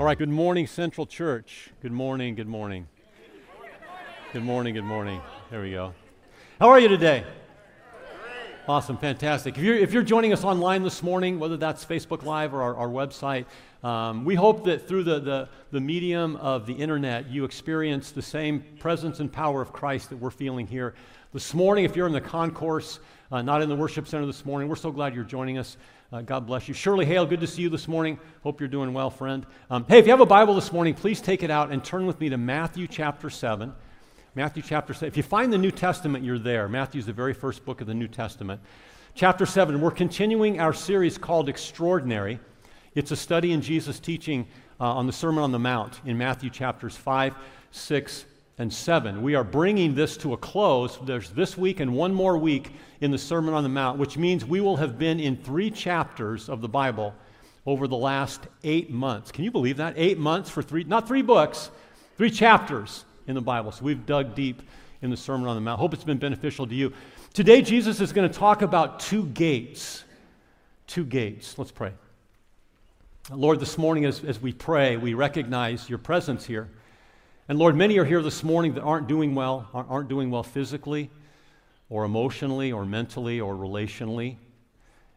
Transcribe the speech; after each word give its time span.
All 0.00 0.06
right, 0.06 0.16
good 0.16 0.30
morning, 0.30 0.66
Central 0.66 1.04
Church. 1.04 1.68
Good 1.82 1.92
morning, 1.92 2.34
good 2.34 2.48
morning. 2.48 2.88
Good 4.32 4.42
morning, 4.42 4.72
good 4.72 4.82
morning. 4.82 5.20
There 5.50 5.60
we 5.60 5.72
go. 5.72 5.92
How 6.58 6.70
are 6.70 6.80
you 6.80 6.88
today? 6.88 7.22
Awesome, 8.66 8.96
fantastic. 8.96 9.58
If 9.58 9.62
you're, 9.62 9.76
if 9.76 9.92
you're 9.92 10.02
joining 10.02 10.32
us 10.32 10.42
online 10.42 10.82
this 10.82 11.02
morning, 11.02 11.38
whether 11.38 11.58
that's 11.58 11.84
Facebook 11.84 12.22
Live 12.22 12.54
or 12.54 12.62
our, 12.62 12.76
our 12.76 12.88
website, 12.88 13.44
um, 13.84 14.24
we 14.24 14.34
hope 14.34 14.64
that 14.64 14.88
through 14.88 15.04
the, 15.04 15.20
the, 15.20 15.48
the 15.70 15.80
medium 15.82 16.36
of 16.36 16.64
the 16.64 16.72
internet, 16.72 17.28
you 17.28 17.44
experience 17.44 18.10
the 18.10 18.22
same 18.22 18.64
presence 18.78 19.20
and 19.20 19.30
power 19.30 19.60
of 19.60 19.70
Christ 19.70 20.08
that 20.08 20.16
we're 20.16 20.30
feeling 20.30 20.66
here 20.66 20.94
this 21.34 21.52
morning. 21.52 21.84
If 21.84 21.94
you're 21.94 22.06
in 22.06 22.14
the 22.14 22.22
concourse, 22.22 23.00
uh, 23.30 23.42
not 23.42 23.60
in 23.60 23.68
the 23.68 23.76
worship 23.76 24.08
center 24.08 24.24
this 24.24 24.46
morning, 24.46 24.66
we're 24.66 24.76
so 24.76 24.92
glad 24.92 25.14
you're 25.14 25.24
joining 25.24 25.58
us. 25.58 25.76
Uh, 26.12 26.22
God 26.22 26.44
bless 26.44 26.66
you. 26.66 26.74
Shirley 26.74 27.06
Hale, 27.06 27.24
good 27.24 27.38
to 27.38 27.46
see 27.46 27.62
you 27.62 27.68
this 27.68 27.86
morning. 27.86 28.18
Hope 28.42 28.58
you're 28.58 28.68
doing 28.68 28.92
well, 28.92 29.10
friend. 29.10 29.46
Um, 29.70 29.84
hey, 29.88 30.00
if 30.00 30.06
you 30.06 30.10
have 30.10 30.20
a 30.20 30.26
Bible 30.26 30.56
this 30.56 30.72
morning, 30.72 30.92
please 30.92 31.20
take 31.20 31.44
it 31.44 31.52
out 31.52 31.70
and 31.70 31.84
turn 31.84 32.04
with 32.04 32.18
me 32.18 32.28
to 32.30 32.36
Matthew 32.36 32.88
chapter 32.88 33.30
7. 33.30 33.72
Matthew 34.34 34.60
chapter 34.60 34.92
7. 34.92 35.06
If 35.06 35.16
you 35.16 35.22
find 35.22 35.52
the 35.52 35.58
New 35.58 35.70
Testament, 35.70 36.24
you're 36.24 36.40
there. 36.40 36.68
Matthew's 36.68 37.06
the 37.06 37.12
very 37.12 37.32
first 37.32 37.64
book 37.64 37.80
of 37.80 37.86
the 37.86 37.94
New 37.94 38.08
Testament. 38.08 38.60
Chapter 39.14 39.46
7, 39.46 39.80
we're 39.80 39.92
continuing 39.92 40.58
our 40.58 40.72
series 40.72 41.16
called 41.16 41.48
Extraordinary. 41.48 42.40
It's 42.96 43.12
a 43.12 43.16
study 43.16 43.52
in 43.52 43.60
Jesus' 43.60 44.00
teaching 44.00 44.48
uh, 44.80 44.92
on 44.92 45.06
the 45.06 45.12
Sermon 45.12 45.44
on 45.44 45.52
the 45.52 45.60
Mount 45.60 46.00
in 46.04 46.18
Matthew 46.18 46.50
chapters 46.50 46.96
5, 46.96 47.36
6, 47.70 48.24
and 48.60 48.70
7. 48.70 49.22
We 49.22 49.34
are 49.36 49.42
bringing 49.42 49.94
this 49.94 50.18
to 50.18 50.34
a 50.34 50.36
close. 50.36 50.98
There's 51.02 51.30
this 51.30 51.56
week 51.56 51.80
and 51.80 51.94
one 51.94 52.12
more 52.12 52.36
week 52.36 52.70
in 53.00 53.10
the 53.10 53.16
Sermon 53.16 53.54
on 53.54 53.62
the 53.62 53.70
Mount, 53.70 53.98
which 53.98 54.18
means 54.18 54.44
we 54.44 54.60
will 54.60 54.76
have 54.76 54.98
been 54.98 55.18
in 55.18 55.38
three 55.38 55.70
chapters 55.70 56.50
of 56.50 56.60
the 56.60 56.68
Bible 56.68 57.14
over 57.64 57.88
the 57.88 57.96
last 57.96 58.42
eight 58.62 58.90
months. 58.90 59.32
Can 59.32 59.44
you 59.44 59.50
believe 59.50 59.78
that? 59.78 59.94
Eight 59.96 60.18
months 60.18 60.50
for 60.50 60.62
three, 60.62 60.84
not 60.84 61.08
three 61.08 61.22
books, 61.22 61.70
three 62.18 62.30
chapters 62.30 63.06
in 63.26 63.34
the 63.34 63.40
Bible. 63.40 63.72
So 63.72 63.82
we've 63.82 64.04
dug 64.04 64.34
deep 64.34 64.60
in 65.00 65.08
the 65.08 65.16
Sermon 65.16 65.48
on 65.48 65.54
the 65.54 65.62
Mount. 65.62 65.80
Hope 65.80 65.94
it's 65.94 66.04
been 66.04 66.18
beneficial 66.18 66.66
to 66.66 66.74
you. 66.74 66.92
Today, 67.32 67.62
Jesus 67.62 67.98
is 68.02 68.12
going 68.12 68.30
to 68.30 68.38
talk 68.38 68.60
about 68.60 69.00
two 69.00 69.24
gates. 69.24 70.04
Two 70.86 71.06
gates. 71.06 71.56
Let's 71.56 71.72
pray. 71.72 71.92
Lord, 73.32 73.58
this 73.58 73.78
morning 73.78 74.04
as, 74.04 74.22
as 74.22 74.38
we 74.38 74.52
pray, 74.52 74.98
we 74.98 75.14
recognize 75.14 75.88
your 75.88 75.98
presence 75.98 76.44
here. 76.44 76.68
And 77.50 77.58
Lord, 77.58 77.74
many 77.74 77.98
are 77.98 78.04
here 78.04 78.22
this 78.22 78.44
morning 78.44 78.74
that 78.74 78.82
aren't 78.82 79.08
doing 79.08 79.34
well, 79.34 79.68
aren't 79.74 80.08
doing 80.08 80.30
well 80.30 80.44
physically 80.44 81.10
or 81.88 82.04
emotionally 82.04 82.70
or 82.70 82.84
mentally 82.84 83.40
or 83.40 83.56
relationally. 83.56 84.36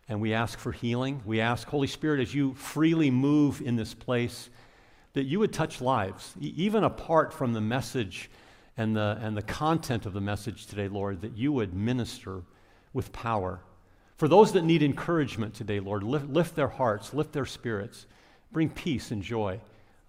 And 0.10 0.20
we 0.20 0.34
ask 0.34 0.58
for 0.58 0.72
healing. 0.72 1.22
We 1.26 1.42
ask, 1.42 1.68
Holy 1.68 1.86
Spirit, 1.86 2.22
as 2.22 2.34
you 2.34 2.56
freely 2.56 3.12
move 3.12 3.62
in 3.62 3.76
this 3.76 3.94
place, 3.94 4.50
that 5.14 5.26
you 5.26 5.38
would 5.42 5.54
touch 5.54 5.80
lives, 5.80 6.34
even 6.42 6.84
apart 6.84 7.34
from 7.34 7.54
the 7.54 7.62
message 7.62 8.32
and 8.78 8.96
the, 8.96 9.20
and 9.22 9.38
the 9.38 9.44
content 9.44 10.08
of 10.08 10.14
the 10.14 10.20
message 10.20 10.66
today, 10.66 10.88
Lord, 10.88 11.22
that 11.22 11.38
you 11.38 11.52
would 11.52 11.76
minister 11.76 12.42
with 12.94 13.14
power. 13.14 13.60
For 14.18 14.28
those 14.28 14.54
that 14.54 14.64
need 14.64 14.82
encouragement 14.82 15.54
today, 15.54 15.80
Lord, 15.80 16.02
lift, 16.02 16.28
lift 16.30 16.56
their 16.56 16.68
hearts, 16.68 17.14
lift 17.14 17.32
their 17.32 17.46
spirits, 17.46 18.08
bring 18.52 18.72
peace 18.72 19.12
and 19.12 19.22
joy, 19.22 19.60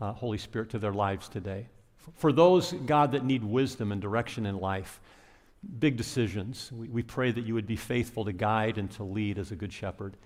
uh, 0.01 0.13
Holy 0.13 0.39
Spirit, 0.39 0.71
to 0.71 0.79
their 0.79 0.95
lives 0.95 1.29
today. 1.29 1.67
For 2.17 2.33
those, 2.33 2.73
God, 2.73 3.13
that 3.13 3.25
need 3.25 3.43
wisdom 3.43 3.93
and 3.93 4.01
direction 4.01 4.47
in 4.47 4.59
life, 4.59 5.01
big 5.79 5.97
decisions, 5.97 6.71
we, 6.73 6.89
we 6.89 7.03
pray 7.03 7.31
that 7.31 7.45
you 7.45 7.55
would 7.55 7.67
be 7.67 7.77
faithful 7.77 8.25
to 8.25 8.33
guide 8.33 8.79
and 8.79 8.91
to 8.93 9.05
lead 9.05 9.39
as 9.39 9.51
a 9.51 9.57
good 9.57 9.73
shepherd. 9.73 10.17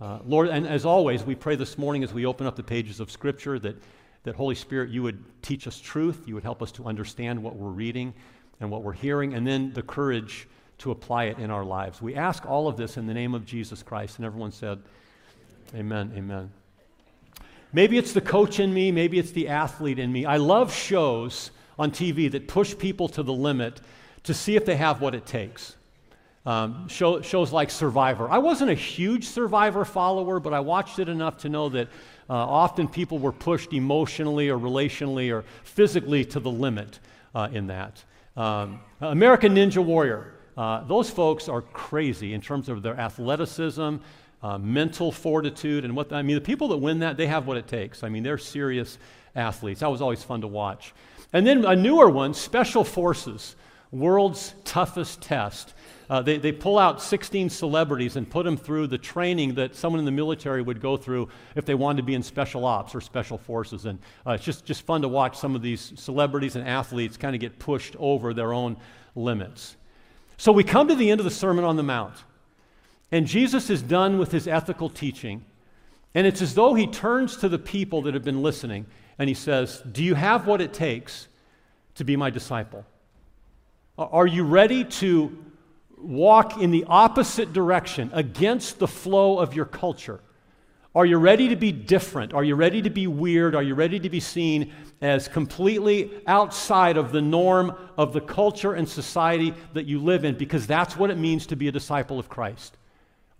Uh, 0.00 0.18
Lord, 0.24 0.48
and 0.48 0.66
as 0.66 0.84
always, 0.84 1.22
we 1.22 1.34
pray 1.34 1.56
this 1.56 1.76
morning 1.76 2.02
as 2.02 2.12
we 2.12 2.26
open 2.26 2.46
up 2.46 2.56
the 2.56 2.62
pages 2.62 3.00
of 3.00 3.10
Scripture 3.10 3.58
that, 3.58 3.76
that 4.22 4.34
Holy 4.34 4.54
Spirit, 4.54 4.90
you 4.90 5.02
would 5.02 5.22
teach 5.42 5.66
us 5.66 5.78
truth, 5.78 6.26
you 6.26 6.34
would 6.34 6.42
help 6.42 6.62
us 6.62 6.72
to 6.72 6.86
understand 6.86 7.42
what 7.42 7.54
we're 7.54 7.68
reading 7.68 8.14
and 8.60 8.70
what 8.70 8.82
we're 8.82 8.92
hearing, 8.92 9.34
and 9.34 9.46
then 9.46 9.72
the 9.72 9.82
courage 9.82 10.48
to 10.78 10.90
apply 10.90 11.24
it 11.24 11.38
in 11.38 11.50
our 11.50 11.64
lives. 11.64 12.00
We 12.00 12.14
ask 12.14 12.46
all 12.46 12.66
of 12.66 12.76
this 12.76 12.96
in 12.96 13.06
the 13.06 13.14
name 13.14 13.34
of 13.34 13.44
Jesus 13.44 13.82
Christ. 13.82 14.16
And 14.16 14.24
everyone 14.24 14.50
said, 14.50 14.80
Amen, 15.74 16.12
amen. 16.16 16.50
Maybe 17.72 17.98
it's 17.98 18.12
the 18.12 18.20
coach 18.20 18.58
in 18.58 18.72
me, 18.74 18.90
maybe 18.90 19.18
it's 19.18 19.30
the 19.30 19.48
athlete 19.48 19.98
in 19.98 20.10
me. 20.12 20.24
I 20.24 20.36
love 20.36 20.74
shows 20.74 21.50
on 21.78 21.90
TV 21.90 22.30
that 22.32 22.48
push 22.48 22.76
people 22.76 23.08
to 23.08 23.22
the 23.22 23.32
limit 23.32 23.80
to 24.24 24.34
see 24.34 24.56
if 24.56 24.64
they 24.64 24.76
have 24.76 25.00
what 25.00 25.14
it 25.14 25.24
takes. 25.24 25.76
Um, 26.46 26.88
show, 26.88 27.20
shows 27.20 27.52
like 27.52 27.70
Survivor. 27.70 28.28
I 28.28 28.38
wasn't 28.38 28.70
a 28.70 28.74
huge 28.74 29.26
Survivor 29.28 29.84
follower, 29.84 30.40
but 30.40 30.54
I 30.54 30.60
watched 30.60 30.98
it 30.98 31.08
enough 31.08 31.38
to 31.38 31.48
know 31.48 31.68
that 31.68 31.88
uh, 32.28 32.34
often 32.34 32.88
people 32.88 33.18
were 33.18 33.32
pushed 33.32 33.72
emotionally 33.72 34.48
or 34.48 34.58
relationally 34.58 35.32
or 35.32 35.44
physically 35.64 36.24
to 36.26 36.40
the 36.40 36.50
limit 36.50 36.98
uh, 37.34 37.48
in 37.52 37.66
that. 37.68 38.02
Um, 38.36 38.80
American 39.00 39.54
Ninja 39.54 39.84
Warrior. 39.84 40.34
Uh, 40.56 40.84
those 40.84 41.10
folks 41.10 41.48
are 41.48 41.62
crazy 41.62 42.34
in 42.34 42.40
terms 42.40 42.68
of 42.68 42.82
their 42.82 42.98
athleticism, 42.98 43.96
uh, 44.42 44.58
mental 44.58 45.12
fortitude, 45.12 45.84
and 45.84 45.94
what 45.94 46.12
I 46.12 46.22
mean. 46.22 46.36
The 46.36 46.40
people 46.40 46.68
that 46.68 46.78
win 46.78 47.00
that, 47.00 47.16
they 47.16 47.26
have 47.26 47.46
what 47.46 47.56
it 47.56 47.66
takes. 47.66 48.02
I 48.02 48.08
mean, 48.08 48.22
they're 48.22 48.38
serious 48.38 48.98
athletes. 49.34 49.80
That 49.80 49.90
was 49.90 50.00
always 50.00 50.22
fun 50.22 50.40
to 50.40 50.46
watch. 50.46 50.94
And 51.32 51.46
then 51.46 51.64
a 51.64 51.76
newer 51.76 52.08
one, 52.08 52.34
Special 52.34 52.82
Forces, 52.82 53.54
world's 53.92 54.54
toughest 54.64 55.20
test. 55.20 55.74
Uh, 56.08 56.20
they, 56.20 56.38
they 56.38 56.50
pull 56.50 56.76
out 56.76 57.00
16 57.00 57.50
celebrities 57.50 58.16
and 58.16 58.28
put 58.28 58.44
them 58.44 58.56
through 58.56 58.88
the 58.88 58.98
training 58.98 59.54
that 59.54 59.76
someone 59.76 60.00
in 60.00 60.04
the 60.04 60.10
military 60.10 60.60
would 60.60 60.80
go 60.80 60.96
through 60.96 61.28
if 61.54 61.64
they 61.64 61.74
wanted 61.74 61.98
to 61.98 62.02
be 62.02 62.14
in 62.14 62.22
special 62.22 62.64
ops 62.64 62.96
or 62.96 63.00
special 63.00 63.38
forces. 63.38 63.84
And 63.84 63.98
uh, 64.26 64.32
it's 64.32 64.44
just, 64.44 64.64
just 64.64 64.82
fun 64.82 65.02
to 65.02 65.08
watch 65.08 65.38
some 65.38 65.54
of 65.54 65.62
these 65.62 65.92
celebrities 65.96 66.56
and 66.56 66.66
athletes 66.66 67.16
kind 67.16 67.36
of 67.36 67.40
get 67.40 67.60
pushed 67.60 67.94
over 68.00 68.34
their 68.34 68.52
own 68.52 68.76
limits. 69.14 69.76
So 70.36 70.50
we 70.50 70.64
come 70.64 70.88
to 70.88 70.96
the 70.96 71.10
end 71.10 71.20
of 71.20 71.24
the 71.24 71.30
Sermon 71.30 71.64
on 71.64 71.76
the 71.76 71.84
Mount. 71.84 72.14
And 73.12 73.26
Jesus 73.26 73.70
is 73.70 73.82
done 73.82 74.18
with 74.18 74.32
his 74.32 74.46
ethical 74.46 74.88
teaching. 74.88 75.44
And 76.14 76.26
it's 76.26 76.42
as 76.42 76.54
though 76.54 76.74
he 76.74 76.86
turns 76.86 77.36
to 77.38 77.48
the 77.48 77.58
people 77.58 78.02
that 78.02 78.14
have 78.14 78.24
been 78.24 78.42
listening 78.42 78.86
and 79.18 79.28
he 79.28 79.34
says, 79.34 79.82
Do 79.90 80.02
you 80.02 80.14
have 80.14 80.46
what 80.46 80.60
it 80.60 80.72
takes 80.72 81.28
to 81.96 82.04
be 82.04 82.16
my 82.16 82.30
disciple? 82.30 82.84
Are 83.98 84.26
you 84.26 84.44
ready 84.44 84.84
to 84.84 85.36
walk 85.98 86.58
in 86.58 86.70
the 86.70 86.84
opposite 86.88 87.52
direction 87.52 88.10
against 88.14 88.78
the 88.78 88.88
flow 88.88 89.38
of 89.38 89.54
your 89.54 89.66
culture? 89.66 90.20
Are 90.94 91.06
you 91.06 91.18
ready 91.18 91.48
to 91.48 91.56
be 91.56 91.70
different? 91.70 92.32
Are 92.32 92.42
you 92.42 92.56
ready 92.56 92.82
to 92.82 92.90
be 92.90 93.06
weird? 93.06 93.54
Are 93.54 93.62
you 93.62 93.74
ready 93.74 94.00
to 94.00 94.10
be 94.10 94.18
seen 94.18 94.72
as 95.00 95.28
completely 95.28 96.10
outside 96.26 96.96
of 96.96 97.12
the 97.12 97.20
norm 97.20 97.76
of 97.96 98.12
the 98.12 98.20
culture 98.20 98.72
and 98.72 98.88
society 98.88 99.54
that 99.74 99.86
you 99.86 100.00
live 100.00 100.24
in? 100.24 100.36
Because 100.36 100.66
that's 100.66 100.96
what 100.96 101.10
it 101.10 101.18
means 101.18 101.46
to 101.46 101.56
be 101.56 101.68
a 101.68 101.72
disciple 101.72 102.18
of 102.18 102.28
Christ. 102.28 102.76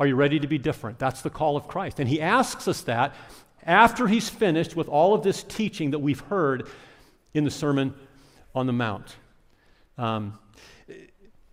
Are 0.00 0.06
you 0.06 0.16
ready 0.16 0.40
to 0.40 0.46
be 0.46 0.56
different? 0.56 0.98
That's 0.98 1.20
the 1.20 1.28
call 1.28 1.58
of 1.58 1.68
Christ. 1.68 2.00
And 2.00 2.08
he 2.08 2.22
asks 2.22 2.66
us 2.66 2.80
that 2.82 3.14
after 3.62 4.08
he's 4.08 4.30
finished 4.30 4.74
with 4.74 4.88
all 4.88 5.12
of 5.12 5.22
this 5.22 5.42
teaching 5.42 5.90
that 5.90 5.98
we've 5.98 6.20
heard 6.20 6.66
in 7.34 7.44
the 7.44 7.50
Sermon 7.50 7.94
on 8.54 8.66
the 8.66 8.72
Mount. 8.72 9.14
Um, 9.98 10.38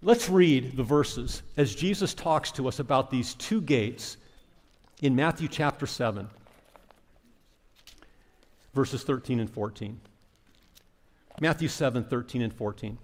let's 0.01 0.29
read 0.29 0.77
the 0.77 0.83
verses 0.83 1.41
as 1.57 1.75
Jesus 1.75 2.13
talks 2.13 2.51
to 2.53 2.69
us 2.69 2.79
about 2.79 3.11
these 3.11 3.33
two 3.33 3.59
gates 3.59 4.15
in 5.01 5.13
Matthew 5.13 5.49
chapter 5.49 5.85
7, 5.85 6.29
verses 8.73 9.03
13 9.03 9.41
and 9.41 9.49
14. 9.49 9.99
Matthew 11.41 11.67
7, 11.67 12.05
13 12.05 12.41
and 12.41 12.53
14. 12.53 12.97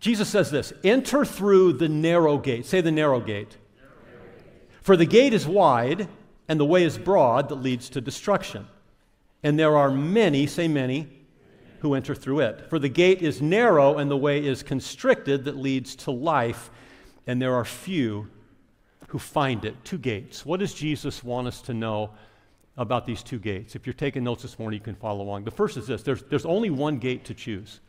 Jesus 0.00 0.28
says 0.28 0.50
this 0.50 0.72
Enter 0.84 1.24
through 1.24 1.74
the 1.74 1.88
narrow 1.88 2.38
gate. 2.38 2.66
Say 2.66 2.80
the 2.80 2.92
narrow 2.92 3.20
gate. 3.20 3.56
For 4.80 4.96
the 4.96 5.06
gate 5.06 5.34
is 5.34 5.46
wide, 5.46 6.08
and 6.48 6.58
the 6.58 6.64
way 6.64 6.84
is 6.84 6.96
broad 6.96 7.48
that 7.50 7.56
leads 7.56 7.90
to 7.90 8.00
destruction. 8.00 8.66
And 9.42 9.58
there 9.58 9.76
are 9.76 9.90
many, 9.90 10.46
say 10.46 10.66
many, 10.66 11.08
who 11.80 11.94
enter 11.94 12.14
through 12.14 12.40
it. 12.40 12.70
For 12.70 12.78
the 12.78 12.88
gate 12.88 13.22
is 13.22 13.42
narrow, 13.42 13.98
and 13.98 14.10
the 14.10 14.16
way 14.16 14.44
is 14.44 14.62
constricted 14.62 15.44
that 15.44 15.56
leads 15.56 15.94
to 15.96 16.10
life, 16.10 16.70
and 17.26 17.40
there 17.40 17.54
are 17.54 17.64
few 17.64 18.28
who 19.08 19.18
find 19.18 19.64
it. 19.64 19.76
Two 19.84 19.98
gates. 19.98 20.44
What 20.44 20.60
does 20.60 20.74
Jesus 20.74 21.22
want 21.22 21.46
us 21.46 21.60
to 21.62 21.74
know 21.74 22.10
about 22.76 23.06
these 23.06 23.22
two 23.22 23.38
gates? 23.38 23.74
If 23.76 23.86
you're 23.86 23.94
taking 23.94 24.24
notes 24.24 24.42
this 24.42 24.58
morning, 24.58 24.80
you 24.80 24.84
can 24.84 24.94
follow 24.94 25.22
along. 25.22 25.44
The 25.44 25.50
first 25.50 25.76
is 25.76 25.86
this 25.86 26.02
there's, 26.02 26.22
there's 26.24 26.46
only 26.46 26.70
one 26.70 26.98
gate 26.98 27.24
to 27.26 27.34
choose. 27.34 27.80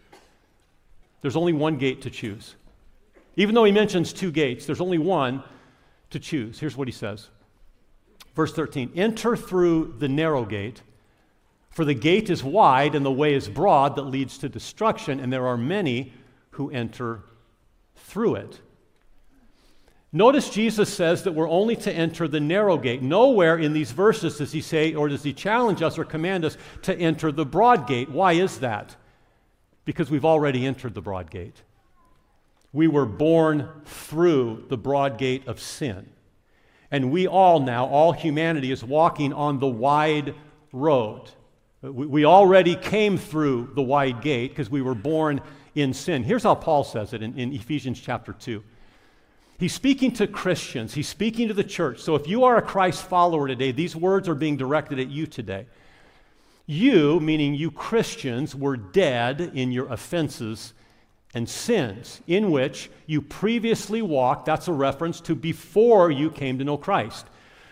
There's 1.21 1.35
only 1.35 1.53
one 1.53 1.77
gate 1.77 2.01
to 2.03 2.09
choose. 2.09 2.55
Even 3.35 3.55
though 3.55 3.63
he 3.63 3.71
mentions 3.71 4.13
two 4.13 4.31
gates, 4.31 4.65
there's 4.65 4.81
only 4.81 4.97
one 4.97 5.43
to 6.09 6.19
choose. 6.19 6.59
Here's 6.59 6.75
what 6.75 6.87
he 6.87 6.91
says 6.91 7.29
Verse 8.35 8.53
13 8.53 8.91
Enter 8.95 9.35
through 9.35 9.95
the 9.99 10.07
narrow 10.07 10.45
gate, 10.45 10.81
for 11.69 11.85
the 11.85 11.93
gate 11.93 12.29
is 12.29 12.43
wide 12.43 12.95
and 12.95 13.05
the 13.05 13.11
way 13.11 13.33
is 13.33 13.49
broad 13.49 13.95
that 13.95 14.03
leads 14.03 14.37
to 14.39 14.49
destruction, 14.49 15.19
and 15.19 15.31
there 15.31 15.47
are 15.47 15.57
many 15.57 16.13
who 16.51 16.69
enter 16.71 17.21
through 17.95 18.35
it. 18.35 18.59
Notice 20.11 20.49
Jesus 20.49 20.91
says 20.91 21.23
that 21.23 21.33
we're 21.33 21.49
only 21.49 21.75
to 21.75 21.93
enter 21.93 22.27
the 22.27 22.39
narrow 22.39 22.77
gate. 22.77 23.03
Nowhere 23.03 23.57
in 23.57 23.73
these 23.73 23.91
verses 23.91 24.37
does 24.37 24.51
he 24.51 24.61
say, 24.61 24.95
or 24.95 25.07
does 25.07 25.21
he 25.21 25.33
challenge 25.33 25.83
us 25.83 25.99
or 25.99 26.05
command 26.05 26.45
us 26.45 26.57
to 26.81 26.97
enter 26.97 27.31
the 27.31 27.45
broad 27.45 27.87
gate. 27.87 28.09
Why 28.09 28.33
is 28.33 28.59
that? 28.59 28.95
Because 29.89 30.11
we've 30.11 30.23
already 30.23 30.67
entered 30.67 30.93
the 30.93 31.01
broad 31.01 31.31
gate. 31.31 31.63
We 32.71 32.87
were 32.87 33.07
born 33.07 33.67
through 33.85 34.65
the 34.69 34.77
broad 34.77 35.17
gate 35.17 35.47
of 35.47 35.59
sin. 35.59 36.11
And 36.91 37.09
we 37.09 37.25
all 37.25 37.59
now, 37.59 37.87
all 37.87 38.11
humanity, 38.11 38.71
is 38.71 38.83
walking 38.83 39.33
on 39.33 39.57
the 39.57 39.65
wide 39.65 40.35
road. 40.71 41.31
We, 41.81 42.23
already 42.23 42.75
came 42.75 43.17
through 43.17 43.71
the 43.73 43.81
wide 43.81 44.21
gate 44.21 44.51
because 44.51 44.69
we 44.69 44.83
were 44.83 44.93
born 44.93 45.41
in 45.73 45.95
sin. 45.95 46.23
Here's 46.23 46.43
how 46.43 46.53
Paul 46.53 46.83
says 46.83 47.13
it 47.13 47.23
in, 47.23 47.35
in 47.35 47.51
Ephesians 47.51 47.99
chapter 47.99 48.33
2. 48.33 48.63
He's 49.57 49.73
speaking 49.73 50.11
to 50.13 50.27
Christians, 50.27 50.93
he's 50.93 51.09
speaking 51.09 51.47
to 51.47 51.55
the 51.55 51.63
church. 51.63 51.99
So 51.99 52.13
if 52.13 52.27
you 52.27 52.43
are 52.43 52.57
a 52.57 52.61
Christ 52.61 53.05
follower 53.05 53.47
today, 53.47 53.71
these 53.71 53.95
words 53.95 54.29
are 54.29 54.35
being 54.35 54.55
directed 54.55 54.99
at 54.99 55.09
you 55.09 55.25
today. 55.25 55.65
You, 56.71 57.19
meaning 57.19 57.55
you 57.55 57.71
Christians, 57.71 58.53
were 58.53 58.77
dead 58.77 59.41
in 59.55 59.71
your 59.71 59.91
offenses 59.91 60.75
and 61.33 61.49
sins, 61.49 62.21
in 62.27 62.51
which 62.51 62.91
you 63.07 63.23
previously 63.23 64.03
walked. 64.03 64.45
That's 64.45 64.67
a 64.67 64.73
reference 64.73 65.19
to 65.21 65.33
before 65.33 66.11
you 66.11 66.29
came 66.29 66.59
to 66.59 66.63
know 66.63 66.77
Christ. 66.77 67.25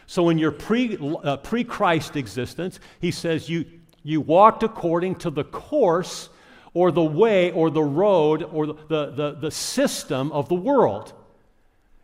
So 0.07 0.29
in 0.29 0.39
your 0.39 0.51
pre, 0.51 0.97
uh, 0.97 1.37
pre-Christ 1.37 2.15
existence, 2.15 2.79
he 2.99 3.11
says 3.11 3.47
you, 3.47 3.65
you 4.01 4.19
walked 4.19 4.63
according 4.63 5.17
to 5.17 5.29
the 5.29 5.43
course 5.43 6.29
or 6.73 6.91
the 6.91 7.03
way 7.03 7.51
or 7.51 7.69
the 7.69 7.83
road 7.83 8.41
or 8.41 8.65
the, 8.65 8.73
the, 8.87 9.11
the, 9.11 9.31
the 9.41 9.51
system 9.51 10.31
of 10.31 10.49
the 10.49 10.55
world. 10.55 11.13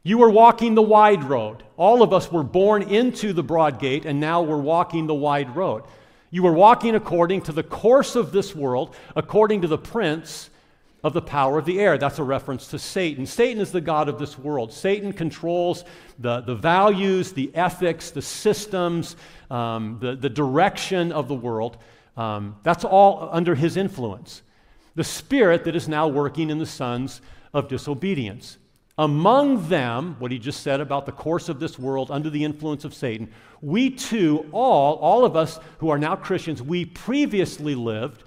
You 0.04 0.20
were 0.20 0.30
walking 0.30 0.76
the 0.76 0.84
wide 0.84 1.24
road. 1.24 1.64
All 1.76 2.04
of 2.04 2.14
us 2.14 2.32
were 2.32 2.44
born 2.44 2.84
into 2.84 3.34
the 3.34 3.42
broad 3.42 3.80
gate, 3.80 4.06
and 4.06 4.20
now 4.20 4.44
we're 4.44 4.58
walking 4.58 5.08
the 5.08 5.16
wide 5.16 5.56
road. 5.56 5.86
You 6.34 6.42
were 6.42 6.52
walking 6.52 6.96
according 6.96 7.42
to 7.42 7.52
the 7.52 7.62
course 7.62 8.16
of 8.16 8.32
this 8.32 8.56
world, 8.56 8.96
according 9.16 9.62
to 9.62 9.68
the 9.68 9.78
prince 9.78 10.50
of 11.04 11.14
the 11.14 11.22
power 11.22 11.60
of 11.60 11.66
the 11.66 11.80
air. 11.80 12.00
That's 12.00 12.18
a 12.18 12.24
reference 12.24 12.70
to 12.70 12.80
Satan. 12.80 13.28
Satan 13.28 13.62
is 13.62 13.72
the 13.72 13.80
God 13.80 14.10
of 14.10 14.18
this 14.18 14.40
world. 14.40 14.74
Satan 14.74 15.14
controls 15.14 15.86
the, 16.18 16.42
the 16.42 16.56
values, 16.56 17.34
the 17.34 17.54
ethics, 17.54 18.10
the 18.10 18.24
systems, 18.24 19.16
um, 19.52 20.00
the, 20.02 20.16
the 20.16 20.28
direction 20.28 21.12
of 21.12 21.28
the 21.28 21.36
world. 21.36 21.78
Um, 22.18 22.56
that's 22.64 22.84
all 22.84 23.30
under 23.32 23.54
his 23.54 23.78
influence. 23.78 24.42
The 24.96 25.04
spirit 25.04 25.66
that 25.66 25.76
is 25.76 25.88
now 25.88 26.08
working 26.08 26.50
in 26.50 26.58
the 26.58 26.66
sons 26.66 27.22
of 27.54 27.68
disobedience. 27.68 28.58
Among 28.98 29.70
them, 29.70 30.16
what 30.20 30.32
he 30.32 30.38
just 30.38 30.62
said 30.62 30.80
about 30.80 31.08
the 31.08 31.12
course 31.12 31.50
of 31.50 31.60
this 31.60 31.80
world 31.80 32.12
under 32.12 32.30
the 32.30 32.44
influence 32.44 32.86
of 32.86 32.94
Satan, 32.94 33.32
we 33.62 33.90
too, 33.90 34.48
all, 34.52 34.96
all 34.98 35.26
of 35.26 35.36
us 35.36 35.60
who 35.80 35.90
are 35.90 35.98
now 35.98 36.16
Christians, 36.16 36.62
we 36.62 36.86
previously 36.86 37.74
lived 37.74 38.24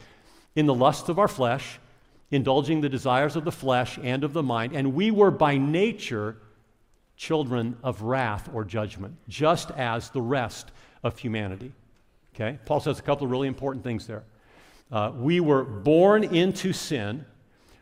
in 0.56 0.66
the 0.66 0.74
lusts 0.74 1.08
of 1.08 1.20
our 1.20 1.28
flesh, 1.28 1.78
indulging 2.32 2.80
the 2.80 2.88
desires 2.88 3.36
of 3.36 3.44
the 3.44 3.52
flesh 3.52 3.96
and 4.02 4.24
of 4.24 4.32
the 4.32 4.42
mind, 4.42 4.72
and 4.74 4.94
we 4.94 5.12
were 5.12 5.30
by 5.30 5.56
nature 5.56 6.38
children 7.16 7.76
of 7.84 8.02
wrath 8.02 8.50
or 8.52 8.64
judgment, 8.64 9.14
just 9.28 9.70
as 9.72 10.10
the 10.10 10.20
rest 10.20 10.72
of 11.04 11.16
humanity. 11.16 11.72
Okay? 12.34 12.58
Paul 12.66 12.80
says 12.80 12.98
a 12.98 13.02
couple 13.02 13.24
of 13.24 13.30
really 13.30 13.48
important 13.48 13.84
things 13.84 14.06
there. 14.06 14.24
Uh, 14.90 15.12
we 15.14 15.38
were 15.38 15.62
born 15.62 16.24
into 16.24 16.72
sin, 16.72 17.24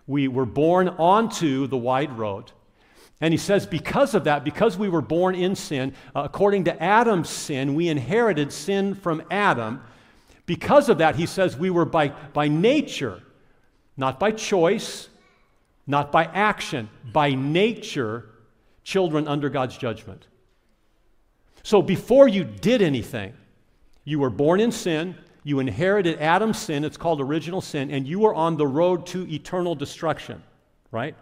we 0.07 0.29
were 0.29 0.47
born 0.47 0.89
onto 0.89 1.67
the 1.67 1.79
wide 1.79 2.17
road. 2.19 2.53
And 3.25 3.33
he 3.33 3.39
says, 3.39 3.65
because 3.65 4.15
of 4.15 4.25
that, 4.25 4.45
because 4.45 4.77
we 4.77 4.91
were 4.91 5.01
born 5.01 5.35
in 5.35 5.57
sin, 5.57 5.95
uh, 6.15 6.25
according 6.27 6.65
to 6.65 6.83
Adam's 6.83 7.31
sin, 7.31 7.75
we 7.75 7.89
inherited 7.89 8.53
sin 8.53 8.95
from 8.95 9.23
Adam. 9.31 9.81
Because 10.45 10.91
of 10.91 10.99
that, 10.99 11.17
he 11.17 11.25
says, 11.25 11.57
we 11.57 11.71
were 11.71 11.87
by, 11.87 12.09
by 12.09 12.49
nature, 12.49 13.23
not 13.97 14.21
by 14.21 14.31
choice, 14.31 15.09
not 15.87 16.13
by 16.13 16.25
action, 16.27 16.91
by 17.15 17.31
nature, 17.31 18.29
children 18.83 19.27
under 19.27 19.49
God's 19.49 19.79
judgment. 19.79 20.27
So 21.63 21.81
before 21.81 22.29
you 22.29 22.45
did 22.45 22.83
anything, 22.83 23.33
you 24.05 24.19
were 24.19 24.29
born 24.29 24.61
in 24.61 24.71
sin, 24.71 25.17
you 25.45 25.61
inherited 25.61 26.21
Adam's 26.21 26.59
sin, 26.59 26.85
it's 26.85 26.99
called 26.99 27.23
original 27.23 27.63
sin, 27.63 27.91
and 27.91 28.07
you 28.07 28.19
were 28.19 28.35
on 28.35 28.59
the 28.59 28.67
road 28.67 29.07
to 29.07 29.27
eternal 29.33 29.75
destruction, 29.75 30.43
right? 30.91 31.17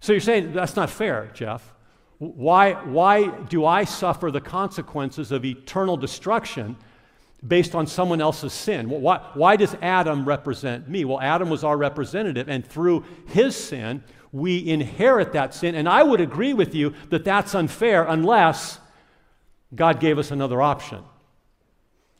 So 0.00 0.12
you're 0.12 0.20
saying 0.20 0.52
that's 0.52 0.76
not 0.76 0.90
fair, 0.90 1.30
Jeff. 1.34 1.72
Why, 2.18 2.72
why 2.72 3.28
do 3.28 3.66
I 3.66 3.84
suffer 3.84 4.30
the 4.30 4.40
consequences 4.40 5.32
of 5.32 5.44
eternal 5.44 5.96
destruction 5.96 6.76
based 7.46 7.74
on 7.74 7.86
someone 7.86 8.20
else's 8.20 8.52
sin? 8.52 8.88
Why, 8.88 9.18
why 9.34 9.56
does 9.56 9.74
Adam 9.82 10.24
represent 10.24 10.88
me? 10.88 11.04
Well, 11.04 11.20
Adam 11.20 11.50
was 11.50 11.64
our 11.64 11.76
representative, 11.76 12.48
and 12.48 12.66
through 12.66 13.04
his 13.26 13.56
sin, 13.56 14.02
we 14.32 14.66
inherit 14.66 15.32
that 15.32 15.54
sin. 15.54 15.74
And 15.74 15.88
I 15.88 16.02
would 16.02 16.20
agree 16.20 16.54
with 16.54 16.74
you 16.74 16.94
that 17.10 17.24
that's 17.24 17.54
unfair 17.54 18.04
unless 18.04 18.78
God 19.74 20.00
gave 20.00 20.18
us 20.18 20.30
another 20.30 20.62
option, 20.62 21.02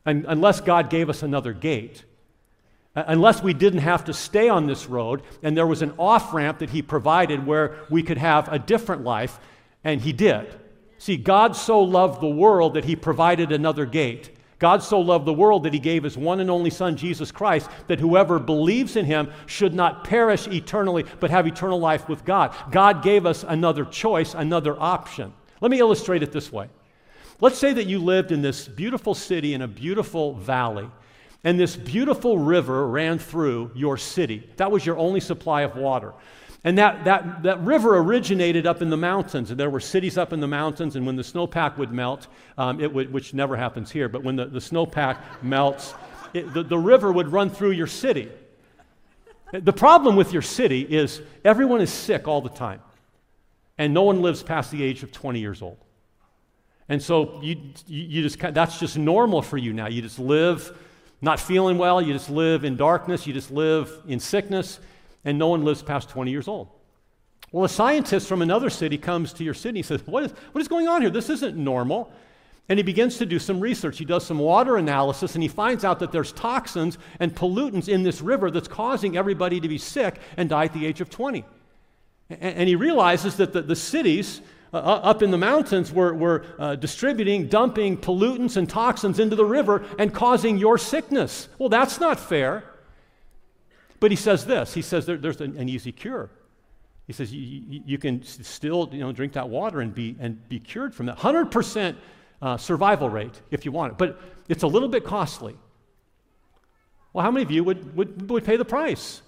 and 0.05 0.27
unless 0.29 0.61
God 0.61 0.91
gave 0.91 1.09
us 1.09 1.23
another 1.23 1.53
gate 1.53 2.05
Uh, 2.97 3.05
unless 3.09 3.43
we 3.43 3.53
didn't 3.53 3.81
have 3.81 4.05
to 4.05 4.13
stay 4.13 4.49
on 4.49 4.67
this 4.67 4.87
road 4.87 5.23
and 5.43 5.57
there 5.57 5.67
was 5.67 5.83
an 5.83 5.93
off 5.99 6.33
ramp 6.33 6.59
that 6.59 6.71
He 6.71 6.83
provided 6.83 7.45
where 7.45 7.77
we 7.91 8.03
could 8.03 8.19
have 8.19 8.53
a 8.53 8.59
different 8.59 9.03
life, 9.03 9.39
and 9.83 10.01
He 10.01 10.13
did. 10.13 10.55
See, 10.99 11.17
God 11.17 11.57
so 11.57 11.81
loved 11.81 12.21
the 12.21 12.29
world 12.29 12.75
that 12.75 12.85
He 12.85 12.97
provided 12.97 13.53
another 13.53 13.85
gate. 13.85 14.31
God 14.61 14.83
so 14.83 15.01
loved 15.01 15.27
the 15.27 15.35
world 15.35 15.65
that 15.65 15.75
He 15.75 15.81
gave 15.81 16.05
His 16.05 16.17
one 16.17 16.41
and 16.41 16.51
only 16.51 16.71
Son, 16.71 16.97
Jesus 16.97 17.33
Christ, 17.33 17.69
that 17.89 18.01
whoever 18.01 18.39
believes 18.39 18.97
in 18.97 19.05
Him 19.05 19.31
should 19.47 19.75
not 19.75 20.05
perish 20.05 20.47
eternally, 20.47 21.05
but 21.21 21.31
have 21.31 21.47
eternal 21.47 21.81
life 21.81 22.09
with 22.09 22.25
God. 22.25 22.55
God 22.71 23.03
gave 23.03 23.27
us 23.27 23.45
another 23.47 23.85
choice, 23.85 24.35
another 24.35 24.81
option. 24.81 25.35
Let 25.61 25.71
me 25.71 25.81
illustrate 25.81 26.23
it 26.23 26.33
this 26.33 26.53
way. 26.53 26.69
Let's 27.41 27.59
say 27.59 27.73
that 27.73 27.87
you 27.87 27.99
lived 27.99 28.31
in 28.31 28.41
this 28.41 28.69
beautiful 28.69 29.15
city 29.15 29.55
in 29.55 29.63
a 29.63 29.69
beautiful 29.69 30.35
valley 30.35 30.89
and 31.45 31.61
this 31.61 31.77
beautiful 31.77 32.39
river 32.39 32.87
ran 32.89 33.19
through 33.19 33.71
your 33.75 33.99
city. 33.99 34.49
That 34.57 34.71
was 34.71 34.85
your 34.85 34.97
only 34.97 35.21
supply 35.21 35.63
of 35.63 35.77
water. 35.77 36.15
And 36.67 36.79
that, 36.79 37.05
that, 37.05 37.43
that 37.43 37.61
river 37.61 37.99
originated 37.99 38.67
up 38.67 38.81
in 38.81 38.89
the 38.89 38.97
mountains, 38.97 39.51
and 39.51 39.61
there 39.61 39.69
were 39.69 39.81
cities 39.81 40.17
up 40.17 40.33
in 40.33 40.41
the 40.41 40.49
mountains, 40.49 40.97
and 40.97 41.05
when 41.05 41.15
the 41.15 41.23
snowpack 41.23 41.77
would 41.77 41.93
melt, 41.93 42.27
um, 42.57 42.81
it 42.81 42.93
would, 42.93 43.13
which 43.13 43.35
never 43.35 43.55
happens 43.55 43.91
here, 43.91 44.09
but 44.09 44.23
when 44.25 44.37
the, 44.37 44.47
the 44.47 44.59
snowpack 44.59 45.19
melts, 45.43 45.95
it, 46.33 46.53
the, 46.55 46.63
the 46.63 46.79
river 46.79 47.13
would 47.13 47.29
run 47.29 47.51
through 47.51 47.73
your 47.73 47.87
city. 47.87 48.33
The 49.53 49.73
problem 49.75 50.17
with 50.17 50.33
your 50.33 50.43
city 50.43 50.81
is 50.81 51.21
everyone 51.45 51.83
is 51.83 51.93
sick 51.93 52.27
all 52.27 52.41
the 52.41 52.49
time, 52.49 52.81
and 53.77 53.93
no 53.93 54.03
one 54.03 54.23
lives 54.23 54.43
past 54.43 54.71
the 54.71 54.83
age 54.83 55.03
of 55.03 55.13
20 55.13 55.41
years 55.41 55.61
old. 55.61 55.77
And 56.89 57.03
so 57.03 57.41
you, 57.43 57.57
you 57.87 58.23
just, 58.23 58.39
that's 58.39 58.79
just 58.79 58.97
normal 58.97 59.43
for 59.43 59.59
you 59.59 59.75
now. 59.75 59.87
You 59.89 60.03
just 60.03 60.19
live 60.19 60.77
not 61.25 61.41
feeling 61.41 61.79
well, 61.79 62.01
you 62.01 62.13
just 62.13 62.31
live 62.31 62.65
in 62.65 62.77
darkness, 62.77 63.27
you 63.27 63.33
just 63.33 63.51
live 63.51 63.91
in 64.07 64.21
sickness, 64.21 64.79
and 65.25 65.39
no 65.39 65.49
one 65.49 65.65
lives 65.65 65.83
past 65.83 66.09
20 66.09 66.31
years 66.31 66.49
old. 66.49 66.69
Well, 67.51 67.65
a 67.65 67.69
scientist 67.69 68.29
from 68.29 68.43
another 68.43 68.69
city 68.69 68.99
comes 68.99 69.33
to 69.35 69.45
your 69.45 69.55
city 69.55 69.79
and 69.79 69.87
says, 69.87 70.05
what 70.07 70.25
is, 70.25 70.33
what 70.53 70.61
is 70.61 70.69
going 70.69 70.89
on 70.89 71.03
here? 71.03 71.11
This 71.11 71.31
isn't 71.31 71.57
normal. 71.57 72.13
And 72.69 72.79
he 72.79 72.83
begins 72.83 73.19
to 73.19 73.27
do 73.27 73.39
some 73.39 73.61
research. 73.61 73.99
He 73.99 74.05
does 74.05 74.27
some 74.27 74.39
water 74.39 74.77
analysis 74.77 75.35
and 75.35 75.43
he 75.43 75.49
finds 75.49 75.85
out 75.85 75.99
that 76.01 76.13
there's 76.13 76.33
toxins 76.33 76.99
and 77.21 77.35
pollutants 77.35 77.89
in 77.89 78.03
this 78.03 78.21
river 78.21 78.51
that's 78.51 78.69
causing 78.69 79.17
everybody 79.17 79.61
to 79.61 79.69
be 79.69 79.79
sick 79.79 80.19
and 80.37 80.49
die 80.49 80.65
at 80.65 80.73
the 80.73 80.87
age 80.87 81.01
of 81.01 81.11
20. 81.11 81.45
And, 82.31 82.69
he 82.69 82.75
realizes 82.75 83.37
that 83.37 83.53
the, 83.53 83.61
the 83.61 83.77
cities 83.77 84.41
uh, 84.75 85.01
up 85.03 85.23
in 85.23 85.31
the 85.31 85.39
mountains 85.39 85.93
were, 85.93 86.13
were 86.13 86.45
uh, 86.59 86.75
distributing, 86.77 87.47
dumping 87.47 87.97
pollutants 87.97 88.57
and 88.57 88.69
toxins 88.69 89.19
into 89.19 89.37
the 89.37 89.45
river 89.45 89.85
and 89.99 90.13
causing 90.13 90.59
your 90.59 90.79
sickness. 90.79 91.49
Well, 91.59 91.69
that's 91.69 92.01
not 92.01 92.19
fair. 92.19 92.65
But 94.01 94.11
he 94.11 94.17
says 94.17 94.45
this 94.45 94.75
he 94.75 94.83
says 94.83 95.07
there, 95.07 95.17
there's 95.17 95.41
an, 95.41 95.57
an, 95.57 95.69
easy 95.69 95.93
cure. 95.93 96.29
He 97.07 97.13
says 97.13 97.33
you, 97.33 97.41
you, 97.41 97.83
you, 97.87 97.99
can 97.99 98.23
still 98.23 98.89
you 98.93 98.99
know, 98.99 99.13
drink 99.13 99.35
that 99.35 99.49
water 99.49 99.81
and 99.81 99.95
be, 99.95 100.17
and 100.19 100.47
be 100.49 100.59
cured 100.59 100.95
from 100.95 101.07
that. 101.07 101.19
100% 101.19 101.97
uh, 102.43 102.57
survival 102.57 103.09
rate 103.09 103.41
if 103.51 103.65
you 103.65 103.73
want 103.73 103.93
it, 103.93 103.99
but 103.99 104.21
it's 104.49 104.63
a 104.63 104.67
little 104.67 104.89
bit 104.89 105.05
costly. 105.05 105.57
Well, 107.13 107.25
how 107.25 107.31
many 107.31 107.45
of 107.45 107.51
you 107.51 107.63
would, 107.63 107.97
would, 107.97 108.29
would 108.29 108.45
pay 108.45 108.57
the 108.57 108.65
price 108.65 109.23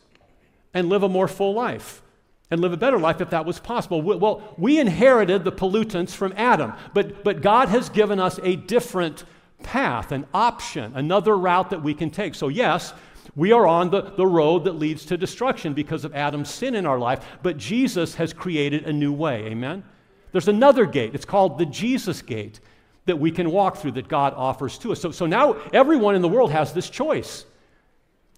and 0.75 0.89
live 0.89 1.03
a 1.05 1.09
more 1.09 1.29
full 1.29 1.55
life? 1.55 2.03
And 2.51 2.61
live 2.61 2.73
a 2.73 2.77
better 2.77 2.99
life 2.99 3.21
if 3.21 3.31
that 3.31 3.45
was 3.45 3.59
possible. 3.59 4.01
Well, 4.01 4.55
we 4.57 4.79
inherited 4.79 5.45
the 5.45 5.53
pollutants 5.53 6.15
from 6.15 6.33
Adam, 6.37 6.75
but, 6.95 7.25
but 7.25 7.43
God 7.43 7.69
has 7.69 7.89
given 7.89 8.21
us 8.21 8.39
a 8.43 8.57
different 8.57 9.25
path, 9.63 10.13
an 10.13 10.27
option, 10.33 10.93
another 10.95 11.37
route 11.37 11.71
that 11.71 11.83
we 11.83 11.95
can 11.95 12.11
take. 12.11 12.35
So, 12.35 12.49
yes, 12.49 12.93
we 13.35 13.53
are 13.53 13.67
on 13.67 13.91
the, 13.91 14.03
the 14.03 14.27
road 14.27 14.65
that 14.65 14.73
leads 14.73 15.05
to 15.07 15.17
destruction 15.17 15.75
because 15.75 16.05
of 16.05 16.15
Adam's 16.15 16.51
sin 16.51 16.75
in 16.75 16.87
our 16.87 16.99
life, 16.99 17.25
but 17.43 17.57
Jesus 17.57 18.15
has 18.15 18.33
created 18.33 18.85
a 18.85 18.93
new 18.93 19.13
way. 19.13 19.47
Amen? 19.47 19.83
There's 20.33 20.49
another 20.49 20.87
gate. 20.87 21.15
It's 21.15 21.25
called 21.25 21.59
the 21.59 21.67
Jesus 21.67 22.23
gate 22.23 22.61
that 23.07 23.19
we 23.19 23.31
can 23.31 23.51
walk 23.51 23.77
through 23.77 23.93
that 23.93 24.09
God 24.09 24.35
offers 24.37 24.79
to 24.79 24.93
us. 24.93 25.01
So, 25.01 25.11
so 25.11 25.27
now 25.27 25.57
everyone 25.73 26.15
in 26.15 26.23
the 26.23 26.29
world 26.29 26.51
has 26.53 26.73
this 26.73 26.91
choice. 26.91 27.45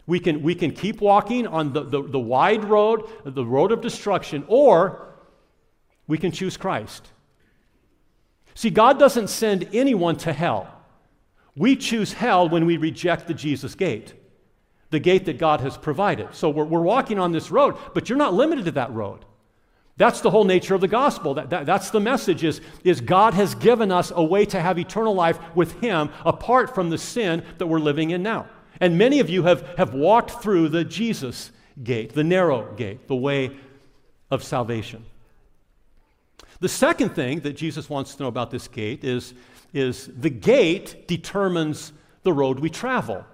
We 0.08 0.18
can, 0.18 0.42
we 0.42 0.54
can 0.54 0.70
keep 0.70 1.02
walking 1.02 1.46
on 1.46 1.74
the, 1.74 1.84
the, 1.84 2.02
the 2.02 2.18
wide 2.18 2.64
road, 2.64 3.10
the 3.26 3.44
road 3.44 3.72
of 3.72 3.82
destruction, 3.82 4.42
or 4.48 5.06
we 6.06 6.16
can 6.16 6.32
choose 6.32 6.56
Christ. 6.56 7.06
See, 8.54 8.70
God 8.70 8.98
doesn't 8.98 9.28
send 9.28 9.68
anyone 9.74 10.16
to 10.16 10.32
hell. 10.32 10.74
We 11.54 11.76
choose 11.76 12.14
hell 12.14 12.48
when 12.48 12.64
we 12.64 12.78
reject 12.78 13.26
the 13.26 13.34
Jesus 13.34 13.74
gate, 13.74 14.14
the 14.88 14.98
gate 14.98 15.26
that 15.26 15.36
God 15.36 15.60
has 15.60 15.76
provided. 15.76 16.34
So 16.34 16.48
we're, 16.48 16.64
we're 16.64 16.80
walking 16.80 17.18
on 17.18 17.32
this 17.32 17.50
road, 17.50 17.76
but 17.92 18.08
you're 18.08 18.16
not 18.16 18.32
limited 18.32 18.64
to 18.64 18.70
that 18.72 18.90
road. 18.94 19.26
That's 19.98 20.22
the 20.22 20.30
whole 20.30 20.44
nature 20.44 20.74
of 20.74 20.80
the 20.80 20.88
gospel. 20.88 21.34
That, 21.34 21.50
that, 21.50 21.66
that's 21.66 21.90
the 21.90 22.00
message 22.00 22.44
is, 22.44 22.62
is 22.82 23.02
God 23.02 23.34
has 23.34 23.54
given 23.54 23.92
us 23.92 24.10
a 24.14 24.24
way 24.24 24.46
to 24.46 24.58
have 24.58 24.78
eternal 24.78 25.14
life 25.14 25.38
with 25.54 25.78
Him 25.82 26.08
apart 26.24 26.74
from 26.74 26.88
the 26.88 26.96
sin 26.96 27.44
that 27.58 27.66
we're 27.66 27.78
living 27.78 28.08
in 28.12 28.22
now. 28.22 28.46
And 28.80 28.96
many 28.96 29.20
of 29.20 29.28
you 29.28 29.42
have, 29.44 29.62
have 29.76 29.94
walked 29.94 30.42
through 30.42 30.68
the 30.68 30.84
Jesus 30.84 31.50
gate, 31.82 32.14
the 32.14 32.24
narrow 32.24 32.72
gate, 32.74 33.08
the 33.08 33.16
way 33.16 33.56
of 34.30 34.44
salvation. 34.44 35.04
The 36.60 36.68
second 36.68 37.10
thing 37.10 37.40
that 37.40 37.54
Jesus 37.54 37.88
wants 37.88 38.14
to 38.14 38.22
know 38.24 38.28
about 38.28 38.50
this 38.50 38.68
gate 38.68 39.04
is, 39.04 39.34
is 39.72 40.06
the 40.06 40.30
gate 40.30 41.06
determines 41.06 41.92
the 42.22 42.32
road 42.32 42.58
we 42.58 42.70
travel. 42.70 43.24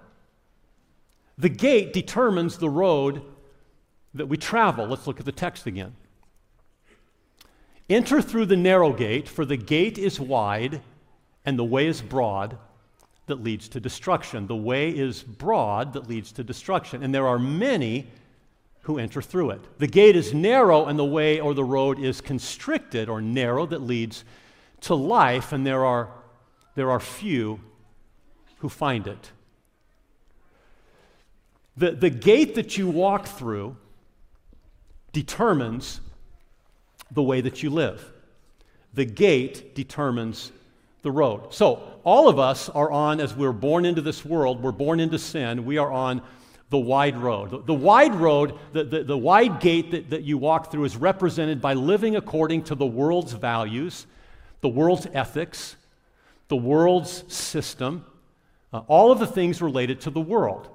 The 1.37 1.49
gate 1.49 1.91
determines 1.91 2.57
the 2.57 2.69
road 2.69 3.23
that 4.13 4.27
we 4.27 4.37
travel. 4.37 4.85
Let's 4.87 5.07
look 5.07 5.19
at 5.19 5.25
the 5.25 5.31
text 5.31 5.65
again. 5.65 5.95
Enter 7.89 8.21
through 8.21 8.47
the 8.47 8.55
narrow 8.55 8.93
gate, 8.93 9.27
for 9.27 9.45
the 9.45 9.57
gate 9.57 9.97
is 9.97 10.19
wide 10.19 10.81
and 11.45 11.59
the 11.59 11.63
way 11.63 11.85
is 11.85 12.01
broad 12.01 12.57
that 13.27 13.43
leads 13.43 13.67
to 13.69 13.79
destruction. 13.79 14.47
The 14.47 14.55
way 14.55 14.89
is 14.89 15.23
broad 15.23 15.93
that 15.93 16.07
leads 16.07 16.31
to 16.33 16.43
destruction, 16.43 17.03
and 17.03 17.13
there 17.13 17.27
are 17.27 17.39
many 17.39 18.07
who 18.81 18.99
enter 18.99 19.21
through 19.21 19.49
it. 19.49 19.79
The 19.79 19.87
gate 19.87 20.15
is 20.15 20.33
narrow 20.33 20.85
and 20.85 20.97
the 20.97 21.05
way 21.05 21.39
or 21.39 21.55
the 21.55 21.63
road 21.63 21.97
is 21.99 22.21
constricted 22.21 23.09
or 23.09 23.19
narrow 23.19 23.65
that 23.65 23.81
leads 23.81 24.23
to 24.81 24.93
life, 24.93 25.51
and 25.51 25.65
there 25.65 25.83
are, 25.83 26.09
there 26.75 26.91
are 26.91 26.99
few 26.99 27.59
who 28.59 28.69
find 28.69 29.07
it. 29.07 29.31
The, 31.77 31.91
the 31.91 32.11
gate 32.11 32.55
that 32.55 32.77
you 32.77 32.87
walk 32.87 33.25
through 33.25 33.75
determines 35.11 35.99
the 37.11 37.23
way 37.23 37.41
that 37.41 37.63
you 37.63 37.69
live. 37.69 38.11
The 38.93 39.05
gate 39.05 39.73
determines 39.75 40.51
the 41.05 41.11
road. 41.11 41.53
So, 41.53 41.83
all 42.03 42.27
of 42.27 42.37
us 42.37 42.67
are 42.67 42.91
on, 42.91 43.21
as 43.21 43.33
we're 43.33 43.53
born 43.53 43.85
into 43.85 44.01
this 44.01 44.25
world, 44.25 44.61
we're 44.61 44.73
born 44.73 44.99
into 44.99 45.17
sin, 45.17 45.63
we 45.63 45.77
are 45.77 45.91
on 45.91 46.21
the 46.69 46.77
wide 46.77 47.15
road. 47.15 47.51
The, 47.51 47.61
the 47.61 47.73
wide 47.73 48.15
road, 48.15 48.59
the, 48.73 48.83
the, 48.83 49.03
the 49.03 49.17
wide 49.17 49.61
gate 49.61 49.91
that, 49.91 50.09
that 50.09 50.23
you 50.23 50.37
walk 50.37 50.71
through 50.71 50.83
is 50.85 50.97
represented 50.97 51.61
by 51.61 51.75
living 51.75 52.15
according 52.15 52.63
to 52.65 52.75
the 52.75 52.85
world's 52.85 53.33
values, 53.33 54.07
the 54.61 54.67
world's 54.67 55.07
ethics, 55.13 55.75
the 56.47 56.57
world's 56.57 57.23
system, 57.33 58.03
uh, 58.73 58.79
all 58.87 59.11
of 59.11 59.19
the 59.19 59.27
things 59.27 59.61
related 59.61 60.01
to 60.01 60.09
the 60.09 60.19
world. 60.19 60.67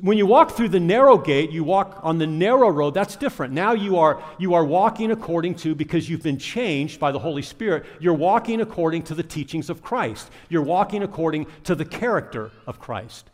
When 0.00 0.18
you 0.18 0.26
walk 0.26 0.52
through 0.52 0.70
the 0.70 0.80
narrow 0.80 1.18
gate, 1.18 1.50
you 1.50 1.62
walk 1.62 2.00
on 2.02 2.18
the 2.18 2.26
narrow 2.26 2.68
road, 2.68 2.94
that's 2.94 3.16
different. 3.16 3.52
Now 3.52 3.72
you 3.72 3.98
are, 3.98 4.22
you 4.38 4.54
are 4.54 4.64
walking 4.64 5.10
according 5.10 5.56
to, 5.56 5.74
because 5.74 6.08
you've 6.08 6.22
been 6.22 6.38
changed 6.38 6.98
by 6.98 7.12
the 7.12 7.18
Holy 7.18 7.42
Spirit, 7.42 7.84
you're 8.00 8.14
walking 8.14 8.60
according 8.60 9.02
to 9.04 9.14
the 9.14 9.22
teachings 9.22 9.70
of 9.70 9.82
Christ. 9.82 10.30
You're 10.48 10.62
walking 10.62 11.02
according 11.02 11.46
to 11.64 11.74
the 11.74 11.84
character 11.84 12.50
of 12.66 12.80
Christ. 12.80 13.30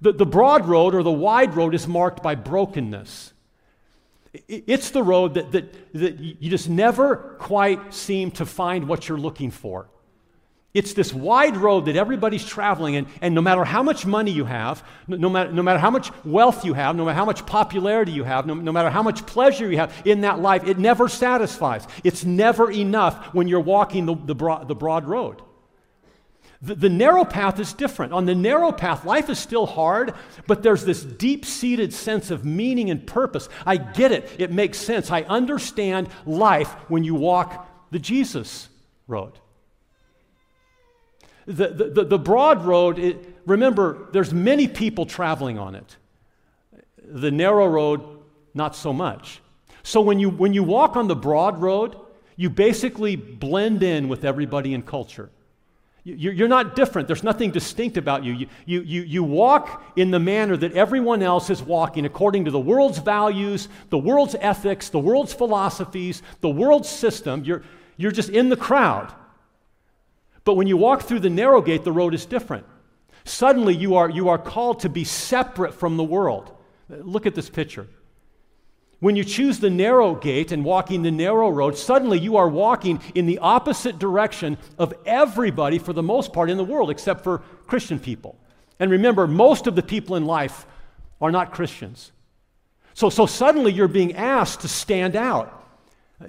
The, 0.00 0.12
the 0.12 0.26
broad 0.26 0.66
road 0.66 0.94
or 0.94 1.02
the 1.02 1.10
wide 1.10 1.56
road 1.56 1.74
is 1.74 1.86
marked 1.86 2.22
by 2.22 2.34
brokenness. 2.34 3.32
It's 4.48 4.90
the 4.90 5.02
road 5.02 5.34
that, 5.34 5.52
that, 5.52 5.92
that 5.94 6.18
you 6.18 6.50
just 6.50 6.68
never 6.68 7.36
quite 7.38 7.94
seem 7.94 8.30
to 8.32 8.44
find 8.44 8.86
what 8.86 9.08
you're 9.08 9.18
looking 9.18 9.50
for. 9.50 9.88
It's 10.76 10.92
this 10.92 11.10
wide 11.10 11.56
road 11.56 11.86
that 11.86 11.96
everybody's 11.96 12.44
traveling, 12.44 12.96
and, 12.96 13.06
and 13.22 13.34
no 13.34 13.40
matter 13.40 13.64
how 13.64 13.82
much 13.82 14.04
money 14.04 14.30
you 14.30 14.44
have, 14.44 14.84
no, 15.08 15.30
matter, 15.30 15.50
no 15.50 15.62
matter 15.62 15.78
how 15.78 15.90
much 15.90 16.10
wealth 16.22 16.66
you 16.66 16.74
have, 16.74 16.94
no 16.94 17.06
matter 17.06 17.16
how 17.16 17.24
much 17.24 17.46
popularity 17.46 18.12
you 18.12 18.24
have, 18.24 18.44
no, 18.44 18.52
no 18.52 18.72
matter 18.72 18.90
how 18.90 19.02
much 19.02 19.24
pleasure 19.24 19.70
you 19.70 19.78
have 19.78 19.90
in 20.04 20.20
that 20.20 20.38
life, 20.38 20.64
it 20.64 20.78
never 20.78 21.08
satisfies. 21.08 21.88
It's 22.04 22.26
never 22.26 22.70
enough 22.70 23.32
when 23.32 23.48
you're 23.48 23.58
walking 23.58 24.04
the, 24.04 24.16
the, 24.16 24.34
broad, 24.34 24.68
the 24.68 24.74
broad 24.74 25.06
road. 25.06 25.40
The, 26.60 26.74
the 26.74 26.90
narrow 26.90 27.24
path 27.24 27.58
is 27.58 27.72
different. 27.72 28.12
On 28.12 28.26
the 28.26 28.34
narrow 28.34 28.70
path, 28.70 29.06
life 29.06 29.30
is 29.30 29.38
still 29.38 29.64
hard, 29.64 30.12
but 30.46 30.62
there's 30.62 30.84
this 30.84 31.02
deep 31.02 31.46
seated 31.46 31.94
sense 31.94 32.30
of 32.30 32.44
meaning 32.44 32.90
and 32.90 33.06
purpose. 33.06 33.48
I 33.64 33.78
get 33.78 34.12
it, 34.12 34.30
it 34.38 34.52
makes 34.52 34.76
sense. 34.76 35.10
I 35.10 35.22
understand 35.22 36.10
life 36.26 36.70
when 36.90 37.02
you 37.02 37.14
walk 37.14 37.66
the 37.92 37.98
Jesus 37.98 38.68
road. 39.06 39.38
The, 41.46 41.68
the, 41.68 42.04
the 42.04 42.18
broad 42.18 42.64
road, 42.64 42.98
it, 42.98 43.16
remember, 43.46 44.08
there's 44.12 44.34
many 44.34 44.66
people 44.66 45.06
traveling 45.06 45.58
on 45.58 45.74
it. 45.74 45.96
The 47.04 47.30
narrow 47.30 47.68
road, 47.68 48.02
not 48.52 48.74
so 48.74 48.92
much. 48.92 49.40
So 49.84 50.00
when 50.00 50.18
you, 50.18 50.30
when 50.30 50.52
you 50.52 50.64
walk 50.64 50.96
on 50.96 51.06
the 51.06 51.14
broad 51.14 51.60
road, 51.60 51.96
you 52.34 52.50
basically 52.50 53.14
blend 53.14 53.82
in 53.82 54.08
with 54.08 54.24
everybody 54.24 54.74
in 54.74 54.82
culture. 54.82 55.30
You're 56.02 56.46
not 56.46 56.76
different. 56.76 57.08
There's 57.08 57.24
nothing 57.24 57.50
distinct 57.50 57.96
about 57.96 58.22
you. 58.22 58.32
You, 58.32 58.46
you, 58.64 58.80
you. 58.82 59.02
you 59.02 59.24
walk 59.24 59.82
in 59.96 60.12
the 60.12 60.20
manner 60.20 60.56
that 60.56 60.72
everyone 60.74 61.20
else 61.20 61.50
is 61.50 61.60
walking, 61.60 62.06
according 62.06 62.44
to 62.44 62.52
the 62.52 62.60
world's 62.60 62.98
values, 62.98 63.68
the 63.90 63.98
world's 63.98 64.36
ethics, 64.38 64.88
the 64.88 65.00
world's 65.00 65.32
philosophies, 65.32 66.22
the 66.42 66.48
world's 66.48 66.88
system. 66.88 67.42
You're, 67.42 67.64
you're 67.96 68.12
just 68.12 68.28
in 68.28 68.50
the 68.50 68.56
crowd. 68.56 69.12
But 70.46 70.54
when 70.54 70.68
you 70.68 70.76
walk 70.76 71.02
through 71.02 71.20
the 71.20 71.28
narrow 71.28 71.60
gate, 71.60 71.82
the 71.82 71.92
road 71.92 72.14
is 72.14 72.24
different. 72.24 72.64
Suddenly, 73.24 73.74
you 73.74 73.96
are, 73.96 74.08
you 74.08 74.28
are 74.28 74.38
called 74.38 74.80
to 74.80 74.88
be 74.88 75.02
separate 75.02 75.74
from 75.74 75.96
the 75.96 76.04
world. 76.04 76.52
Look 76.88 77.26
at 77.26 77.34
this 77.34 77.50
picture. 77.50 77.88
When 79.00 79.16
you 79.16 79.24
choose 79.24 79.58
the 79.58 79.70
narrow 79.70 80.14
gate 80.14 80.52
and 80.52 80.64
walking 80.64 81.02
the 81.02 81.10
narrow 81.10 81.50
road, 81.50 81.76
suddenly 81.76 82.20
you 82.20 82.36
are 82.36 82.48
walking 82.48 83.02
in 83.16 83.26
the 83.26 83.40
opposite 83.40 83.98
direction 83.98 84.56
of 84.78 84.94
everybody 85.04 85.80
for 85.80 85.92
the 85.92 86.02
most 86.02 86.32
part 86.32 86.48
in 86.48 86.56
the 86.56 86.64
world, 86.64 86.90
except 86.90 87.24
for 87.24 87.42
Christian 87.66 87.98
people. 87.98 88.38
And 88.78 88.88
remember, 88.88 89.26
most 89.26 89.66
of 89.66 89.74
the 89.74 89.82
people 89.82 90.14
in 90.14 90.26
life 90.26 90.64
are 91.20 91.32
not 91.32 91.50
Christians. 91.50 92.12
So, 92.94 93.10
so 93.10 93.26
suddenly 93.26 93.72
you're 93.72 93.88
being 93.88 94.14
asked 94.14 94.60
to 94.60 94.68
stand 94.68 95.16
out. 95.16 95.55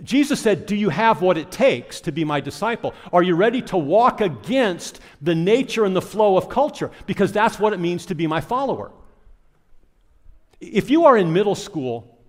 Jesus 0.03 0.41
said, 0.41 0.65
Do 0.65 0.75
you 0.75 0.89
have 0.89 1.22
what 1.22 1.38
it 1.38 1.50
takes 1.50 2.01
to 2.01 2.12
be 2.12 2.25
my 2.25 2.41
disciple? 2.41 2.94
Are 3.13 3.24
you 3.24 3.36
ready 3.36 3.62
to 3.63 3.77
walk 3.77 4.20
against 4.20 5.00
the 5.22 5.36
nature 5.36 5.86
and 5.86 5.96
the 5.96 6.01
flow 6.01 6.36
of 6.36 6.50
culture? 6.50 6.91
Because 7.06 7.32
that's 7.32 7.58
what 7.58 7.74
it 7.74 7.79
means 7.79 8.06
to 8.08 8.15
be 8.15 8.27
my 8.27 8.41
follower. 8.41 8.91
If 10.60 10.89
you 10.89 11.06
are 11.06 11.17
in 11.17 11.32
middle 11.32 11.56
school 11.56 12.20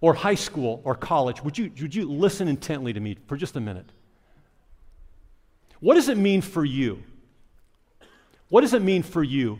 or 0.00 0.14
high 0.14 0.36
school 0.36 0.80
or 0.84 0.94
college, 0.94 1.42
would 1.42 1.58
you, 1.58 1.72
would 1.80 1.94
you 1.94 2.08
listen 2.08 2.46
intently 2.46 2.92
to 2.92 3.00
me 3.00 3.16
for 3.26 3.36
just 3.36 3.56
a 3.56 3.60
minute? 3.60 3.90
What 5.80 5.94
does 5.94 6.08
it 6.08 6.16
mean 6.16 6.40
for 6.40 6.64
you? 6.64 7.02
What 8.48 8.60
does 8.60 8.74
it 8.74 8.82
mean 8.82 9.02
for 9.02 9.24
you 9.24 9.58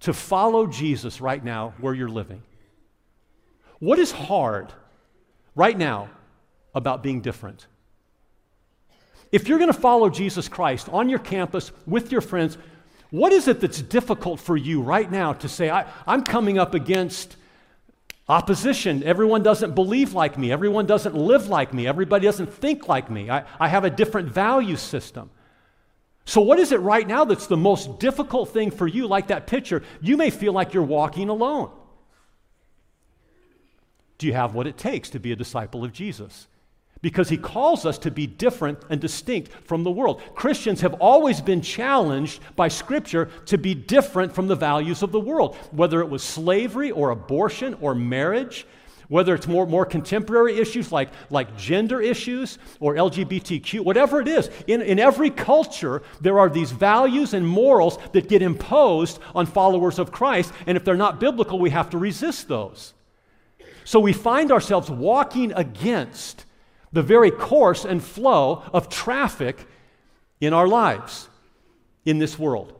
to 0.00 0.12
follow 0.12 0.68
Jesus 0.68 1.20
right 1.20 1.42
now 1.42 1.74
where 1.78 1.94
you're 1.94 2.08
living? 2.08 2.42
What 3.80 3.98
is 3.98 4.12
hard 4.12 4.72
right 5.56 5.76
now 5.76 6.10
about 6.74 7.02
being 7.02 7.20
different. 7.20 7.66
If 9.32 9.48
you're 9.48 9.58
going 9.58 9.72
to 9.72 9.78
follow 9.78 10.10
Jesus 10.10 10.48
Christ 10.48 10.88
on 10.90 11.08
your 11.08 11.18
campus 11.18 11.72
with 11.86 12.12
your 12.12 12.20
friends, 12.20 12.56
what 13.10 13.32
is 13.32 13.48
it 13.48 13.60
that's 13.60 13.80
difficult 13.82 14.40
for 14.40 14.56
you 14.56 14.80
right 14.80 15.10
now 15.10 15.32
to 15.34 15.48
say, 15.48 15.70
I, 15.70 15.86
am 16.06 16.22
coming 16.22 16.58
up 16.58 16.74
against 16.74 17.36
opposition? 18.28 19.02
Everyone 19.02 19.42
doesn't 19.42 19.74
believe 19.74 20.14
like 20.14 20.38
me. 20.38 20.52
Everyone 20.52 20.86
doesn't 20.86 21.14
live 21.14 21.48
like 21.48 21.74
me. 21.74 21.86
Everybody 21.86 22.26
doesn't 22.26 22.52
think 22.52 22.88
like 22.88 23.10
me. 23.10 23.30
I, 23.30 23.44
I 23.58 23.68
have 23.68 23.84
a 23.84 23.90
different 23.90 24.28
value 24.28 24.76
system. 24.76 25.30
So, 26.26 26.40
what 26.40 26.58
is 26.58 26.72
it 26.72 26.80
right 26.80 27.06
now 27.06 27.24
that's 27.24 27.46
the 27.46 27.56
most 27.56 28.00
difficult 28.00 28.48
thing 28.48 28.70
for 28.70 28.86
you, 28.86 29.06
like 29.06 29.28
that 29.28 29.46
picture? 29.46 29.82
You 30.00 30.16
may 30.16 30.30
feel 30.30 30.52
like 30.52 30.72
you're 30.72 30.82
walking 30.82 31.28
alone. 31.28 31.70
Do 34.16 34.26
you 34.26 34.32
have 34.32 34.54
what 34.54 34.66
it 34.66 34.78
takes 34.78 35.10
to 35.10 35.20
be 35.20 35.32
a 35.32 35.36
disciple 35.36 35.84
of 35.84 35.92
Jesus? 35.92 36.46
Because 37.04 37.28
he 37.28 37.36
calls 37.36 37.84
us 37.84 37.98
to 37.98 38.10
be 38.10 38.26
different 38.26 38.78
and 38.88 38.98
distinct 38.98 39.52
from 39.66 39.84
the 39.84 39.90
world. 39.90 40.22
Christians 40.34 40.80
have 40.80 40.94
always 40.94 41.38
been 41.38 41.60
challenged 41.60 42.40
by 42.56 42.66
Scripture 42.66 43.26
to 43.44 43.58
be 43.58 43.74
different 43.74 44.34
from 44.34 44.46
the 44.46 44.56
values 44.56 45.02
of 45.02 45.12
the 45.12 45.20
world, 45.20 45.54
whether 45.70 46.00
it 46.00 46.08
was 46.08 46.22
slavery 46.22 46.90
or 46.90 47.10
abortion 47.10 47.76
or 47.82 47.94
marriage, 47.94 48.66
whether 49.08 49.34
it's 49.34 49.46
more, 49.46 49.66
more 49.66 49.84
contemporary 49.84 50.56
issues 50.56 50.90
like, 50.90 51.10
like 51.28 51.54
gender 51.58 52.00
issues 52.00 52.58
or 52.80 52.94
LGBTQ, 52.94 53.80
whatever 53.80 54.18
it 54.22 54.26
is. 54.26 54.48
In, 54.66 54.80
in 54.80 54.98
every 54.98 55.28
culture, 55.28 56.00
there 56.22 56.38
are 56.38 56.48
these 56.48 56.72
values 56.72 57.34
and 57.34 57.46
morals 57.46 57.98
that 58.12 58.30
get 58.30 58.40
imposed 58.40 59.18
on 59.34 59.44
followers 59.44 59.98
of 59.98 60.10
Christ, 60.10 60.54
and 60.66 60.74
if 60.74 60.86
they're 60.86 60.96
not 60.96 61.20
biblical, 61.20 61.58
we 61.58 61.68
have 61.68 61.90
to 61.90 61.98
resist 61.98 62.48
those. 62.48 62.94
So 63.84 64.00
we 64.00 64.14
find 64.14 64.50
ourselves 64.50 64.88
walking 64.88 65.52
against 65.52 66.43
the 66.94 67.02
very 67.02 67.32
course 67.32 67.84
and 67.84 68.02
flow 68.02 68.62
of 68.72 68.88
traffic 68.88 69.66
in 70.40 70.52
our 70.52 70.68
lives 70.68 71.28
in 72.04 72.18
this 72.18 72.38
world. 72.38 72.72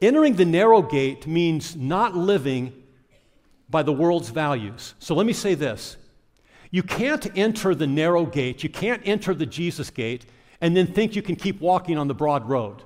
Entering 0.00 0.36
the 0.36 0.46
narrow 0.46 0.80
gate 0.80 1.26
means 1.26 1.76
not 1.76 2.16
living 2.16 2.72
by 3.68 3.82
the 3.82 3.92
world's 3.92 4.30
values. 4.30 4.94
So 5.00 5.14
let 5.14 5.26
me 5.26 5.34
say 5.34 5.54
this 5.54 5.98
you 6.70 6.82
can't 6.82 7.26
enter 7.36 7.74
the 7.74 7.86
narrow 7.86 8.24
gate, 8.24 8.62
you 8.62 8.70
can't 8.70 9.02
enter 9.04 9.34
the 9.34 9.46
Jesus 9.46 9.90
gate, 9.90 10.24
and 10.62 10.74
then 10.74 10.86
think 10.86 11.14
you 11.14 11.22
can 11.22 11.36
keep 11.36 11.60
walking 11.60 11.98
on 11.98 12.08
the 12.08 12.14
broad 12.14 12.48
road. 12.48 12.82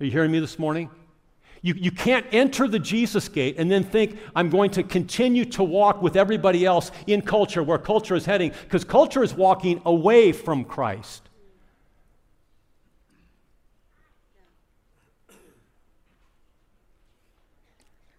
Are 0.00 0.04
you 0.04 0.10
hearing 0.10 0.32
me 0.32 0.38
this 0.38 0.58
morning? 0.58 0.88
You, 1.66 1.74
you 1.76 1.90
can't 1.90 2.24
enter 2.30 2.68
the 2.68 2.78
Jesus 2.78 3.28
gate 3.28 3.56
and 3.58 3.68
then 3.68 3.82
think, 3.82 4.20
I'm 4.36 4.50
going 4.50 4.70
to 4.70 4.84
continue 4.84 5.44
to 5.46 5.64
walk 5.64 6.00
with 6.00 6.14
everybody 6.14 6.64
else 6.64 6.92
in 7.08 7.22
culture 7.22 7.60
where 7.60 7.76
culture 7.76 8.14
is 8.14 8.24
heading, 8.24 8.52
because 8.62 8.84
culture 8.84 9.24
is 9.24 9.34
walking 9.34 9.82
away 9.84 10.30
from 10.30 10.64
Christ. 10.64 11.28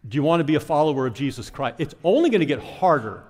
Do 0.06 0.18
you 0.18 0.24
want 0.24 0.42
to 0.42 0.44
be 0.44 0.56
a 0.56 0.60
follower 0.60 1.08
of 1.08 1.14
Jesus 1.14 1.50
Christ? 1.50 1.78
It's 1.80 1.96
only 2.04 2.30
going 2.30 2.42
to 2.42 2.46
get 2.46 2.62
harder 2.62 3.24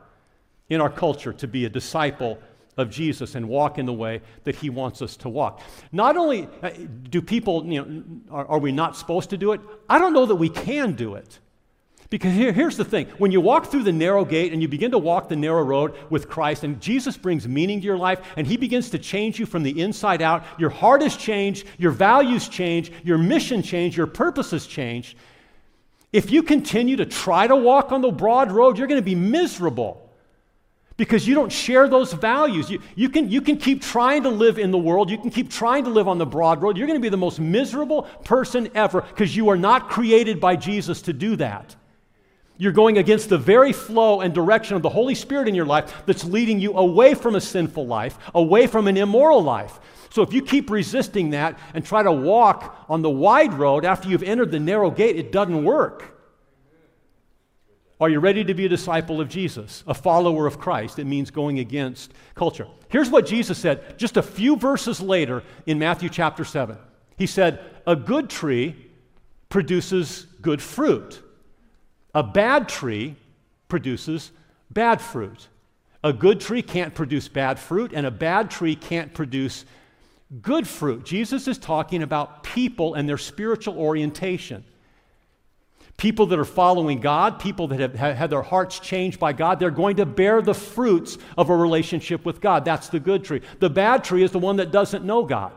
in 0.67 0.81
our 0.81 0.89
culture 0.89 1.33
to 1.33 1.47
be 1.47 1.65
a 1.65 1.69
disciple 1.69 2.39
of 2.77 2.91
Jesus 2.91 3.36
and 3.36 3.50
walk 3.50 3.77
in 3.77 3.86
the 3.86 3.93
way 3.93 4.22
that 4.43 4.55
he 4.55 4.69
wants 4.69 5.01
us 5.01 5.17
to 5.17 5.29
walk. 5.29 5.62
Not 5.91 6.15
only 6.15 6.48
uh, 6.62 6.69
do 7.10 7.22
people, 7.22 7.65
you 7.65 7.84
know, 7.84 8.03
are, 8.31 8.46
are, 8.48 8.60
we 8.60 8.72
not 8.72 8.96
supposed 8.96 9.31
to 9.31 9.38
do 9.38 9.51
it? 9.51 9.62
I 9.89 9.98
don't 9.98 10.13
know 10.13 10.27
that 10.27 10.36
we 10.36 10.50
can 10.50 10.93
do 10.93 11.15
it. 11.15 11.39
Because 12.10 12.34
here, 12.34 12.53
here's 12.53 12.77
the 12.77 12.86
thing 12.86 13.07
when 13.17 13.31
you 13.31 13.41
walk 13.41 13.65
through 13.65 13.84
the 13.84 13.91
narrow 13.91 14.24
gate 14.24 14.53
and 14.53 14.62
you 14.62 14.69
begin 14.69 14.91
to 14.91 14.98
walk 14.98 15.27
the 15.27 15.36
narrow 15.36 15.63
road 15.63 15.93
with 16.10 16.29
Christ, 16.29 16.63
and 16.63 16.79
Jesus 16.79 17.17
brings 17.17 17.48
meaning 17.48 17.81
to 17.81 17.86
your 17.86 17.98
life, 17.98 18.22
and 18.38 18.48
He 18.48 18.55
begins 18.55 18.89
to 18.91 19.00
change 19.00 19.39
you 19.39 19.46
from 19.46 19.63
the 19.63 19.81
inside 19.81 20.22
out, 20.22 20.46
your 20.57 20.69
heart 20.69 21.01
is 21.03 21.17
changed, 21.17 21.67
your 21.77 21.91
values 21.91 22.48
change, 22.48 22.93
your 23.03 23.17
mission 23.17 23.62
change, 23.62 23.98
your 23.98 24.07
purposes 24.07 24.67
change. 24.67 25.17
If 26.13 26.31
you 26.31 26.43
continue 26.43 26.96
to 26.96 27.05
try 27.05 27.48
to 27.48 27.55
walk 27.55 27.91
on 27.91 28.01
the 28.01 28.12
broad 28.12 28.51
road, 28.53 28.77
you're 28.77 28.88
going 28.88 29.01
to 29.01 29.05
be 29.05 29.15
miserable 29.15 30.07
because 30.98 31.27
you 31.27 31.36
don't 31.36 31.51
share 31.51 31.88
those 31.88 32.12
values. 32.12 32.70
You, 32.70 32.82
you, 32.96 33.10
can, 33.10 33.30
you 33.30 33.39
can 33.39 33.58
keep 33.58 33.82
trying 33.82 34.24
to 34.24 34.30
live 34.30 34.58
in 34.58 34.72
the 34.72 34.77
world, 34.77 35.10
you 35.10 35.18
can 35.18 35.30
keep 35.30 35.50
trying 35.50 35.84
to 35.86 35.89
live 35.92 36.08
on 36.08 36.18
the 36.18 36.25
broad 36.25 36.62
road. 36.62 36.75
You're 36.75 36.88
going 36.88 37.00
to 37.00 37.04
be 37.04 37.10
the 37.10 37.18
most 37.18 37.39
miserable 37.39 38.04
person 38.25 38.70
ever 38.74 39.01
because 39.01 39.36
you 39.36 39.50
are 39.50 39.58
not 39.58 39.89
created 39.89 40.39
by 40.39 40.56
Jesus 40.56 41.04
to 41.04 41.13
do 41.13 41.36
that. 41.38 41.75
You're 42.60 42.72
going 42.72 42.98
against 42.98 43.30
the 43.30 43.38
very 43.38 43.72
flow 43.72 44.22
and 44.22 44.34
direction 44.34 44.75
of 44.75 44.82
the 44.82 44.89
Holy 44.89 45.13
Spirit 45.13 45.48
in 45.48 45.54
your 45.54 45.68
life 45.68 45.94
that's 46.08 46.25
leading 46.25 46.60
you 46.60 46.75
away 46.75 47.13
from 47.13 47.36
a 47.36 47.42
sinful 47.42 47.86
life, 47.86 48.18
away 48.34 48.66
from 48.66 48.88
an 48.88 48.98
immoral 48.98 49.44
life. 49.44 49.80
So 50.10 50.24
if 50.24 50.34
you 50.34 50.42
keep 50.42 50.72
resisting 50.72 51.30
that 51.32 51.60
and 51.75 51.86
try 51.86 52.01
to 52.01 52.12
walk 52.12 52.86
on 52.89 53.04
the 53.04 53.10
wide 53.10 53.54
road 53.54 53.86
after 53.86 54.10
you've 54.10 54.24
entered 54.24 54.51
the 54.51 54.60
narrow 54.60 54.89
gate, 54.89 55.18
it 55.18 55.32
doesn't 55.32 55.63
work. 55.63 56.16
Are 58.00 58.10
you 58.10 58.20
ready 58.20 58.44
to 58.44 58.54
be 58.54 58.66
a 58.66 58.70
disciple 58.70 59.20
of 59.20 59.27
Jesus, 59.27 59.84
a 59.88 59.94
follower 59.94 60.46
of 60.46 60.60
Christ? 60.60 61.00
It 61.00 61.06
means 61.06 61.32
going 61.32 61.58
against 61.60 62.13
culture. 62.36 62.68
Here's 62.89 63.10
what 63.10 63.25
Jesus 63.25 63.58
said 63.58 63.98
just 63.98 64.18
a 64.18 64.22
few 64.22 64.56
verses 64.56 65.01
later 65.01 65.44
in 65.66 65.80
Matthew 65.80 66.10
chapter 66.10 66.46
7. 66.46 66.77
He 67.18 67.25
said, 67.25 67.60
A 67.88 67.96
good 67.96 68.30
tree 68.30 68.75
produces 69.50 70.28
good 70.41 70.62
fruit, 70.62 71.21
a 72.13 72.21
bad 72.21 72.69
tree 72.69 73.15
produces 73.67 74.32
bad 74.69 75.02
fruit. 75.02 75.48
A 76.04 76.13
good 76.13 76.39
tree 76.39 76.62
can't 76.62 76.93
produce 76.93 77.28
bad 77.28 77.58
fruit, 77.58 77.91
and 77.93 78.06
a 78.06 78.12
bad 78.12 78.52
tree 78.52 78.76
can't 78.76 79.13
produce 79.13 79.65
good 80.41 80.67
fruit. 80.67 81.04
Jesus 81.04 81.48
is 81.48 81.58
talking 81.58 82.04
about 82.04 82.43
people 82.43 82.93
and 82.93 83.10
their 83.10 83.17
spiritual 83.17 83.78
orientation. 83.78 84.63
People 85.97 86.27
that 86.27 86.38
are 86.38 86.45
following 86.45 86.99
God, 86.99 87.39
people 87.39 87.67
that 87.69 87.79
have 87.79 87.95
had 87.95 88.29
their 88.29 88.43
hearts 88.43 88.79
changed 88.79 89.19
by 89.19 89.33
God, 89.33 89.60
they're 89.60 89.71
going 89.71 89.95
to 89.95 90.05
bear 90.05 90.43
the 90.43 90.53
fruits 90.53 91.17
of 91.36 91.49
a 91.49 91.55
relationship 91.55 92.23
with 92.23 92.39
God. 92.39 92.63
That's 92.63 92.89
the 92.89 92.99
good 92.99 93.23
tree. 93.23 93.41
The 93.60 93.69
bad 93.69 94.03
tree 94.03 94.21
is 94.21 94.31
the 94.31 94.38
one 94.38 94.57
that 94.57 94.71
doesn't 94.71 95.03
know 95.03 95.23
God, 95.23 95.53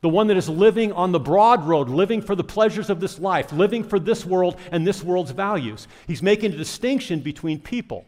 the 0.00 0.08
one 0.08 0.26
that 0.26 0.36
is 0.36 0.48
living 0.48 0.92
on 0.92 1.12
the 1.12 1.20
broad 1.20 1.64
road, 1.64 1.88
living 1.88 2.22
for 2.22 2.34
the 2.34 2.42
pleasures 2.42 2.90
of 2.90 2.98
this 2.98 3.20
life, 3.20 3.52
living 3.52 3.84
for 3.84 4.00
this 4.00 4.26
world 4.26 4.56
and 4.72 4.84
this 4.84 5.00
world's 5.00 5.30
values. 5.30 5.86
He's 6.08 6.22
making 6.22 6.52
a 6.52 6.56
distinction 6.56 7.20
between 7.20 7.60
people. 7.60 8.04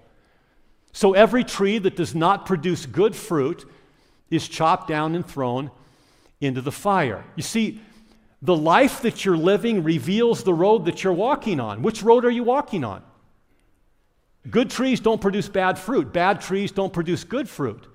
So 0.92 1.12
every 1.12 1.44
tree 1.44 1.78
that 1.78 1.94
does 1.94 2.16
not 2.16 2.46
produce 2.46 2.84
good 2.84 3.14
fruit 3.14 3.64
is 4.28 4.48
chopped 4.48 4.88
down 4.88 5.14
and 5.14 5.24
thrown 5.24 5.70
into 6.40 6.62
the 6.62 6.72
fire. 6.72 7.24
You 7.36 7.44
see, 7.44 7.80
the 8.46 8.56
life 8.56 9.02
that 9.02 9.24
you're 9.24 9.36
living 9.36 9.82
reveals 9.82 10.44
the 10.44 10.54
road 10.54 10.84
that 10.84 11.02
you're 11.02 11.12
walking 11.12 11.58
on. 11.58 11.82
Which 11.82 12.02
road 12.02 12.24
are 12.24 12.30
you 12.30 12.44
walking 12.44 12.84
on? 12.84 13.02
Good 14.48 14.70
trees 14.70 15.00
don't 15.00 15.20
produce 15.20 15.48
bad 15.48 15.78
fruit, 15.78 16.12
bad 16.12 16.40
trees 16.40 16.70
don't 16.70 16.92
produce 16.92 17.24
good 17.24 17.48
fruit. 17.48 17.88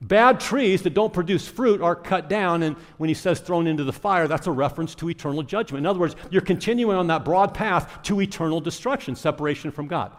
Bad 0.00 0.40
trees 0.40 0.82
that 0.82 0.94
don't 0.94 1.12
produce 1.12 1.46
fruit 1.46 1.80
are 1.80 1.94
cut 1.94 2.28
down, 2.28 2.64
and 2.64 2.76
when 2.98 3.08
he 3.08 3.14
says 3.14 3.40
thrown 3.40 3.68
into 3.68 3.84
the 3.84 3.92
fire, 3.92 4.26
that's 4.26 4.48
a 4.48 4.52
reference 4.52 4.96
to 4.96 5.10
eternal 5.10 5.44
judgment. 5.44 5.82
In 5.82 5.86
other 5.86 6.00
words, 6.00 6.16
you're 6.30 6.42
continuing 6.42 6.96
on 6.96 7.06
that 7.08 7.24
broad 7.24 7.54
path 7.54 8.02
to 8.04 8.20
eternal 8.20 8.60
destruction, 8.60 9.14
separation 9.14 9.70
from 9.70 9.86
God. 9.86 10.12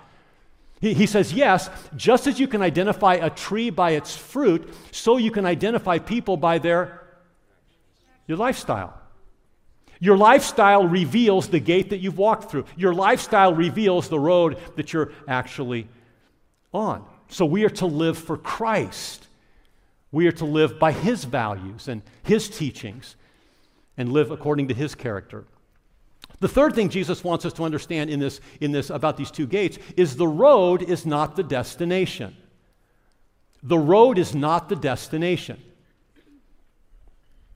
He, 0.79 0.93
he 0.93 1.05
says, 1.05 1.33
yes, 1.33 1.69
just 1.97 2.27
as 2.27 2.39
you 2.39 2.47
can 2.47 2.61
identify 2.61 3.15
a 3.15 3.29
tree 3.29 3.69
by 3.69 3.91
its 3.91 4.15
fruit, 4.15 4.73
so 4.91 5.17
you 5.17 5.31
can 5.31 5.45
identify 5.45 5.99
people 5.99 6.37
by 6.37 6.59
their 6.59 7.03
your 8.27 8.37
lifestyle. 8.37 8.93
Your 9.99 10.17
lifestyle 10.17 10.87
reveals 10.87 11.49
the 11.49 11.59
gate 11.59 11.89
that 11.89 11.99
you've 11.99 12.17
walked 12.17 12.49
through. 12.49 12.65
Your 12.77 12.93
lifestyle 12.93 13.53
reveals 13.53 14.07
the 14.07 14.19
road 14.19 14.57
that 14.77 14.93
you're 14.93 15.11
actually 15.27 15.87
on. 16.73 17.05
So 17.27 17.45
we 17.45 17.65
are 17.65 17.69
to 17.69 17.85
live 17.85 18.17
for 18.17 18.37
Christ. 18.37 19.27
We 20.11 20.27
are 20.27 20.31
to 20.33 20.45
live 20.45 20.79
by 20.79 20.93
His 20.93 21.25
values 21.25 21.87
and 21.87 22.01
His 22.23 22.49
teachings 22.49 23.15
and 23.97 24.13
live 24.13 24.31
according 24.31 24.69
to 24.69 24.73
His 24.73 24.95
character. 24.95 25.43
The 26.39 26.47
third 26.47 26.73
thing 26.73 26.89
Jesus 26.89 27.23
wants 27.23 27.45
us 27.45 27.53
to 27.53 27.63
understand 27.63 28.09
in 28.09 28.19
this, 28.19 28.39
in 28.61 28.71
this 28.71 28.89
about 28.89 29.17
these 29.17 29.31
two 29.31 29.45
gates 29.45 29.77
is 29.97 30.15
the 30.15 30.27
road 30.27 30.81
is 30.81 31.05
not 31.05 31.35
the 31.35 31.43
destination. 31.43 32.35
The 33.61 33.77
road 33.77 34.17
is 34.17 34.33
not 34.33 34.69
the 34.69 34.77
destination. 34.77 35.61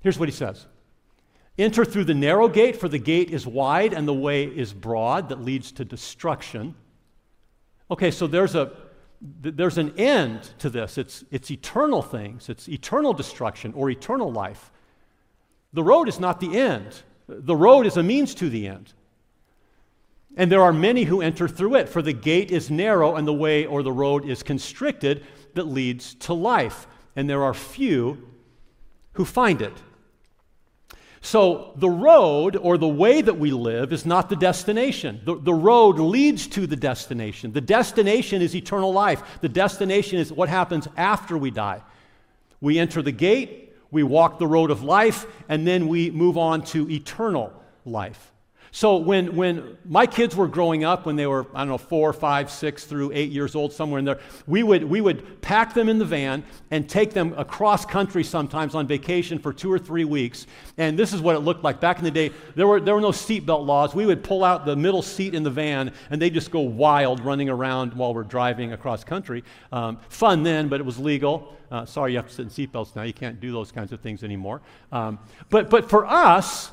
Here's 0.01 0.19
what 0.19 0.27
he 0.27 0.36
says 0.36 0.65
Enter 1.58 1.86
through 1.86 2.06
the 2.06 2.13
narrow 2.16 2.48
gate, 2.48 2.76
for 2.76 2.89
the 2.89 2.98
gate 2.98 3.30
is 3.30 3.46
wide 3.46 3.94
and 3.94 4.08
the 4.08 4.13
way 4.13 4.46
is 4.46 4.74
broad 4.74 5.30
that 5.30 5.42
leads 5.42 5.72
to 5.74 5.86
destruction. 5.86 6.74
Okay, 7.92 8.10
so 8.10 8.26
there's 8.26 8.56
a 8.56 8.72
there's 9.42 9.78
an 9.78 9.94
end 9.98 10.50
to 10.60 10.70
this. 10.70 10.98
It's, 10.98 11.24
it's 11.32 11.50
eternal 11.50 12.02
things, 12.02 12.50
it's 12.50 12.68
eternal 12.68 13.13
destruction 13.13 13.74
or 13.74 13.89
eternal 13.89 14.32
life. 14.32 14.72
The 15.72 15.84
road 15.84 16.10
is 16.10 16.20
not 16.20 16.39
the 16.39 16.58
end, 16.58 17.04
the 17.28 17.56
road 17.56 17.86
is 17.86 17.98
a 17.98 18.04
means 18.04 18.36
to 18.36 18.50
the 18.50 18.68
end. 18.68 18.94
And 20.36 20.52
there 20.52 20.62
are 20.62 20.74
many 20.74 21.04
who 21.04 21.22
enter 21.22 21.48
through 21.48 21.76
it, 21.76 21.88
for 21.88 22.02
the 22.02 22.13
gate 22.13 22.52
is 22.52 22.72
narrow 22.72 23.16
and 23.16 23.28
the 23.28 23.34
way 23.34 23.66
or 23.66 23.84
the 23.84 23.92
road 23.92 24.28
is 24.28 24.44
constricted 24.44 25.24
that 25.54 25.68
leads 25.68 26.16
to 26.16 26.34
life. 26.34 26.88
And 27.16 27.30
there 27.30 27.44
are 27.44 27.54
few 27.54 28.28
who 29.13 29.26
find 29.26 29.62
it. 29.62 29.74
So, 31.26 31.72
the 31.78 31.90
road 31.90 32.58
or 32.58 32.78
the 32.78 32.86
way 32.86 33.22
that 33.22 33.40
we 33.40 33.52
live 33.52 33.94
is 33.94 34.06
not 34.06 34.28
the 34.28 34.36
destination. 34.36 35.22
The, 35.24 35.40
the 35.40 35.54
road 35.54 35.98
leads 35.98 36.48
to 36.48 36.68
the 36.68 36.76
destination. 36.76 37.54
The 37.54 37.62
destination 37.62 38.42
is 38.42 38.54
eternal 38.54 38.92
life. 38.92 39.40
The 39.40 39.48
destination 39.48 40.20
is 40.20 40.34
what 40.34 40.50
happens 40.50 40.86
after 40.98 41.38
we 41.38 41.50
die. 41.50 41.82
We 42.60 42.78
enter 42.78 43.02
the 43.02 43.14
gate, 43.14 43.74
we 43.90 44.04
walk 44.04 44.38
the 44.38 44.48
road 44.48 44.70
of 44.70 44.84
life, 44.84 45.26
and 45.48 45.66
then 45.66 45.88
we 45.88 46.12
move 46.12 46.38
on 46.38 46.62
to 46.66 46.92
eternal 46.92 47.54
life. 47.86 48.33
So 48.76 48.98
when, 48.98 49.36
when 49.36 49.78
my 49.86 50.08
kids 50.08 50.36
were 50.36 50.48
growing 50.48 50.84
up, 50.84 51.06
when 51.06 51.16
they 51.16 51.28
were, 51.28 51.46
I 51.54 51.60
don't 51.60 51.68
know, 51.68 51.78
four, 51.78 52.12
five, 52.12 52.50
six 52.50 52.86
through 52.86 53.12
eight 53.14 53.30
years 53.30 53.54
old, 53.54 53.72
somewhere 53.72 54.00
in 54.00 54.06
there, 54.06 54.20
we 54.48 54.64
would, 54.64 54.84
we 54.84 55.00
would 55.00 55.44
pack 55.44 55.76
them 55.76 55.90
in 55.90 56.00
the 56.00 56.06
van 56.06 56.44
and 56.72 56.90
take 56.90 57.14
them 57.14 57.36
across 57.38 57.86
country 57.86 58.24
sometimes 58.24 58.74
on 58.74 58.88
vacation 58.88 59.38
for 59.38 59.54
two 59.54 59.72
or 59.72 59.78
three 59.78 60.06
weeks. 60.06 60.48
And 60.80 60.98
this 60.98 61.14
is 61.14 61.22
what 61.22 61.36
it 61.36 61.42
looked 61.42 61.64
like. 61.64 61.80
Back 61.80 62.00
in 62.00 62.04
the 62.04 62.10
day, 62.10 62.32
there 62.56 62.66
were, 62.66 62.80
there 62.82 62.96
were 62.96 63.02
no 63.02 63.12
seatbelt 63.12 63.64
laws. 63.64 63.94
We 63.94 64.08
would 64.08 64.24
pull 64.24 64.44
out 64.44 64.66
the 64.66 64.76
middle 64.76 65.04
seat 65.04 65.36
in 65.36 65.44
the 65.44 65.52
van 65.52 65.94
and 66.10 66.20
they 66.20 66.32
just 66.32 66.50
go 66.50 66.62
wild 66.62 67.24
running 67.24 67.50
around 67.50 67.94
while 67.94 68.12
we're 68.12 68.24
driving 68.24 68.74
across 68.74 69.04
country. 69.04 69.44
Um, 69.72 70.00
fun 70.10 70.42
then, 70.42 70.68
but 70.68 70.80
it 70.80 70.84
was 70.84 70.98
legal. 70.98 71.56
Uh, 71.70 71.86
sorry, 71.86 72.14
you 72.14 72.18
have 72.18 72.28
to 72.28 72.34
sit 72.34 72.42
in 72.42 72.50
seatbelts 72.50 72.96
now. 72.96 73.04
You 73.04 73.14
can't 73.14 73.40
do 73.40 73.52
those 73.52 73.72
kinds 73.72 73.92
of 73.92 74.00
things 74.00 74.24
anymore. 74.24 74.64
Um, 74.92 75.20
but, 75.52 75.70
but 75.70 75.92
for 75.92 76.08
us, 76.08 76.72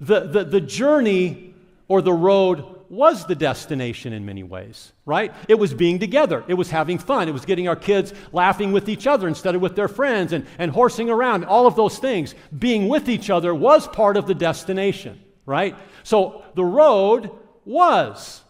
the, 0.00 0.20
the, 0.20 0.44
the 0.44 0.60
journey 0.60 1.54
or 1.88 2.02
the 2.02 2.12
road 2.12 2.64
was 2.88 3.26
the 3.26 3.34
destination 3.34 4.12
in 4.12 4.24
many 4.24 4.42
ways, 4.42 4.92
right? 5.04 5.34
It 5.48 5.58
was 5.58 5.74
being 5.74 5.98
together. 5.98 6.44
It 6.46 6.54
was 6.54 6.70
having 6.70 6.98
fun. 6.98 7.28
It 7.28 7.32
was 7.32 7.44
getting 7.44 7.68
our 7.68 7.76
kids 7.76 8.12
laughing 8.32 8.72
with 8.72 8.88
each 8.88 9.06
other 9.06 9.26
instead 9.26 9.54
of 9.54 9.60
with 9.60 9.74
their 9.74 9.88
friends 9.88 10.32
and, 10.32 10.46
and 10.58 10.70
horsing 10.70 11.10
around. 11.10 11.44
All 11.44 11.66
of 11.66 11.74
those 11.74 11.98
things. 11.98 12.34
Being 12.56 12.88
with 12.88 13.08
each 13.08 13.28
other 13.30 13.54
was 13.54 13.88
part 13.88 14.16
of 14.16 14.26
the 14.26 14.34
destination, 14.34 15.20
right? 15.46 15.76
So 16.04 16.44
the 16.54 16.64
road 16.64 17.30
was 17.64 18.42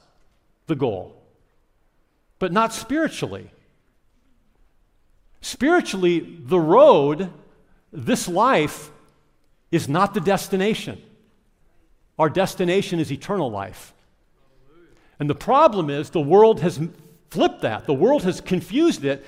the 0.67 0.75
goal, 0.75 1.17
but 2.39 2.53
not 2.53 2.75
spiritually. 2.75 3.51
Spiritually, 5.41 6.39
the 6.41 6.61
road, 6.61 7.31
this 7.93 8.29
life, 8.29 8.91
is 9.71 9.89
not 9.89 10.13
the 10.13 10.21
destination. 10.21 11.01
Our 12.19 12.31
destination 12.31 12.99
is 12.99 13.13
eternal 13.13 13.51
life. 13.51 13.93
And 15.19 15.29
the 15.29 15.35
problem 15.35 15.91
is 15.91 16.11
the 16.11 16.21
world 16.21 16.61
has 16.61 16.81
flipped 17.31 17.63
that. 17.63 17.87
The 17.87 17.95
world 17.95 18.23
has 18.25 18.41
confused 18.41 19.05
it, 19.05 19.25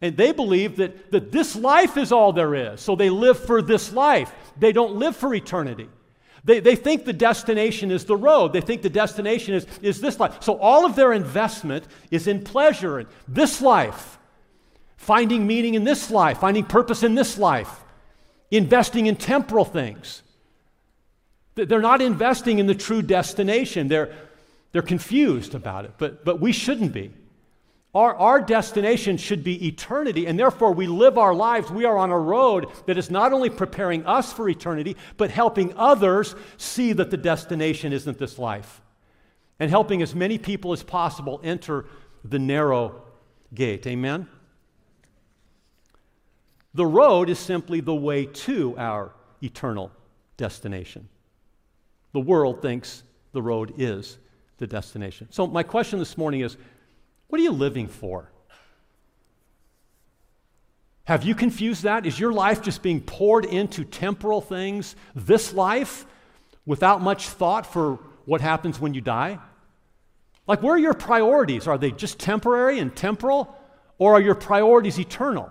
and 0.00 0.16
they 0.16 0.32
believe 0.32 0.76
that, 0.76 1.10
that 1.12 1.32
this 1.32 1.56
life 1.56 1.96
is 1.96 2.12
all 2.12 2.32
there 2.32 2.54
is. 2.54 2.80
So 2.80 2.96
they 2.96 3.10
live 3.10 3.38
for 3.38 3.62
this 3.62 3.92
life, 3.92 4.32
they 4.58 4.72
don't 4.72 4.96
live 4.96 5.16
for 5.16 5.34
eternity. 5.34 5.88
They, 6.42 6.60
they 6.60 6.74
think 6.74 7.04
the 7.04 7.12
destination 7.12 7.90
is 7.90 8.06
the 8.06 8.16
road. 8.16 8.54
They 8.54 8.62
think 8.62 8.80
the 8.80 8.88
destination 8.88 9.54
is, 9.54 9.66
is 9.82 10.00
this 10.00 10.18
life. 10.18 10.42
So 10.42 10.58
all 10.58 10.86
of 10.86 10.96
their 10.96 11.12
investment 11.12 11.84
is 12.10 12.26
in 12.26 12.42
pleasure 12.42 13.00
in 13.00 13.06
this 13.28 13.60
life, 13.60 14.18
finding 14.96 15.46
meaning 15.46 15.74
in 15.74 15.84
this 15.84 16.10
life, 16.10 16.38
finding 16.38 16.64
purpose 16.64 17.02
in 17.02 17.14
this 17.14 17.36
life, 17.36 17.84
investing 18.50 19.04
in 19.04 19.16
temporal 19.16 19.66
things. 19.66 20.22
They're 21.54 21.80
not 21.80 22.00
investing 22.00 22.58
in 22.58 22.66
the 22.66 22.74
true 22.74 23.02
destination. 23.02 23.88
They're, 23.88 24.14
they're 24.72 24.82
confused 24.82 25.54
about 25.54 25.84
it, 25.84 25.92
but, 25.98 26.24
but 26.24 26.40
we 26.40 26.52
shouldn't 26.52 26.92
be. 26.92 27.12
Our, 27.92 28.14
our 28.14 28.40
destination 28.40 29.16
should 29.16 29.42
be 29.42 29.66
eternity, 29.66 30.26
and 30.26 30.38
therefore 30.38 30.72
we 30.72 30.86
live 30.86 31.18
our 31.18 31.34
lives. 31.34 31.72
We 31.72 31.84
are 31.84 31.98
on 31.98 32.10
a 32.10 32.18
road 32.18 32.68
that 32.86 32.96
is 32.96 33.10
not 33.10 33.32
only 33.32 33.50
preparing 33.50 34.06
us 34.06 34.32
for 34.32 34.48
eternity, 34.48 34.96
but 35.16 35.32
helping 35.32 35.76
others 35.76 36.36
see 36.56 36.92
that 36.92 37.10
the 37.10 37.16
destination 37.16 37.92
isn't 37.92 38.18
this 38.18 38.38
life, 38.38 38.80
and 39.58 39.70
helping 39.70 40.02
as 40.02 40.14
many 40.14 40.38
people 40.38 40.72
as 40.72 40.84
possible 40.84 41.40
enter 41.42 41.86
the 42.24 42.38
narrow 42.38 43.02
gate. 43.52 43.86
Amen? 43.88 44.28
The 46.74 46.86
road 46.86 47.28
is 47.28 47.40
simply 47.40 47.80
the 47.80 47.94
way 47.94 48.26
to 48.26 48.78
our 48.78 49.10
eternal 49.42 49.90
destination. 50.36 51.08
The 52.12 52.20
world 52.20 52.62
thinks 52.62 53.02
the 53.32 53.42
road 53.42 53.74
is 53.78 54.18
the 54.58 54.66
destination. 54.66 55.28
So, 55.30 55.46
my 55.46 55.62
question 55.62 55.98
this 55.98 56.18
morning 56.18 56.40
is 56.40 56.56
what 57.28 57.40
are 57.40 57.44
you 57.44 57.52
living 57.52 57.88
for? 57.88 58.30
Have 61.04 61.24
you 61.24 61.34
confused 61.34 61.84
that? 61.84 62.06
Is 62.06 62.20
your 62.20 62.32
life 62.32 62.62
just 62.62 62.82
being 62.82 63.00
poured 63.00 63.44
into 63.44 63.84
temporal 63.84 64.40
things, 64.40 64.94
this 65.14 65.52
life, 65.52 66.06
without 66.66 67.00
much 67.02 67.28
thought 67.28 67.66
for 67.66 67.98
what 68.26 68.40
happens 68.40 68.78
when 68.78 68.94
you 68.94 69.00
die? 69.00 69.38
Like, 70.46 70.62
where 70.62 70.74
are 70.74 70.78
your 70.78 70.94
priorities? 70.94 71.66
Are 71.66 71.78
they 71.78 71.90
just 71.90 72.18
temporary 72.18 72.78
and 72.78 72.94
temporal, 72.94 73.56
or 73.98 74.14
are 74.14 74.20
your 74.20 74.34
priorities 74.34 74.98
eternal? 74.98 75.50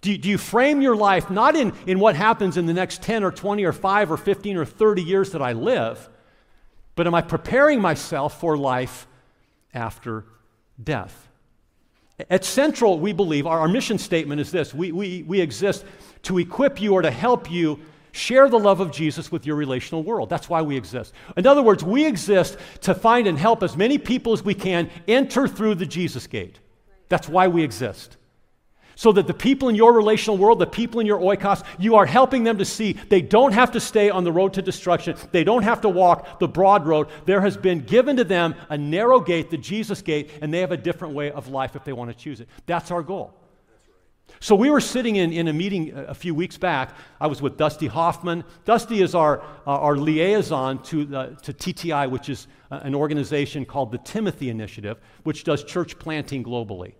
Do 0.00 0.12
you, 0.12 0.18
do 0.18 0.28
you, 0.28 0.38
frame 0.38 0.80
your 0.80 0.94
life 0.94 1.28
not 1.28 1.56
in, 1.56 1.72
in 1.86 1.98
what 1.98 2.14
happens 2.14 2.56
in 2.56 2.66
the 2.66 2.72
next 2.72 3.02
10 3.02 3.24
or 3.24 3.32
20 3.32 3.64
or 3.64 3.72
5 3.72 4.12
or 4.12 4.16
15 4.16 4.56
or 4.56 4.64
30 4.64 5.02
years 5.02 5.32
that 5.32 5.42
I 5.42 5.52
live, 5.52 6.08
but 6.94 7.06
am 7.06 7.14
I 7.14 7.22
preparing 7.22 7.80
myself 7.80 8.40
for 8.40 8.56
life 8.56 9.06
after 9.74 10.24
death? 10.82 11.28
At 12.30 12.44
Central, 12.44 12.98
we 12.98 13.12
believe 13.12 13.46
our, 13.46 13.60
our 13.60 13.68
mission 13.68 13.98
statement 13.98 14.40
is 14.40 14.50
this 14.50 14.72
we, 14.72 14.92
we, 14.92 15.24
we 15.24 15.40
exist 15.40 15.84
to 16.24 16.38
equip 16.38 16.80
you 16.80 16.94
or 16.94 17.02
to 17.02 17.10
help 17.10 17.50
you 17.50 17.80
share 18.12 18.48
the 18.48 18.58
love 18.58 18.80
of 18.80 18.90
Jesus 18.90 19.30
with 19.30 19.46
your 19.46 19.56
relational 19.56 20.02
world. 20.02 20.28
That's 20.28 20.48
why 20.48 20.62
we 20.62 20.76
exist. 20.76 21.12
In 21.36 21.46
other 21.46 21.62
words, 21.62 21.84
we 21.84 22.06
exist 22.06 22.56
to 22.82 22.94
find 22.94 23.26
and 23.26 23.38
help 23.38 23.62
as 23.62 23.76
many 23.76 23.98
people 23.98 24.32
as 24.32 24.44
we 24.44 24.54
can 24.54 24.90
enter 25.06 25.46
through 25.46 25.76
the 25.76 25.86
Jesus 25.86 26.26
gate. 26.26 26.58
That's 27.08 27.28
why 27.28 27.48
we 27.48 27.62
exist 27.62 28.16
so 28.98 29.12
that 29.12 29.28
the 29.28 29.32
people 29.32 29.68
in 29.68 29.76
your 29.76 29.92
relational 29.92 30.36
world, 30.36 30.58
the 30.58 30.66
people 30.66 30.98
in 30.98 31.06
your 31.06 31.20
oikos, 31.20 31.62
you 31.78 31.94
are 31.94 32.04
helping 32.04 32.42
them 32.42 32.58
to 32.58 32.64
see 32.64 32.94
they 33.08 33.22
don't 33.22 33.52
have 33.52 33.70
to 33.70 33.78
stay 33.78 34.10
on 34.10 34.24
the 34.24 34.32
road 34.32 34.52
to 34.54 34.60
destruction. 34.60 35.16
They 35.30 35.44
don't 35.44 35.62
have 35.62 35.82
to 35.82 35.88
walk 35.88 36.40
the 36.40 36.48
broad 36.48 36.84
road. 36.84 37.06
There 37.24 37.40
has 37.40 37.56
been 37.56 37.82
given 37.82 38.16
to 38.16 38.24
them 38.24 38.56
a 38.68 38.76
narrow 38.76 39.20
gate, 39.20 39.50
the 39.50 39.56
Jesus 39.56 40.02
gate, 40.02 40.32
and 40.42 40.52
they 40.52 40.58
have 40.58 40.72
a 40.72 40.76
different 40.76 41.14
way 41.14 41.30
of 41.30 41.46
life 41.46 41.76
if 41.76 41.84
they 41.84 41.92
want 41.92 42.10
to 42.10 42.16
choose 42.16 42.40
it. 42.40 42.48
That's 42.66 42.90
our 42.90 43.04
goal. 43.04 43.32
So 44.40 44.56
we 44.56 44.68
were 44.68 44.80
sitting 44.80 45.14
in, 45.14 45.32
in 45.32 45.46
a 45.46 45.52
meeting 45.52 45.92
a 45.94 46.14
few 46.14 46.34
weeks 46.34 46.58
back. 46.58 46.96
I 47.20 47.28
was 47.28 47.40
with 47.40 47.56
Dusty 47.56 47.86
Hoffman. 47.86 48.42
Dusty 48.64 49.00
is 49.00 49.14
our, 49.14 49.42
uh, 49.64 49.78
our 49.78 49.94
liaison 49.94 50.82
to, 50.82 51.16
uh, 51.16 51.26
to 51.42 51.52
TTI, 51.52 52.10
which 52.10 52.28
is 52.28 52.48
an 52.70 52.96
organization 52.96 53.64
called 53.64 53.92
the 53.92 53.98
Timothy 53.98 54.50
Initiative, 54.50 54.98
which 55.22 55.44
does 55.44 55.62
church 55.62 56.00
planting 56.00 56.42
globally. 56.42 56.94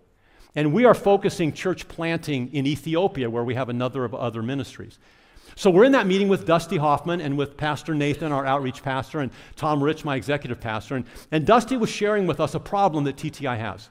And 0.55 0.73
we 0.73 0.85
are 0.85 0.93
focusing 0.93 1.53
church 1.53 1.87
planting 1.87 2.53
in 2.53 2.65
Ethiopia, 2.65 3.29
where 3.29 3.43
we 3.43 3.55
have 3.55 3.69
another 3.69 4.03
of 4.03 4.15
other 4.15 4.41
ministries. 4.41 4.97
So 5.55 5.69
we're 5.69 5.83
in 5.83 5.91
that 5.91 6.07
meeting 6.07 6.29
with 6.29 6.45
Dusty 6.45 6.77
Hoffman 6.77 7.21
and 7.21 7.37
with 7.37 7.57
Pastor 7.57 7.93
Nathan, 7.93 8.31
our 8.31 8.45
outreach 8.45 8.81
pastor, 8.81 9.19
and 9.19 9.31
Tom 9.57 9.83
Rich, 9.83 10.05
my 10.05 10.15
executive 10.15 10.59
pastor. 10.61 10.95
And, 10.95 11.05
and 11.31 11.45
Dusty 11.45 11.75
was 11.75 11.89
sharing 11.89 12.27
with 12.27 12.39
us 12.39 12.55
a 12.55 12.59
problem 12.59 13.03
that 13.03 13.17
TTI 13.17 13.57
has. 13.57 13.89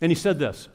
And 0.00 0.10
he 0.10 0.16
said 0.16 0.38
this 0.38 0.68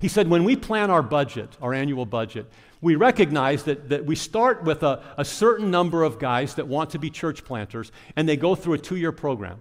He 0.00 0.08
said, 0.08 0.28
When 0.28 0.44
we 0.44 0.56
plan 0.56 0.90
our 0.90 1.02
budget, 1.02 1.56
our 1.62 1.72
annual 1.72 2.04
budget, 2.04 2.50
we 2.80 2.96
recognize 2.96 3.62
that, 3.64 3.88
that 3.88 4.04
we 4.04 4.16
start 4.16 4.64
with 4.64 4.82
a, 4.82 5.02
a 5.16 5.24
certain 5.24 5.70
number 5.70 6.02
of 6.02 6.18
guys 6.18 6.54
that 6.56 6.66
want 6.66 6.90
to 6.90 6.98
be 6.98 7.08
church 7.08 7.44
planters, 7.44 7.92
and 8.16 8.28
they 8.28 8.36
go 8.36 8.54
through 8.54 8.74
a 8.74 8.78
two 8.78 8.96
year 8.96 9.12
program. 9.12 9.60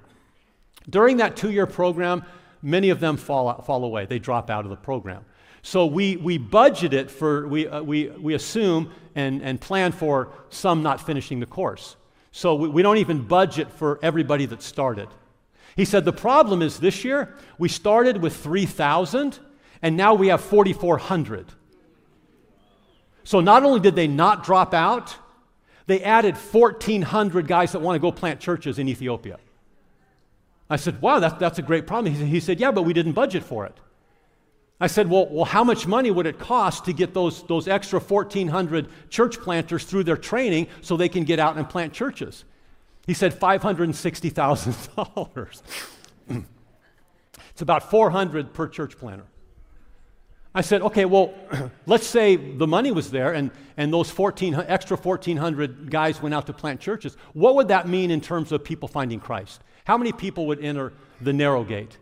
During 0.90 1.18
that 1.18 1.36
two 1.36 1.52
year 1.52 1.66
program, 1.66 2.26
many 2.65 2.89
of 2.89 2.99
them 2.99 3.15
fall, 3.15 3.47
out, 3.47 3.65
fall 3.65 3.84
away. 3.84 4.06
They 4.06 4.19
drop 4.19 4.49
out 4.49 4.65
of 4.65 4.71
the 4.71 4.75
program. 4.75 5.23
So 5.62 5.86
we, 5.86 6.17
we 6.17 6.38
budget 6.38 6.93
it 6.93 7.10
for, 7.10 7.47
we, 7.47 7.67
uh, 7.67 7.82
we, 7.82 8.10
we 8.10 8.34
assume 8.34 8.91
and, 9.15 9.41
and 9.41 9.62
plan 9.62 9.91
for 9.91 10.34
some 10.49 10.84
not 10.84 11.06
finishing 11.06 11.39
the 11.39 11.45
course. 11.45 11.95
So 12.32 12.56
we, 12.56 12.67
we 12.67 12.82
don't 12.82 12.97
even 12.97 13.21
budget 13.21 13.71
for 13.71 13.99
everybody 14.01 14.45
that 14.47 14.62
started. 14.62 15.08
He 15.75 15.86
said 15.86 16.06
the 16.06 16.13
problem 16.13 16.62
is 16.62 16.80
this 16.80 17.04
year 17.04 17.36
we 17.58 17.69
started 17.69 18.21
with 18.21 18.36
3,000 18.36 19.39
and 19.82 19.95
now 19.95 20.13
we 20.13 20.28
have 20.28 20.41
4,400. 20.41 21.47
So 23.23 23.39
not 23.39 23.63
only 23.63 23.80
did 23.80 23.95
they 23.95 24.08
not 24.08 24.43
drop 24.43 24.73
out, 24.73 25.15
they 25.88 26.01
added 26.04 26.36
1,400 26.36 27.47
guys 27.47 27.73
that 27.73 27.80
want 27.80 27.95
to 27.95 27.99
go 27.99 28.12
plant 28.12 28.39
churches 28.39 28.80
in 28.80 28.88
Ethiopia. 28.88 29.38
I 30.69 30.78
said, 30.78 31.01
Wow, 31.01 31.19
that, 31.19 31.39
that's 31.39 31.60
a 31.60 31.62
great 31.62 31.88
problem. 31.88 32.13
He 32.13 32.19
said, 32.19 32.28
he 32.28 32.39
said, 32.39 32.60
Yeah, 32.60 32.71
but 32.71 32.84
we 32.84 32.93
didn't 32.93 33.13
budget 33.13 33.43
for 33.43 33.65
it. 33.65 33.78
I 34.80 34.88
said, 34.88 35.10
well, 35.10 35.28
well, 35.28 35.45
how 35.45 35.63
much 35.63 35.88
money 35.88 36.12
would 36.12 36.25
it 36.25 36.38
cost 36.38 36.84
to 36.86 36.93
get 36.93 37.13
those, 37.13 37.43
those 37.43 37.67
extra 37.67 37.99
1,400 37.99 38.88
church 39.10 39.39
planters 39.39 39.84
through 39.86 40.04
their 40.04 40.17
training 40.17 40.67
so 40.82 40.97
they 40.97 41.08
can 41.08 41.23
get 41.23 41.39
out 41.39 41.56
and 41.56 41.69
plant 41.69 41.93
churches? 41.93 42.43
He 43.08 43.13
said, 43.13 43.39
$560,000. 43.39 45.62
it's 47.51 47.62
about 47.62 47.89
400 47.89 48.54
per 48.54 48.67
church 48.67 48.97
planter. 48.97 49.23
I 50.54 50.60
said, 50.62 50.82
okay, 50.82 51.06
well, 51.06 51.34
let's 51.86 52.08
say 52.08 52.36
the 52.36 52.67
money 52.67 52.91
was 52.91 53.12
there 53.12 53.34
and, 53.34 53.51
and 53.78 53.93
those 53.93 54.10
14, 54.10 54.56
extra 54.67 54.97
1,400 54.97 55.89
guys 55.89 56.21
went 56.21 56.36
out 56.36 56.47
to 56.47 56.54
plant 56.54 56.82
churches. 56.82 57.15
What 57.32 57.56
would 57.56 57.69
that 57.69 57.88
mean 57.88 58.12
in 58.12 58.19
terms 58.19 58.51
of 58.51 58.62
people 58.62 58.89
finding 58.89 59.21
Christ? 59.21 59.62
How 59.86 59.98
many 59.98 60.12
people 60.12 60.48
would 60.48 60.60
enter 60.60 60.93
the 61.21 61.32
narrow 61.32 61.63
gate? 61.63 61.98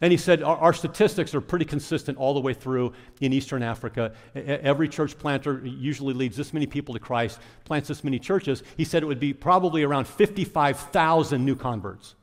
And 0.00 0.12
he 0.12 0.16
said, 0.16 0.42
our, 0.42 0.56
our, 0.56 0.72
statistics 0.72 1.34
are 1.34 1.40
pretty 1.40 1.64
consistent 1.64 2.18
all 2.18 2.32
the 2.32 2.40
way 2.40 2.54
through 2.54 2.92
in 3.20 3.32
Eastern 3.32 3.62
Africa. 3.62 4.12
every 4.34 4.88
church 4.88 5.18
planter 5.18 5.60
usually 5.64 6.14
leads 6.14 6.36
this 6.36 6.52
many 6.52 6.66
people 6.66 6.94
to 6.94 7.00
Christ, 7.00 7.40
plants 7.64 7.88
this 7.88 8.04
many 8.04 8.18
churches. 8.18 8.62
He 8.76 8.84
said 8.84 9.02
it 9.02 9.06
would 9.06 9.20
be 9.20 9.32
probably 9.32 9.82
around 9.82 10.06
55,000 10.06 11.44
new 11.44 11.56
converts. 11.56 12.14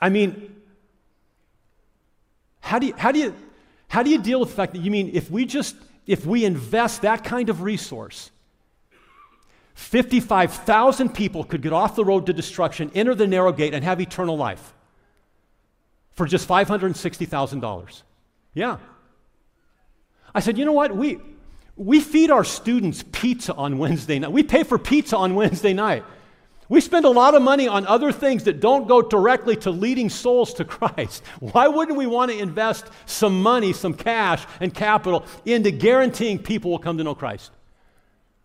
I, 0.00 0.08
mean, 0.08 0.56
how 2.60 2.80
do, 2.80 2.86
you, 2.86 2.94
how, 2.96 3.12
do 3.12 3.20
you, 3.20 3.34
how 3.88 4.02
do 4.02 4.10
you 4.10 4.18
deal 4.18 4.40
with 4.40 4.50
the 4.50 4.54
fact 4.56 4.72
that 4.72 4.80
you 4.80 4.90
mean 4.90 5.10
if 5.14 5.30
we 5.30 5.44
just, 5.44 5.76
if 6.06 6.26
we 6.26 6.44
invest 6.44 7.02
that 7.02 7.22
kind 7.22 7.48
of 7.48 7.62
resource, 7.62 8.31
55,000 9.74 11.14
people 11.14 11.44
could 11.44 11.62
get 11.62 11.72
off 11.72 11.96
the 11.96 12.04
road 12.04 12.26
to 12.26 12.32
destruction, 12.32 12.90
enter 12.94 13.14
the 13.14 13.26
narrow 13.26 13.52
gate, 13.52 13.74
and 13.74 13.84
have 13.84 14.00
eternal 14.00 14.36
life 14.36 14.74
for 16.12 16.26
just 16.26 16.48
$560,000. 16.48 18.02
Yeah. 18.54 18.78
I 20.34 20.40
said, 20.40 20.58
you 20.58 20.64
know 20.64 20.72
what? 20.72 20.94
We, 20.94 21.18
we 21.76 22.00
feed 22.00 22.30
our 22.30 22.44
students 22.44 23.04
pizza 23.12 23.54
on 23.54 23.78
Wednesday 23.78 24.18
night. 24.18 24.32
We 24.32 24.42
pay 24.42 24.62
for 24.62 24.78
pizza 24.78 25.16
on 25.16 25.34
Wednesday 25.34 25.72
night. 25.72 26.04
We 26.68 26.80
spend 26.80 27.04
a 27.04 27.10
lot 27.10 27.34
of 27.34 27.42
money 27.42 27.68
on 27.68 27.86
other 27.86 28.12
things 28.12 28.44
that 28.44 28.60
don't 28.60 28.88
go 28.88 29.02
directly 29.02 29.56
to 29.56 29.70
leading 29.70 30.08
souls 30.08 30.54
to 30.54 30.64
Christ. 30.64 31.22
Why 31.40 31.68
wouldn't 31.68 31.98
we 31.98 32.06
want 32.06 32.30
to 32.30 32.38
invest 32.38 32.86
some 33.04 33.42
money, 33.42 33.72
some 33.72 33.94
cash, 33.94 34.46
and 34.60 34.72
capital 34.72 35.26
into 35.44 35.70
guaranteeing 35.70 36.38
people 36.38 36.70
will 36.70 36.78
come 36.78 36.96
to 36.98 37.04
know 37.04 37.14
Christ? 37.14 37.50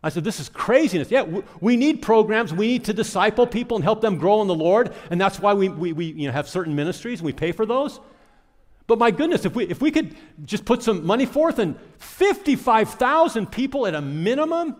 I 0.08 0.10
said, 0.10 0.24
This 0.24 0.39
is 0.39 0.48
craziness. 0.48 1.12
Yeah, 1.12 1.41
we 1.60 1.76
need 1.76 2.02
programs. 2.02 2.54
We 2.54 2.67
need 2.67 2.86
to 2.86 2.93
disciple 2.93 3.46
people 3.46 3.76
and 3.76 3.84
help 3.84 4.00
them 4.00 4.17
grow 4.17 4.41
in 4.41 4.48
the 4.48 4.56
Lord. 4.56 4.93
And 5.12 5.20
that's 5.20 5.38
why 5.38 5.54
we, 5.54 5.67
we, 5.67 5.91
we 5.91 6.06
you 6.06 6.28
know, 6.28 6.32
have 6.32 6.48
certain 6.48 6.74
ministries 6.74 7.20
and 7.20 7.26
we 7.26 7.34
pay 7.34 7.52
for 7.52 7.65
those. 7.65 8.00
But 8.88 9.00
my 9.00 9.12
goodness, 9.12 9.43
if 9.43 9.54
we, 9.54 9.65
if 9.65 9.82
we 9.82 9.91
could 9.91 10.15
just 10.46 10.63
put 10.63 10.82
some 10.82 11.06
money 11.06 11.26
forth 11.26 11.60
and 11.60 11.78
55,000 11.98 13.52
people 13.52 13.86
at 13.86 13.96
a 13.96 14.02
minimum, 14.02 14.78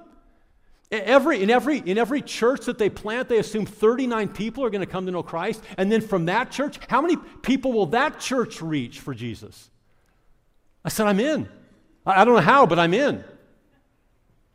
every, 0.92 1.44
in, 1.44 1.50
every, 1.50 1.80
in 1.80 1.98
every 1.98 2.22
church 2.22 2.64
that 2.68 2.78
they 2.78 2.90
plant, 2.90 3.28
they 3.28 3.40
assume 3.40 3.66
39 3.66 4.30
people 4.30 4.64
are 4.64 4.70
going 4.70 4.80
to 4.80 4.90
come 4.90 5.08
to 5.08 5.12
know 5.12 5.24
Christ. 5.24 5.62
And 5.78 5.92
then 5.92 6.00
from 6.00 6.28
that 6.28 6.52
church, 6.52 6.80
how 6.88 7.02
many 7.02 7.18
people 7.42 7.74
will 7.74 7.88
that 7.88 8.22
church 8.22 8.62
reach 8.62 9.02
for 9.02 9.14
Jesus? 9.14 9.70
I 10.86 10.88
said, 10.88 11.06
I'm 11.06 11.20
in. 11.20 11.50
I, 12.06 12.22
I 12.22 12.24
don't 12.24 12.36
know 12.36 12.40
how, 12.40 12.66
but 12.66 12.80
I'm 12.80 12.94
in. 12.94 13.26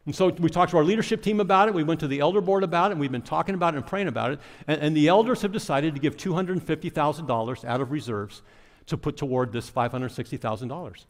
And 0.04 0.14
so 0.14 0.28
we 0.30 0.48
talked 0.48 0.72
to 0.72 0.78
our 0.78 0.84
leadership 0.84 1.22
team 1.22 1.38
about 1.38 1.68
it. 1.68 1.74
We 1.74 1.84
went 1.84 2.00
to 2.00 2.08
the 2.08 2.20
elder 2.20 2.40
board 2.40 2.64
about 2.64 2.90
it. 2.90 2.92
And 2.92 3.00
we've 3.00 3.12
been 3.12 3.22
talking 3.22 3.54
about 3.54 3.74
it 3.74 3.76
and 3.76 3.86
praying 3.86 4.08
about 4.08 4.32
it. 4.32 4.40
And, 4.66 4.80
and 4.80 4.96
the 4.96 5.08
elders 5.08 5.42
have 5.42 5.52
decided 5.52 5.94
to 5.94 6.00
give 6.00 6.16
$250,000 6.16 7.64
out 7.64 7.80
of 7.80 7.92
reserves 7.92 8.42
to 8.86 8.96
put 8.96 9.16
toward 9.16 9.52
this 9.52 9.70
$560,000 9.70 11.04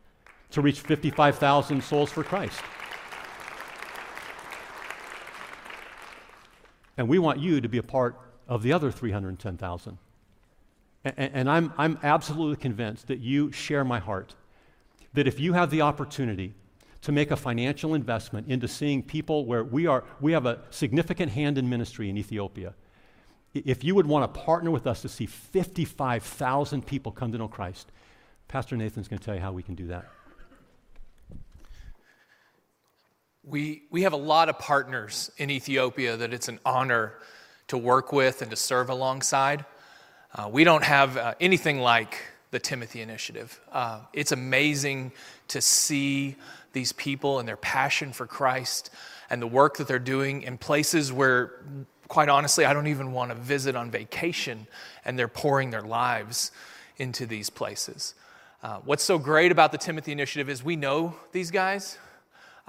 to 0.51 0.61
reach 0.61 0.81
55,000 0.81 1.83
souls 1.83 2.13
for 2.13 2.23
Christ. 2.23 2.61
And 6.99 7.09
we 7.09 7.19
want 7.19 7.39
you 7.41 7.63
to 7.63 7.69
be 7.69 7.79
a 7.79 7.83
part 7.83 8.21
of 8.47 8.63
the 8.63 8.75
other 8.75 8.91
310,000. 8.91 9.97
And, 11.05 11.15
and 11.17 11.51
I'm, 11.51 11.73
I'm 11.79 11.99
absolutely 12.03 12.57
convinced 12.57 13.07
that 13.07 13.21
you 13.21 13.51
share 13.53 13.85
my 13.85 13.99
heart. 13.99 14.35
That 15.15 15.27
if 15.27 15.41
you 15.41 15.55
have 15.55 15.71
the 15.71 15.81
opportunity 15.81 16.55
to 17.03 17.13
make 17.13 17.31
a 17.31 17.37
financial 17.37 17.95
investment 17.95 18.49
into 18.49 18.69
seeing 18.69 19.03
people 19.03 19.45
where 19.45 19.65
we 19.65 19.87
are 19.87 20.05
we 20.21 20.33
have 20.33 20.47
a 20.47 20.61
significant 20.71 21.33
hand 21.33 21.59
in 21.59 21.69
ministry 21.69 22.09
in 22.09 22.17
Ethiopia. 22.17 22.75
If 23.55 23.85
you 23.85 23.95
would 23.95 24.07
want 24.07 24.33
to 24.33 24.41
partner 24.41 24.71
with 24.71 24.87
us 24.87 25.03
to 25.03 25.09
see 25.11 25.27
55,000 25.27 26.87
people 26.87 27.13
come 27.13 27.33
to 27.33 27.39
know 27.39 27.49
Christ, 27.49 27.93
Pastor 28.49 28.77
Nathan's 28.77 29.09
going 29.09 29.19
to 29.19 29.25
tell 29.25 29.35
you 29.35 29.43
how 29.43 29.53
we 29.53 29.63
can 29.63 29.75
do 29.75 29.89
that. 29.89 30.07
We, 33.45 33.83
we 33.91 34.03
have 34.03 34.15
a 34.15 34.19
lot 34.19 34.49
of 34.49 34.59
partners 34.59 35.31
in 35.37 35.51
Ethiopia 35.51 36.17
that 36.17 36.33
it's 36.33 36.49
an 36.49 36.61
honor 36.65 37.19
to 37.69 37.77
work 37.77 38.13
with 38.13 38.41
and 38.41 38.51
to 38.51 38.57
serve 38.57 38.89
alongside. 38.89 39.67
Uh, 40.35 40.49
we 40.51 40.65
don't 40.65 40.85
have 40.85 41.17
uh, 41.19 41.35
anything 41.41 41.81
like 41.81 42.19
the 42.53 42.61
Timothy 42.61 43.01
Initiative. 43.01 43.59
Uh, 43.73 44.01
it's 44.13 44.31
amazing 44.31 45.11
to 45.49 45.61
see 45.61 46.37
these 46.75 46.93
people 46.93 47.39
and 47.39 47.49
their 47.49 47.57
passion 47.57 48.13
for 48.13 48.27
Christ 48.27 48.91
and 49.31 49.41
the 49.41 49.47
work 49.47 49.79
that 49.79 49.89
they're 49.89 49.99
doing 49.99 50.43
in 50.43 50.59
places 50.59 51.11
where, 51.11 51.55
quite 52.09 52.29
honestly, 52.29 52.67
I 52.67 52.75
don't 52.75 52.89
even 52.89 53.13
want 53.13 53.31
to 53.31 53.35
visit 53.35 53.75
on 53.75 53.91
vacation, 53.91 54.67
and 55.03 55.19
they're 55.19 55.29
pouring 55.29 55.71
their 55.71 55.81
lives 55.83 56.53
into 56.99 57.25
these 57.25 57.49
places. 57.49 58.15
Uh, 58.63 58.81
what's 58.85 59.03
so 59.03 59.19
great 59.19 59.51
about 59.51 59.73
the 59.73 59.79
Timothy 59.79 60.13
Initiative 60.13 60.51
is 60.51 60.63
we 60.63 60.77
know 60.77 61.17
these 61.33 61.51
guys. 61.51 61.97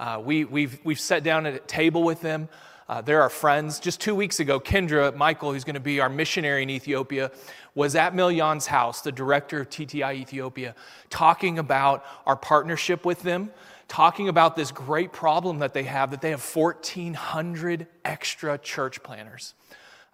Uh, 0.00 0.20
we, 0.24 0.44
we've, 0.46 0.78
we've 0.82 0.98
sat 0.98 1.22
down 1.22 1.44
at 1.44 1.54
a 1.54 1.58
table 1.58 2.02
with 2.02 2.22
them. 2.22 2.48
Uh, 2.88 3.00
they're 3.00 3.22
our 3.22 3.30
friends. 3.30 3.80
Just 3.80 4.00
two 4.00 4.14
weeks 4.14 4.40
ago, 4.40 4.60
Kendra 4.60 5.14
Michael, 5.16 5.52
who's 5.52 5.64
going 5.64 5.74
to 5.74 5.80
be 5.80 6.00
our 6.00 6.10
missionary 6.10 6.62
in 6.62 6.70
Ethiopia, 6.70 7.30
was 7.74 7.94
at 7.96 8.14
Miljan's 8.14 8.66
house, 8.66 9.00
the 9.00 9.12
director 9.12 9.60
of 9.60 9.70
TTI 9.70 10.14
Ethiopia, 10.14 10.74
talking 11.10 11.58
about 11.58 12.04
our 12.26 12.36
partnership 12.36 13.04
with 13.04 13.22
them 13.22 13.50
talking 13.88 14.28
about 14.28 14.56
this 14.56 14.70
great 14.72 15.12
problem 15.12 15.58
that 15.58 15.74
they 15.74 15.84
have 15.84 16.10
that 16.10 16.20
they 16.20 16.30
have 16.30 16.42
1,400 16.42 17.86
extra 18.04 18.58
church 18.58 19.02
planters. 19.02 19.54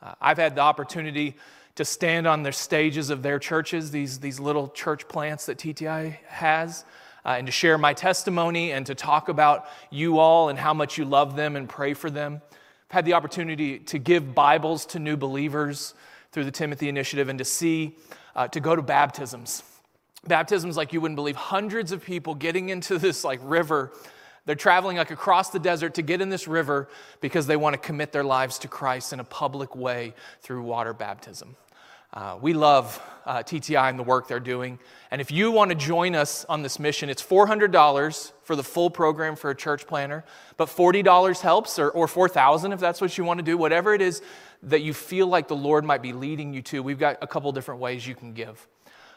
Uh, 0.02 0.14
I've 0.20 0.38
had 0.38 0.54
the 0.54 0.60
opportunity 0.60 1.36
to 1.76 1.84
stand 1.84 2.26
on 2.26 2.42
the 2.42 2.52
stages 2.52 3.10
of 3.10 3.22
their 3.22 3.38
churches, 3.38 3.90
these, 3.90 4.18
these 4.18 4.40
little 4.40 4.68
church 4.68 5.08
plants 5.08 5.46
that 5.46 5.58
TTI 5.58 6.18
has, 6.26 6.84
uh, 7.24 7.30
and 7.30 7.46
to 7.46 7.52
share 7.52 7.78
my 7.78 7.94
testimony 7.94 8.72
and 8.72 8.84
to 8.86 8.94
talk 8.94 9.28
about 9.28 9.66
you 9.90 10.18
all 10.18 10.48
and 10.48 10.58
how 10.58 10.74
much 10.74 10.98
you 10.98 11.04
love 11.04 11.36
them 11.36 11.56
and 11.56 11.68
pray 11.68 11.94
for 11.94 12.10
them. 12.10 12.42
I've 12.90 12.94
had 12.94 13.04
the 13.04 13.12
opportunity 13.12 13.78
to 13.78 14.00
give 14.00 14.34
Bibles 14.34 14.84
to 14.86 14.98
new 14.98 15.16
believers 15.16 15.94
through 16.32 16.42
the 16.42 16.50
Timothy 16.50 16.88
Initiative 16.88 17.28
and 17.28 17.38
to 17.38 17.44
see, 17.44 17.96
uh, 18.34 18.48
to 18.48 18.58
go 18.58 18.74
to 18.74 18.82
baptisms. 18.82 19.62
Baptisms 20.26 20.76
like 20.76 20.92
you 20.92 21.00
wouldn't 21.00 21.14
believe 21.14 21.36
hundreds 21.36 21.92
of 21.92 22.04
people 22.04 22.34
getting 22.34 22.68
into 22.68 22.98
this 22.98 23.22
like 23.22 23.38
river. 23.44 23.92
They're 24.44 24.56
traveling 24.56 24.96
like 24.96 25.12
across 25.12 25.50
the 25.50 25.60
desert 25.60 25.94
to 25.94 26.02
get 26.02 26.20
in 26.20 26.30
this 26.30 26.48
river 26.48 26.88
because 27.20 27.46
they 27.46 27.54
want 27.54 27.74
to 27.74 27.78
commit 27.78 28.10
their 28.10 28.24
lives 28.24 28.58
to 28.58 28.66
christ 28.68 29.12
in 29.12 29.20
a 29.20 29.24
public 29.24 29.76
way 29.76 30.12
through 30.40 30.62
water 30.62 30.92
baptism 30.92 31.54
uh, 32.12 32.38
we 32.40 32.52
love 32.52 33.00
uh, 33.26 33.42
tti 33.42 33.76
and 33.76 33.98
the 33.98 34.02
work 34.02 34.26
they're 34.26 34.40
doing 34.40 34.78
and 35.10 35.20
if 35.20 35.30
you 35.30 35.50
want 35.50 35.70
to 35.70 35.74
join 35.74 36.14
us 36.14 36.44
on 36.48 36.62
this 36.62 36.78
mission 36.78 37.08
it's 37.08 37.22
$400 37.22 38.32
for 38.42 38.56
the 38.56 38.62
full 38.62 38.90
program 38.90 39.36
for 39.36 39.50
a 39.50 39.54
church 39.54 39.86
planter, 39.86 40.24
but 40.56 40.68
$40 40.68 41.40
helps 41.40 41.78
or, 41.78 41.90
or 41.90 42.08
4000 42.08 42.72
if 42.72 42.80
that's 42.80 43.00
what 43.00 43.16
you 43.16 43.24
want 43.24 43.38
to 43.38 43.44
do 43.44 43.56
whatever 43.56 43.94
it 43.94 44.02
is 44.02 44.22
that 44.62 44.80
you 44.80 44.92
feel 44.92 45.26
like 45.26 45.48
the 45.48 45.56
lord 45.56 45.84
might 45.84 46.02
be 46.02 46.12
leading 46.12 46.52
you 46.52 46.62
to 46.62 46.82
we've 46.82 46.98
got 46.98 47.18
a 47.22 47.26
couple 47.26 47.52
different 47.52 47.80
ways 47.80 48.06
you 48.06 48.14
can 48.14 48.32
give 48.32 48.66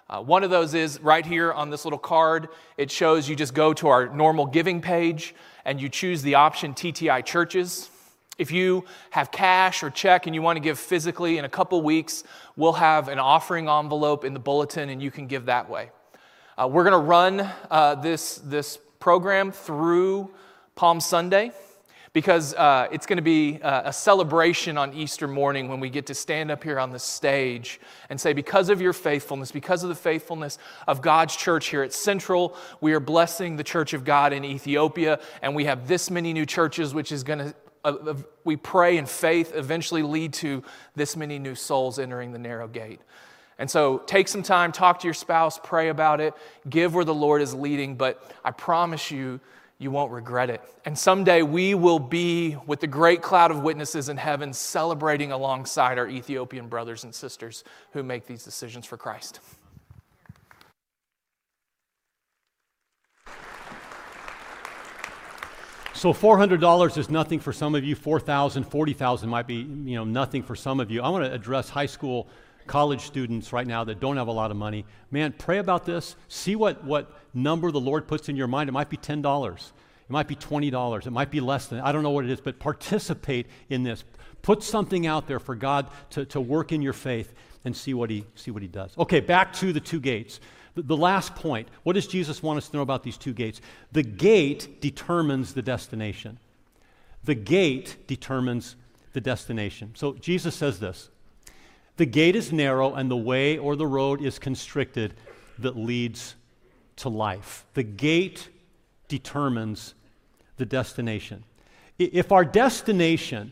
uh, 0.10 0.22
one 0.22 0.44
of 0.44 0.50
those 0.50 0.74
is 0.74 1.00
right 1.02 1.26
here 1.26 1.52
on 1.54 1.70
this 1.70 1.86
little 1.86 1.98
card. 1.98 2.50
It 2.78 2.92
shows 2.92 3.30
you 3.30 3.36
just 3.36 3.54
go 3.54 3.74
to 3.74 3.88
our 3.88 4.08
normal 4.08 4.46
giving 4.46 4.82
page 4.82 5.34
and 5.66 5.82
you 5.82 5.90
choose 5.90 6.22
the 6.22 6.36
option 6.36 6.74
TTI 6.74 7.26
Churches. 7.26 7.90
If 8.38 8.52
you 8.52 8.86
have 9.12 9.32
cash 9.32 9.84
or 9.84 9.90
check 9.90 10.26
and 10.26 10.34
you 10.34 10.42
want 10.42 10.58
to 10.58 10.60
give 10.60 10.80
physically 10.80 11.38
in 11.38 11.46
a 11.46 11.50
couple 11.50 11.82
weeks, 11.82 12.24
we'll 12.56 12.74
have 12.74 13.08
an 13.08 13.20
offering 13.20 13.70
envelope 13.70 14.26
in 14.26 14.34
the 14.34 14.40
bulletin 14.40 14.90
and 14.90 15.02
you 15.02 15.12
can 15.12 15.28
give 15.28 15.46
that 15.46 15.70
way. 15.70 15.92
Uh, 16.58 16.68
we're 16.68 16.84
going 16.84 17.00
to 17.00 17.08
run 17.08 17.50
uh, 17.70 17.96
this, 17.96 18.36
this 18.36 18.80
program 19.00 19.52
through 19.52 20.32
Palm 20.76 21.00
Sunday 21.00 21.52
because 22.14 22.54
uh, 22.54 22.88
it's 22.92 23.08
going 23.08 23.18
to 23.18 23.24
be 23.24 23.60
uh, 23.62 23.90
a 23.90 23.94
celebration 23.94 24.78
on 24.78 24.94
Easter 24.94 25.28
morning 25.28 25.68
when 25.68 25.80
we 25.80 25.90
get 25.90 26.06
to 26.06 26.14
stand 26.14 26.52
up 26.52 26.64
here 26.64 26.80
on 26.80 26.92
the 26.92 27.00
stage 27.00 27.82
and 28.10 28.22
say, 28.22 28.34
because 28.34 28.70
of 28.70 28.80
your 28.80 28.94
faithfulness, 28.94 29.52
because 29.52 29.82
of 29.82 29.90
the 29.90 29.96
faithfulness 29.96 30.60
of 30.88 31.02
God's 31.02 31.36
church 31.36 31.68
here 31.68 31.82
at 31.82 31.92
Central, 31.92 32.56
we 32.82 32.94
are 32.94 33.00
blessing 33.00 33.56
the 33.56 33.64
church 33.64 33.94
of 33.94 34.06
God 34.06 34.32
in 34.32 34.46
Ethiopia, 34.46 35.20
and 35.42 35.56
we 35.56 35.66
have 35.66 35.88
this 35.88 36.12
many 36.12 36.34
new 36.34 36.46
churches, 36.46 36.94
which 36.94 37.12
is 37.12 37.24
going 37.24 37.40
to 37.40 37.56
we 38.44 38.56
pray 38.56 38.98
in 38.98 39.06
faith 39.06 39.52
eventually 39.56 40.04
lead 40.04 40.34
to 40.34 40.64
this 40.96 41.16
many 41.16 41.40
new 41.40 41.56
souls 41.56 42.00
entering 42.00 42.32
the 42.32 42.40
narrow 42.40 42.68
gate. 42.68 43.02
And 43.60 43.70
so 43.70 44.00
take 44.00 44.28
some 44.28 44.44
time, 44.44 44.72
talk 44.72 45.00
to 45.00 45.08
your 45.08 45.14
spouse, 45.14 45.60
pray 45.64 45.90
about 45.90 46.20
it, 46.20 46.34
give 46.70 46.96
where 46.96 47.06
the 47.06 47.14
Lord 47.14 47.42
is 47.42 47.54
leading, 47.54 47.96
but 47.96 48.32
I 48.44 48.52
promise 48.52 49.12
you, 49.12 49.40
you 49.80 49.92
won't 49.92 50.12
regret 50.12 50.50
it. 50.50 50.62
And 50.86 50.98
someday 50.98 51.42
we 51.42 51.76
will 51.76 52.00
be 52.00 52.56
with 52.66 52.80
the 52.80 52.88
great 52.88 53.22
cloud 53.22 53.52
of 53.52 53.62
witnesses 53.64 54.08
in 54.08 54.18
heaven 54.18 54.54
celebrating 54.54 55.32
alongside 55.32 55.98
our 55.98 56.08
Ethiopian 56.08 56.68
brothers 56.68 57.04
and 57.04 57.14
sisters 57.14 57.64
who 57.92 58.02
make 58.02 58.26
these 58.26 58.44
decisions 58.44 58.86
for 58.86 58.98
Christ. 58.98 59.40
So 66.04 66.12
$400 66.12 66.98
is 66.98 67.10
nothing 67.10 67.40
for 67.40 67.54
some 67.54 67.76
of 67.76 67.86
you. 67.86 67.96
4,000, 67.96 68.66
40,000 68.66 69.30
might 69.30 69.48
be, 69.48 69.56
you 69.56 69.96
know, 69.96 70.04
nothing 70.04 70.44
for 70.44 70.54
some 70.54 70.82
of 70.82 70.92
you. 70.92 71.02
I 71.02 71.08
want 71.08 71.24
to 71.24 71.32
address 71.32 71.70
high 71.70 71.86
school 71.86 72.28
college 72.68 73.06
students 73.06 73.54
right 73.54 73.66
now 73.66 73.86
that 73.86 74.02
don't 74.02 74.18
have 74.18 74.28
a 74.28 74.34
lot 74.34 74.52
of 74.52 74.58
money, 74.58 74.86
man, 75.12 75.32
pray 75.32 75.60
about 75.60 75.86
this. 75.86 76.18
See 76.28 76.58
what, 76.58 76.84
what 76.84 77.10
number 77.34 77.72
the 77.72 77.80
Lord 77.80 78.06
puts 78.06 78.28
in 78.28 78.36
your 78.36 78.48
mind. 78.48 78.68
It 78.68 78.74
might 78.74 78.90
be 78.90 78.98
$10. 78.98 79.56
It 79.56 79.62
might 80.10 80.28
be 80.28 80.36
$20. 80.36 81.08
It 81.08 81.12
might 81.12 81.32
be 81.32 81.40
less 81.40 81.68
than, 81.68 81.80
I 81.80 81.94
don't 81.94 82.04
know 82.04 82.10
what 82.10 82.26
it 82.26 82.32
is, 82.32 82.42
but 82.42 82.60
participate 82.60 83.48
in 83.70 83.84
this. 83.84 84.04
Put 84.42 84.62
something 84.62 85.08
out 85.08 85.26
there 85.26 85.40
for 85.40 85.56
God 85.56 85.88
to, 86.10 86.26
to 86.26 86.42
work 86.42 86.74
in 86.74 86.82
your 86.82 86.92
faith 86.92 87.34
and 87.64 87.74
see 87.74 87.94
what, 87.94 88.10
he, 88.10 88.26
see 88.36 88.52
what 88.52 88.62
he 88.62 88.68
does. 88.68 88.92
Okay, 88.98 89.22
back 89.22 89.54
to 89.54 89.72
the 89.72 89.80
two 89.80 90.02
gates. 90.02 90.42
The, 90.76 90.98
last 90.98 91.36
point 91.36 91.68
what 91.84 91.94
does 91.94 92.08
Jesus 92.08 92.42
want 92.42 92.58
us 92.58 92.70
to 92.70 92.78
know 92.78 92.82
about 92.82 93.04
these 93.04 93.18
two 93.18 93.34
gates? 93.34 93.62
The 93.92 94.04
gate 94.04 94.82
determines 94.82 95.54
the 95.54 95.62
destination. 95.62 96.40
The 97.24 97.36
gate 97.36 97.98
determines 98.08 98.76
the 99.14 99.22
destination. 99.22 99.92
So 99.96 100.14
Jesus 100.14 100.56
says 100.56 100.80
this 100.80 101.10
The 101.98 102.06
gate 102.06 102.36
is 102.36 102.52
narrow, 102.52 102.94
and 102.96 103.10
the 103.10 103.18
way 103.18 103.58
or 103.58 103.76
the 103.76 103.88
road 103.88 104.22
is 104.22 104.40
constricted 104.40 105.14
that 105.60 105.78
leads 105.78 106.36
to 106.98 107.10
life. 107.10 107.66
The 107.76 107.84
gate 107.84 108.50
determines 109.08 109.94
the 110.58 110.66
destination. 110.66 111.44
If 112.00 112.32
our 112.32 112.44
destination, 112.44 113.52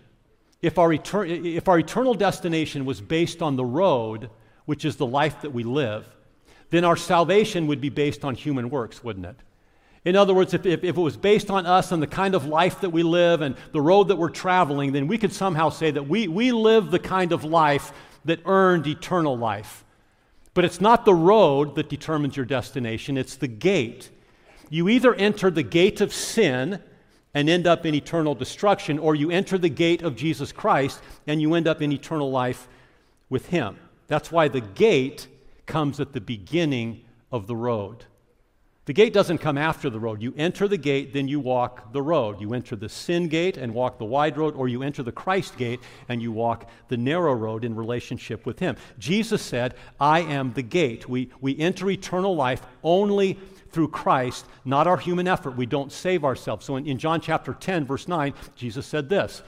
if 0.61 0.79
our, 0.79 0.89
etern- 0.89 1.45
if 1.55 1.67
our 1.67 1.77
eternal 1.77 2.15
destination 2.15 2.85
was 2.85 2.99
based 2.99 3.41
on 3.41 3.55
the 3.55 3.65
road, 3.65 4.31
which 4.65 4.85
is 4.85 4.95
the 4.95 5.05
life 5.05 5.41
that 5.41 5.51
we 5.51 5.63
live, 5.63 6.05
then 6.71 6.83
our 6.83 6.95
salvation 6.95 7.67
would 7.67 7.79
be 7.79 7.89
based 7.89 8.25
on 8.25 8.33
human 8.33 8.69
works, 8.69 9.03
wouldn't 9.03 9.25
it? 9.25 9.35
In 10.03 10.15
other 10.15 10.33
words, 10.33 10.53
if, 10.55 10.65
if, 10.65 10.83
if, 10.83 10.97
it 10.97 11.01
was 11.01 11.15
based 11.15 11.51
on 11.51 11.67
us 11.67 11.91
and 11.91 12.01
the 12.01 12.07
kind 12.07 12.33
of 12.33 12.47
life 12.47 12.81
that 12.81 12.89
we 12.89 13.03
live 13.03 13.41
and 13.41 13.55
the 13.71 13.81
road 13.81 14.07
that 14.07 14.15
we're 14.15 14.29
traveling, 14.29 14.93
then 14.93 15.07
we 15.07 15.17
could 15.17 15.31
somehow 15.31 15.69
say 15.69 15.91
that 15.91 16.07
we, 16.07 16.27
we 16.27 16.51
live 16.51 16.89
the 16.89 16.97
kind 16.99 17.31
of 17.31 17.43
life 17.43 17.93
that 18.25 18.39
earned 18.45 18.87
eternal 18.87 19.37
life. 19.37 19.85
But 20.53 20.65
it's 20.65 20.81
not 20.81 21.05
the 21.05 21.13
road 21.13 21.75
that 21.75 21.87
determines 21.87 22.35
your 22.35 22.45
destination, 22.45 23.15
it's 23.15 23.35
the 23.35 23.47
gate. 23.47 24.09
You 24.69 24.89
either 24.89 25.13
enter 25.13 25.51
the 25.51 25.63
gate 25.63 26.01
of 26.01 26.13
sin 26.13 26.81
and 27.33 27.49
end 27.49 27.67
up 27.67 27.85
in 27.85 27.93
eternal 27.93 28.33
destruction, 28.33 28.97
or 28.97 29.15
you 29.15 29.29
enter 29.29 29.57
the 29.57 29.69
gate 29.69 30.01
of 30.01 30.15
Jesus 30.15 30.51
Christ 30.51 31.01
and 31.27 31.41
you 31.41 31.53
end 31.53 31.67
up 31.67 31.81
in 31.81 31.91
eternal 31.91 32.31
life 32.31 32.67
with 33.29 33.47
Him. 33.47 33.77
That's 34.07 34.31
why 34.31 34.47
the 34.47 34.61
gate 34.61 35.27
comes 35.71 36.01
at 36.01 36.11
the 36.11 36.19
beginning 36.19 37.01
of 37.31 37.47
the 37.47 37.55
road. 37.55 38.05
The 38.85 38.93
gate 38.93 39.13
doesn't 39.13 39.37
come 39.37 39.57
after 39.57 39.89
the 39.89 40.01
road. 40.01 40.21
You 40.21 40.33
enter 40.35 40.67
the 40.67 40.77
gate, 40.77 41.13
then 41.13 41.29
you 41.29 41.39
walk 41.39 41.93
the 41.93 42.01
road. 42.01 42.41
You 42.41 42.53
enter 42.53 42.75
the 42.75 42.89
sin 42.89 43.29
gate 43.29 43.55
and 43.55 43.73
walk 43.73 43.97
the 43.97 44.05
wide 44.05 44.37
road, 44.37 44.53
or 44.55 44.67
you 44.67 44.83
enter 44.83 45.01
the 45.01 45.13
Christ 45.13 45.55
gate 45.55 45.79
and 46.09 46.21
you 46.21 46.33
walk 46.33 46.69
the 46.89 46.97
narrow 46.97 47.33
road 47.33 47.63
in 47.63 47.73
relationship 47.73 48.45
with 48.45 48.59
Him. 48.59 48.75
Jesus 48.99 49.41
said, 49.41 49.75
I 49.97 50.19
am 50.21 50.51
the 50.51 50.61
gate. 50.61 51.07
We, 51.07 51.29
we 51.39 51.57
enter 51.57 51.89
eternal 51.89 52.35
life 52.35 52.63
only 52.83 53.39
through 53.69 53.89
Christ, 53.89 54.45
not 54.65 54.87
our 54.87 54.97
human 54.97 55.25
effort. 55.25 55.55
We 55.55 55.67
don't 55.67 55.91
save 55.91 56.25
ourselves. 56.25 56.65
So 56.65 56.75
in, 56.75 56.85
in 56.85 56.97
John 56.97 57.21
chapter 57.21 57.53
10, 57.53 57.85
verse 57.85 58.09
9, 58.09 58.33
Jesus 58.57 58.85
said 58.85 59.07
this 59.07 59.41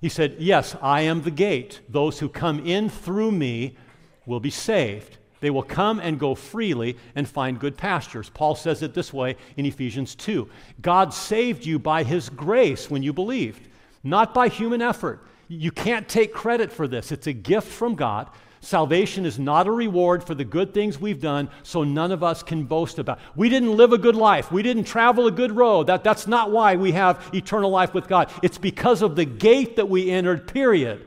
He 0.00 0.08
said, 0.08 0.36
Yes, 0.38 0.76
I 0.80 1.00
am 1.00 1.22
the 1.22 1.32
gate. 1.32 1.80
Those 1.88 2.20
who 2.20 2.28
come 2.28 2.64
in 2.64 2.88
through 2.88 3.32
me 3.32 3.76
will 4.24 4.40
be 4.40 4.50
saved. 4.50 5.18
They 5.42 5.50
will 5.50 5.64
come 5.64 5.98
and 5.98 6.20
go 6.20 6.36
freely 6.36 6.96
and 7.16 7.28
find 7.28 7.58
good 7.58 7.76
pastures. 7.76 8.30
Paul 8.30 8.54
says 8.54 8.80
it 8.80 8.94
this 8.94 9.12
way 9.12 9.36
in 9.56 9.66
Ephesians 9.66 10.14
2 10.14 10.48
God 10.80 11.12
saved 11.12 11.66
you 11.66 11.80
by 11.80 12.04
his 12.04 12.30
grace 12.30 12.88
when 12.88 13.02
you 13.02 13.12
believed, 13.12 13.68
not 14.04 14.32
by 14.32 14.48
human 14.48 14.80
effort. 14.80 15.26
You 15.48 15.72
can't 15.72 16.08
take 16.08 16.32
credit 16.32 16.72
for 16.72 16.86
this, 16.86 17.12
it's 17.12 17.26
a 17.26 17.32
gift 17.32 17.68
from 17.68 17.96
God. 17.96 18.30
Salvation 18.64 19.26
is 19.26 19.40
not 19.40 19.66
a 19.66 19.72
reward 19.72 20.22
for 20.22 20.36
the 20.36 20.44
good 20.44 20.72
things 20.72 21.00
we've 21.00 21.20
done, 21.20 21.50
so 21.64 21.82
none 21.82 22.12
of 22.12 22.22
us 22.22 22.44
can 22.44 22.62
boast 22.62 23.00
about. 23.00 23.18
We 23.34 23.48
didn't 23.48 23.76
live 23.76 23.92
a 23.92 23.98
good 23.98 24.14
life. 24.14 24.52
We 24.52 24.62
didn't 24.62 24.84
travel 24.84 25.26
a 25.26 25.32
good 25.32 25.50
road. 25.50 25.88
That, 25.88 26.04
that's 26.04 26.28
not 26.28 26.52
why 26.52 26.76
we 26.76 26.92
have 26.92 27.28
eternal 27.34 27.70
life 27.70 27.92
with 27.92 28.06
God. 28.06 28.30
It's 28.40 28.58
because 28.58 29.02
of 29.02 29.16
the 29.16 29.24
gate 29.24 29.74
that 29.74 29.88
we 29.88 30.12
entered, 30.12 30.46
period. 30.46 31.04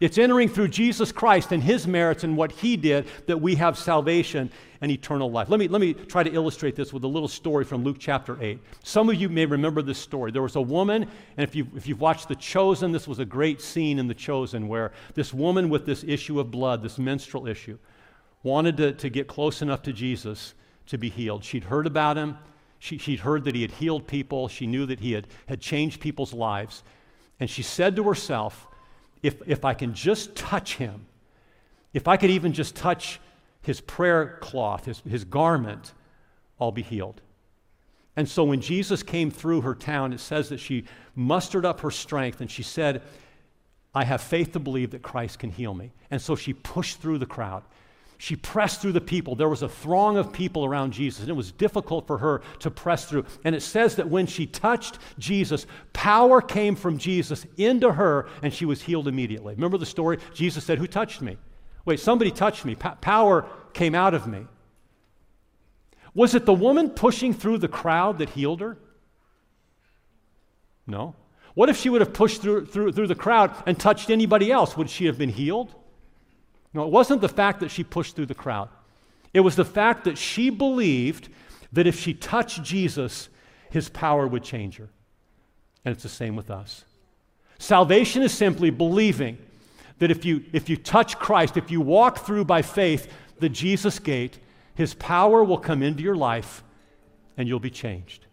It's 0.00 0.16
entering 0.16 0.48
through 0.48 0.68
Jesus 0.68 1.10
Christ 1.10 1.50
and 1.50 1.60
his 1.60 1.86
merits 1.88 2.22
and 2.22 2.36
what 2.36 2.52
he 2.52 2.76
did 2.76 3.08
that 3.26 3.40
we 3.40 3.56
have 3.56 3.76
salvation 3.76 4.48
and 4.80 4.92
eternal 4.92 5.28
life. 5.28 5.48
Let 5.48 5.58
me, 5.58 5.66
let 5.66 5.80
me 5.80 5.92
try 5.92 6.22
to 6.22 6.32
illustrate 6.32 6.76
this 6.76 6.92
with 6.92 7.02
a 7.02 7.08
little 7.08 7.26
story 7.26 7.64
from 7.64 7.82
Luke 7.82 7.96
chapter 7.98 8.40
8. 8.40 8.60
Some 8.84 9.08
of 9.08 9.16
you 9.16 9.28
may 9.28 9.44
remember 9.44 9.82
this 9.82 9.98
story. 9.98 10.30
There 10.30 10.42
was 10.42 10.54
a 10.54 10.60
woman, 10.60 11.02
and 11.02 11.48
if, 11.48 11.56
you, 11.56 11.66
if 11.74 11.88
you've 11.88 12.00
watched 12.00 12.28
The 12.28 12.36
Chosen, 12.36 12.92
this 12.92 13.08
was 13.08 13.18
a 13.18 13.24
great 13.24 13.60
scene 13.60 13.98
in 13.98 14.06
The 14.06 14.14
Chosen 14.14 14.68
where 14.68 14.92
this 15.14 15.34
woman 15.34 15.68
with 15.68 15.84
this 15.84 16.04
issue 16.04 16.38
of 16.38 16.52
blood, 16.52 16.80
this 16.80 16.98
menstrual 16.98 17.48
issue, 17.48 17.76
wanted 18.44 18.76
to, 18.76 18.92
to 18.92 19.08
get 19.08 19.26
close 19.26 19.62
enough 19.62 19.82
to 19.82 19.92
Jesus 19.92 20.54
to 20.86 20.96
be 20.96 21.08
healed. 21.10 21.42
She'd 21.42 21.64
heard 21.64 21.88
about 21.88 22.16
him, 22.16 22.38
she, 22.78 22.98
she'd 22.98 23.20
heard 23.20 23.42
that 23.44 23.56
he 23.56 23.62
had 23.62 23.72
healed 23.72 24.06
people, 24.06 24.46
she 24.46 24.68
knew 24.68 24.86
that 24.86 25.00
he 25.00 25.10
had, 25.10 25.26
had 25.46 25.60
changed 25.60 26.00
people's 26.00 26.32
lives. 26.32 26.84
And 27.40 27.50
she 27.50 27.62
said 27.62 27.96
to 27.96 28.04
herself, 28.04 28.67
if, 29.22 29.40
if 29.46 29.64
I 29.64 29.74
can 29.74 29.94
just 29.94 30.34
touch 30.34 30.76
him, 30.76 31.06
if 31.92 32.06
I 32.08 32.16
could 32.16 32.30
even 32.30 32.52
just 32.52 32.76
touch 32.76 33.20
his 33.62 33.80
prayer 33.80 34.38
cloth, 34.40 34.84
his, 34.84 35.00
his 35.00 35.24
garment, 35.24 35.92
I'll 36.60 36.72
be 36.72 36.82
healed. 36.82 37.20
And 38.16 38.28
so 38.28 38.44
when 38.44 38.60
Jesus 38.60 39.02
came 39.02 39.30
through 39.30 39.60
her 39.60 39.74
town, 39.74 40.12
it 40.12 40.20
says 40.20 40.48
that 40.48 40.58
she 40.58 40.84
mustered 41.14 41.64
up 41.64 41.80
her 41.80 41.90
strength 41.90 42.40
and 42.40 42.50
she 42.50 42.62
said, 42.62 43.02
I 43.94 44.04
have 44.04 44.20
faith 44.20 44.52
to 44.52 44.58
believe 44.58 44.90
that 44.90 45.02
Christ 45.02 45.38
can 45.38 45.50
heal 45.50 45.74
me. 45.74 45.92
And 46.10 46.20
so 46.20 46.36
she 46.36 46.52
pushed 46.52 47.00
through 47.00 47.18
the 47.18 47.26
crowd. 47.26 47.62
She 48.20 48.34
pressed 48.34 48.82
through 48.82 48.92
the 48.92 49.00
people. 49.00 49.36
There 49.36 49.48
was 49.48 49.62
a 49.62 49.68
throng 49.68 50.16
of 50.16 50.32
people 50.32 50.64
around 50.64 50.92
Jesus, 50.92 51.20
and 51.20 51.30
it 51.30 51.34
was 51.34 51.52
difficult 51.52 52.08
for 52.08 52.18
her 52.18 52.42
to 52.58 52.70
press 52.70 53.04
through. 53.04 53.24
And 53.44 53.54
it 53.54 53.62
says 53.62 53.94
that 53.94 54.08
when 54.08 54.26
she 54.26 54.44
touched 54.44 54.98
Jesus, 55.20 55.66
power 55.92 56.42
came 56.42 56.74
from 56.74 56.98
Jesus 56.98 57.46
into 57.56 57.92
her, 57.92 58.28
and 58.42 58.52
she 58.52 58.64
was 58.64 58.82
healed 58.82 59.06
immediately. 59.06 59.54
Remember 59.54 59.78
the 59.78 59.86
story? 59.86 60.18
Jesus 60.34 60.64
said, 60.64 60.78
Who 60.78 60.88
touched 60.88 61.22
me? 61.22 61.38
Wait, 61.84 62.00
somebody 62.00 62.32
touched 62.32 62.64
me. 62.64 62.74
power 62.74 63.46
came 63.72 63.94
out 63.94 64.14
of 64.14 64.26
me. 64.26 64.46
Was 66.12 66.34
it 66.34 66.44
the 66.44 66.52
woman 66.52 66.90
pushing 66.90 67.32
through 67.32 67.58
the 67.58 67.68
crowd 67.68 68.18
that 68.18 68.30
healed 68.30 68.60
her? 68.60 68.76
No. 70.88 71.14
What 71.54 71.68
if 71.68 71.76
she 71.76 71.88
would 71.88 72.00
have 72.00 72.12
pushed 72.12 72.42
through, 72.42 72.66
through, 72.66 72.92
through 72.92 73.06
the 73.06 73.14
crowd 73.14 73.54
and 73.64 73.78
touched 73.78 74.10
anybody 74.10 74.50
else? 74.50 74.76
Would 74.76 74.90
she 74.90 75.06
have 75.06 75.18
been 75.18 75.28
healed? 75.28 75.72
No, 76.74 76.84
it 76.84 76.90
wasn't 76.90 77.20
the 77.20 77.28
fact 77.28 77.60
that 77.60 77.70
she 77.70 77.84
pushed 77.84 78.14
through 78.16 78.26
the 78.26 78.34
crowd. 78.34 78.68
It 79.32 79.40
was 79.40 79.56
the 79.56 79.64
fact 79.64 80.04
that 80.04 80.18
she 80.18 80.50
believed 80.50 81.28
that 81.72 81.86
if 81.86 81.98
she 81.98 82.14
touched 82.14 82.62
Jesus, 82.62 83.28
his 83.70 83.88
power 83.88 84.26
would 84.26 84.42
change 84.42 84.76
her. 84.76 84.88
And 85.84 85.92
it's 85.92 86.02
the 86.02 86.08
same 86.08 86.36
with 86.36 86.50
us. 86.50 86.84
Salvation 87.58 88.22
is 88.22 88.32
simply 88.32 88.70
believing 88.70 89.38
that 89.98 90.10
if 90.10 90.24
you, 90.24 90.44
if 90.52 90.68
you 90.68 90.76
touch 90.76 91.18
Christ, 91.18 91.56
if 91.56 91.70
you 91.70 91.80
walk 91.80 92.18
through 92.18 92.44
by 92.44 92.62
faith 92.62 93.12
the 93.40 93.48
Jesus 93.48 93.98
gate, 93.98 94.38
his 94.74 94.94
power 94.94 95.42
will 95.42 95.58
come 95.58 95.82
into 95.82 96.02
your 96.02 96.16
life 96.16 96.62
and 97.36 97.48
you'll 97.48 97.60
be 97.60 97.70
changed. 97.70 98.26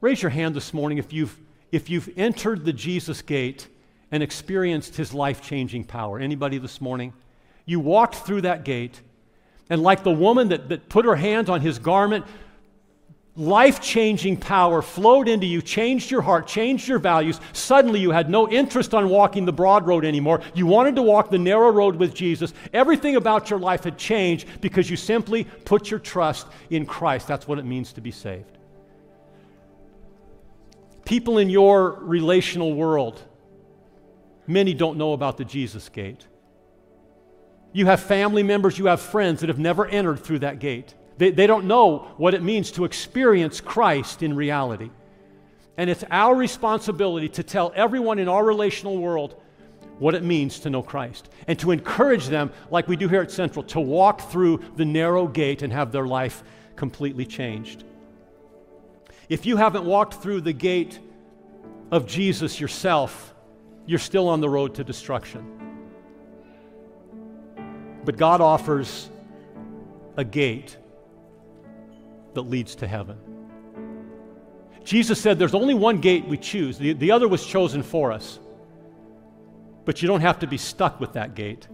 Raise 0.00 0.22
your 0.22 0.30
hand 0.30 0.54
this 0.54 0.72
morning 0.72 0.98
if 0.98 1.12
you've, 1.12 1.38
if 1.72 1.90
you've 1.90 2.08
entered 2.16 2.64
the 2.64 2.72
Jesus 2.72 3.20
gate 3.20 3.68
and 4.12 4.22
experienced 4.22 4.96
his 4.96 5.14
life-changing 5.14 5.84
power. 5.84 6.18
Anybody 6.18 6.58
this 6.58 6.80
morning? 6.80 7.12
You 7.64 7.80
walked 7.80 8.16
through 8.16 8.40
that 8.42 8.64
gate, 8.64 9.00
and 9.68 9.82
like 9.82 10.02
the 10.02 10.10
woman 10.10 10.48
that, 10.48 10.68
that 10.68 10.88
put 10.88 11.04
her 11.04 11.16
hands 11.16 11.48
on 11.48 11.60
his 11.60 11.78
garment, 11.78 12.24
life 13.36 13.80
changing 13.80 14.36
power 14.36 14.82
flowed 14.82 15.28
into 15.28 15.46
you, 15.46 15.62
changed 15.62 16.10
your 16.10 16.20
heart, 16.20 16.48
changed 16.48 16.88
your 16.88 16.98
values. 16.98 17.40
Suddenly, 17.52 18.00
you 18.00 18.10
had 18.10 18.28
no 18.28 18.50
interest 18.50 18.92
on 18.92 19.08
walking 19.08 19.44
the 19.44 19.52
broad 19.52 19.86
road 19.86 20.04
anymore. 20.04 20.42
You 20.54 20.66
wanted 20.66 20.96
to 20.96 21.02
walk 21.02 21.30
the 21.30 21.38
narrow 21.38 21.70
road 21.70 21.94
with 21.94 22.12
Jesus. 22.12 22.52
Everything 22.72 23.14
about 23.14 23.48
your 23.48 23.60
life 23.60 23.84
had 23.84 23.96
changed 23.96 24.48
because 24.60 24.90
you 24.90 24.96
simply 24.96 25.44
put 25.44 25.90
your 25.90 26.00
trust 26.00 26.48
in 26.70 26.84
Christ. 26.84 27.28
That's 27.28 27.46
what 27.46 27.60
it 27.60 27.64
means 27.64 27.92
to 27.92 28.00
be 28.00 28.10
saved. 28.10 28.58
People 31.04 31.38
in 31.38 31.48
your 31.48 31.92
relational 32.00 32.74
world, 32.74 33.22
Many 34.50 34.74
don't 34.74 34.98
know 34.98 35.12
about 35.12 35.36
the 35.36 35.44
Jesus 35.44 35.88
gate. 35.88 36.26
You 37.72 37.86
have 37.86 38.00
family 38.00 38.42
members, 38.42 38.76
you 38.80 38.86
have 38.86 39.00
friends 39.00 39.40
that 39.40 39.48
have 39.48 39.60
never 39.60 39.86
entered 39.86 40.24
through 40.24 40.40
that 40.40 40.58
gate. 40.58 40.92
They, 41.18 41.30
they 41.30 41.46
don't 41.46 41.66
know 41.66 42.10
what 42.16 42.34
it 42.34 42.42
means 42.42 42.72
to 42.72 42.84
experience 42.84 43.60
Christ 43.60 44.24
in 44.24 44.34
reality. 44.34 44.90
And 45.76 45.88
it's 45.88 46.02
our 46.10 46.34
responsibility 46.34 47.28
to 47.28 47.44
tell 47.44 47.72
everyone 47.76 48.18
in 48.18 48.26
our 48.26 48.44
relational 48.44 48.98
world 48.98 49.40
what 50.00 50.16
it 50.16 50.24
means 50.24 50.58
to 50.60 50.70
know 50.70 50.82
Christ 50.82 51.28
and 51.46 51.56
to 51.60 51.70
encourage 51.70 52.26
them, 52.26 52.50
like 52.72 52.88
we 52.88 52.96
do 52.96 53.06
here 53.06 53.22
at 53.22 53.30
Central, 53.30 53.62
to 53.66 53.78
walk 53.78 54.32
through 54.32 54.64
the 54.74 54.84
narrow 54.84 55.28
gate 55.28 55.62
and 55.62 55.72
have 55.72 55.92
their 55.92 56.08
life 56.08 56.42
completely 56.74 57.24
changed. 57.24 57.84
If 59.28 59.46
you 59.46 59.56
haven't 59.58 59.84
walked 59.84 60.14
through 60.14 60.40
the 60.40 60.52
gate 60.52 60.98
of 61.92 62.08
Jesus 62.08 62.58
yourself, 62.58 63.32
you're 63.90 63.98
still 63.98 64.28
on 64.28 64.40
the 64.40 64.48
road 64.48 64.76
to 64.76 64.84
destruction. 64.84 65.44
But 68.04 68.16
God 68.16 68.40
offers 68.40 69.10
a 70.16 70.22
gate 70.24 70.76
that 72.34 72.42
leads 72.42 72.76
to 72.76 72.86
heaven. 72.86 73.18
Jesus 74.84 75.20
said 75.20 75.40
there's 75.40 75.56
only 75.56 75.74
one 75.74 76.00
gate 76.00 76.24
we 76.24 76.36
choose, 76.36 76.78
the, 76.78 76.92
the 76.92 77.10
other 77.10 77.26
was 77.26 77.44
chosen 77.44 77.82
for 77.82 78.12
us. 78.12 78.38
But 79.84 80.02
you 80.02 80.06
don't 80.06 80.20
have 80.20 80.38
to 80.38 80.46
be 80.46 80.56
stuck 80.56 81.00
with 81.00 81.14
that 81.14 81.34
gate. 81.34 81.66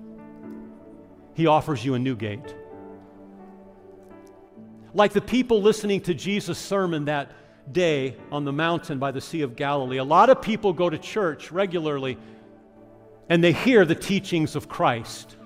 He 1.35 1.47
offers 1.47 1.85
you 1.85 1.93
a 1.93 1.99
new 1.99 2.17
gate. 2.17 2.57
Like 4.95 5.13
the 5.13 5.21
people 5.21 5.61
listening 5.61 6.01
to 6.03 6.15
Jesus' 6.15 6.57
sermon 6.57 7.05
that 7.05 7.31
day 7.73 8.17
on 8.31 8.45
the 8.45 8.53
mountain 8.53 8.99
by 8.99 9.11
the 9.11 9.21
Sea 9.21 9.43
of 9.43 9.57
Galilee, 9.57 9.99
a 9.99 10.05
lot 10.05 10.31
of 10.31 10.41
people 10.43 10.73
go 10.73 10.89
to 10.89 10.99
church 10.99 11.51
regularly 11.51 12.19
and 13.29 13.43
they 13.43 13.53
hear 13.53 13.85
the 13.85 13.95
teachings 13.95 14.55
of 14.55 14.69
Christ. 14.69 15.37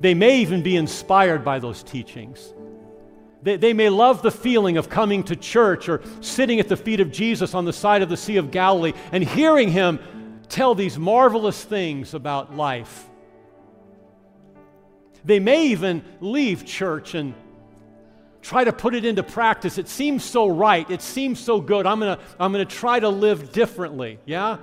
They 0.00 0.14
may 0.14 0.40
even 0.40 0.62
be 0.62 0.76
inspired 0.76 1.44
by 1.44 1.58
those 1.58 1.82
teachings. 1.82 2.54
They, 3.42 3.56
they 3.56 3.72
may 3.72 3.88
love 3.88 4.22
the 4.22 4.30
feeling 4.30 4.76
of 4.76 4.88
coming 4.88 5.22
to 5.24 5.36
church 5.36 5.88
or 5.88 6.02
sitting 6.20 6.60
at 6.60 6.68
the 6.68 6.76
feet 6.76 7.00
of 7.00 7.12
Jesus 7.12 7.54
on 7.54 7.64
the 7.64 7.72
side 7.72 8.02
of 8.02 8.08
the 8.08 8.16
Sea 8.16 8.36
of 8.36 8.50
Galilee 8.50 8.92
and 9.12 9.22
hearing 9.22 9.70
him 9.70 9.98
tell 10.48 10.74
these 10.74 10.98
marvelous 10.98 11.62
things 11.62 12.14
about 12.14 12.56
life. 12.56 13.08
They 15.24 15.38
may 15.38 15.68
even 15.68 16.04
leave 16.20 16.64
church 16.64 17.14
and 17.14 17.34
try 18.42 18.64
to 18.64 18.72
put 18.72 18.94
it 18.94 19.04
into 19.04 19.22
practice. 19.22 19.78
It 19.78 19.88
seems 19.88 20.24
so 20.24 20.48
right. 20.48 20.88
It 20.90 21.00
seems 21.00 21.40
so 21.40 21.60
good. 21.60 21.86
I'm 21.86 22.00
going 22.00 22.16
to 22.16 22.22
I'm 22.38 22.52
going 22.52 22.66
to 22.66 22.74
try 22.74 23.00
to 23.00 23.08
live 23.08 23.52
differently. 23.52 24.18
Yeah? 24.26 24.58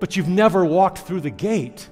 But 0.00 0.16
you've 0.16 0.28
never 0.28 0.64
walked 0.64 0.98
through 0.98 1.20
the 1.20 1.30
gate. 1.30 1.88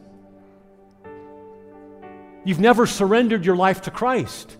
You've 2.44 2.58
never 2.58 2.86
surrendered 2.86 3.44
your 3.44 3.56
life 3.56 3.82
to 3.82 3.90
Christ. 3.90 4.56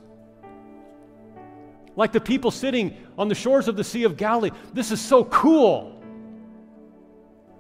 Like 1.97 2.13
the 2.13 2.21
people 2.21 2.51
sitting 2.51 2.97
on 3.19 3.29
the 3.29 3.35
shores 3.35 3.67
of 3.67 3.77
the 3.77 3.85
Sea 3.85 4.05
of 4.05 4.17
Galilee, 4.17 4.51
this 4.73 4.93
is 4.93 5.01
so 5.01 5.25
cool. 5.25 6.01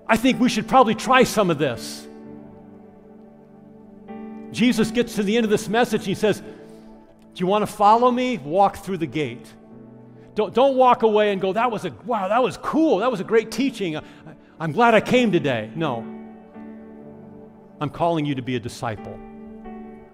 I 0.06 0.16
think 0.16 0.38
we 0.38 0.48
should 0.48 0.68
probably 0.68 0.94
try 0.94 1.24
some 1.24 1.50
of 1.50 1.58
this. 1.58 2.06
Jesus 4.52 4.90
gets 4.90 5.14
to 5.16 5.22
the 5.22 5.36
end 5.36 5.44
of 5.44 5.50
this 5.50 5.68
message 5.68 6.04
he 6.04 6.14
says, 6.14 6.42
Do 7.34 7.40
you 7.40 7.46
want 7.46 7.62
to 7.62 7.72
follow 7.72 8.10
me? 8.10 8.38
Walk 8.38 8.78
through 8.78 8.98
the 8.98 9.06
gate. 9.06 9.46
Don't, 10.34 10.54
don't 10.54 10.76
walk 10.76 11.02
away 11.02 11.32
and 11.32 11.40
go, 11.40 11.52
That 11.52 11.70
was 11.70 11.84
a, 11.84 11.90
wow, 12.04 12.28
that 12.28 12.42
was 12.42 12.56
cool. 12.56 12.98
That 12.98 13.10
was 13.10 13.20
a 13.20 13.24
great 13.24 13.50
teaching. 13.50 13.96
I, 13.96 14.02
I'm 14.58 14.72
glad 14.72 14.94
I 14.94 15.00
came 15.00 15.32
today. 15.32 15.70
No. 15.74 15.98
I'm 17.80 17.90
calling 17.90 18.26
you 18.26 18.34
to 18.34 18.42
be 18.42 18.56
a 18.56 18.60
disciple. 18.60 19.18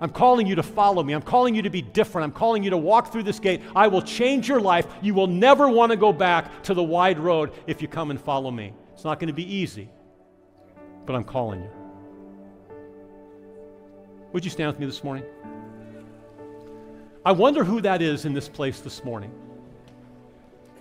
I'm 0.00 0.10
calling 0.10 0.46
you 0.46 0.54
to 0.56 0.62
follow 0.62 1.02
me. 1.02 1.14
I'm 1.14 1.22
calling 1.22 1.54
you 1.54 1.62
to 1.62 1.70
be 1.70 1.80
different. 1.82 2.24
I'm 2.24 2.32
calling 2.32 2.62
you 2.62 2.70
to 2.70 2.76
walk 2.76 3.10
through 3.10 3.22
this 3.22 3.40
gate. 3.40 3.62
I 3.74 3.88
will 3.88 4.02
change 4.02 4.46
your 4.48 4.60
life. 4.60 4.86
You 5.00 5.14
will 5.14 5.26
never 5.26 5.68
want 5.68 5.90
to 5.90 5.96
go 5.96 6.12
back 6.12 6.62
to 6.64 6.74
the 6.74 6.82
wide 6.82 7.18
road 7.18 7.52
if 7.66 7.80
you 7.80 7.88
come 7.88 8.10
and 8.10 8.20
follow 8.20 8.50
me. 8.50 8.74
It's 8.92 9.04
not 9.04 9.18
going 9.18 9.28
to 9.28 9.34
be 9.34 9.50
easy, 9.52 9.88
but 11.06 11.16
I'm 11.16 11.24
calling 11.24 11.62
you. 11.62 11.70
Would 14.32 14.44
you 14.44 14.50
stand 14.50 14.68
with 14.70 14.78
me 14.78 14.86
this 14.86 15.02
morning? 15.02 15.24
I 17.26 17.32
wonder 17.32 17.64
who 17.64 17.80
that 17.80 18.02
is 18.02 18.24
in 18.24 18.34
this 18.34 18.48
place 18.48 18.78
this 18.78 19.02
morning. 19.02 19.32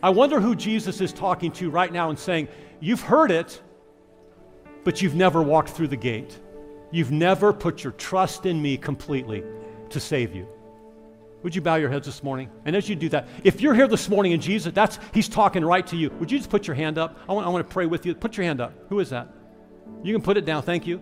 I 0.04 0.12
wonder 0.12 0.39
who 0.39 0.54
Jesus 0.54 1.02
is 1.02 1.12
talking 1.12 1.52
to 1.54 1.72
right 1.72 1.91
now 1.91 2.12
and 2.12 2.20
saying, 2.20 2.50
You've 2.80 3.02
heard 3.02 3.32
it, 3.32 3.60
but 4.84 5.02
you've 5.02 5.16
never 5.16 5.41
walked 5.41 5.70
through 5.70 5.88
the 5.88 5.98
gate. 5.98 6.39
You've 6.91 7.12
never 7.12 7.52
put 7.52 7.84
your 7.84 7.93
trust 7.93 8.46
in 8.46 8.62
me 8.62 8.78
completely 8.78 9.43
to 9.89 10.00
save 10.00 10.36
you. 10.36 10.48
Would 11.41 11.56
you 11.56 11.64
bow 11.64 11.78
your 11.78 11.89
heads 11.89 12.06
this 12.06 12.22
morning? 12.22 12.52
And 12.66 12.76
as 12.76 12.88
you 12.88 12.96
do 12.96 13.10
that, 13.10 13.28
if 13.43 13.60
you're 13.60 13.74
here 13.74 13.88
this 13.88 14.08
morning 14.08 14.34
and 14.34 14.41
Jesus, 14.41 14.72
that's 14.72 15.00
He's 15.16 15.28
talking 15.28 15.66
right 15.66 15.88
to 15.88 15.96
you. 15.96 16.12
Would 16.20 16.32
you 16.32 16.38
just 16.38 16.52
put 16.52 16.68
your 16.68 16.76
hand 16.76 17.00
up? 17.00 17.18
I 17.28 17.34
want, 17.34 17.48
I 17.48 17.50
want 17.50 17.68
to 17.68 17.74
pray 17.74 17.88
with 17.88 18.06
you. 18.06 18.14
Put 18.14 18.38
your 18.38 18.46
hand 18.46 18.62
up. 18.62 18.72
Who 18.89 19.00
is 19.00 19.10
that? 19.10 19.30
You 20.04 20.14
can 20.14 20.22
put 20.22 20.38
it 20.38 20.46
down. 20.46 20.62
Thank 20.62 20.86
you. 20.86 21.02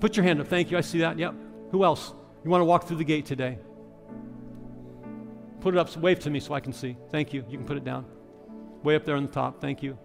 Put 0.00 0.16
your 0.16 0.24
hand 0.24 0.40
up. 0.40 0.48
Thank 0.48 0.70
you. 0.70 0.78
I 0.78 0.80
see 0.80 1.00
that. 1.00 1.18
Yep. 1.18 1.34
Who 1.72 1.84
else? 1.84 2.14
You 2.46 2.50
want 2.50 2.60
to 2.60 2.66
walk 2.66 2.84
through 2.84 2.98
the 2.98 3.04
gate 3.04 3.26
today? 3.26 3.58
Put 5.62 5.74
it 5.74 5.78
up. 5.78 5.96
Wave 5.96 6.20
to 6.20 6.30
me 6.30 6.38
so 6.38 6.54
I 6.54 6.60
can 6.60 6.72
see. 6.72 6.96
Thank 7.10 7.32
you. 7.32 7.44
You 7.50 7.58
can 7.58 7.66
put 7.66 7.76
it 7.76 7.82
down. 7.82 8.04
Way 8.84 8.94
up 8.94 9.04
there 9.04 9.16
on 9.16 9.26
the 9.26 9.32
top. 9.32 9.60
Thank 9.60 9.82
you. 9.82 9.98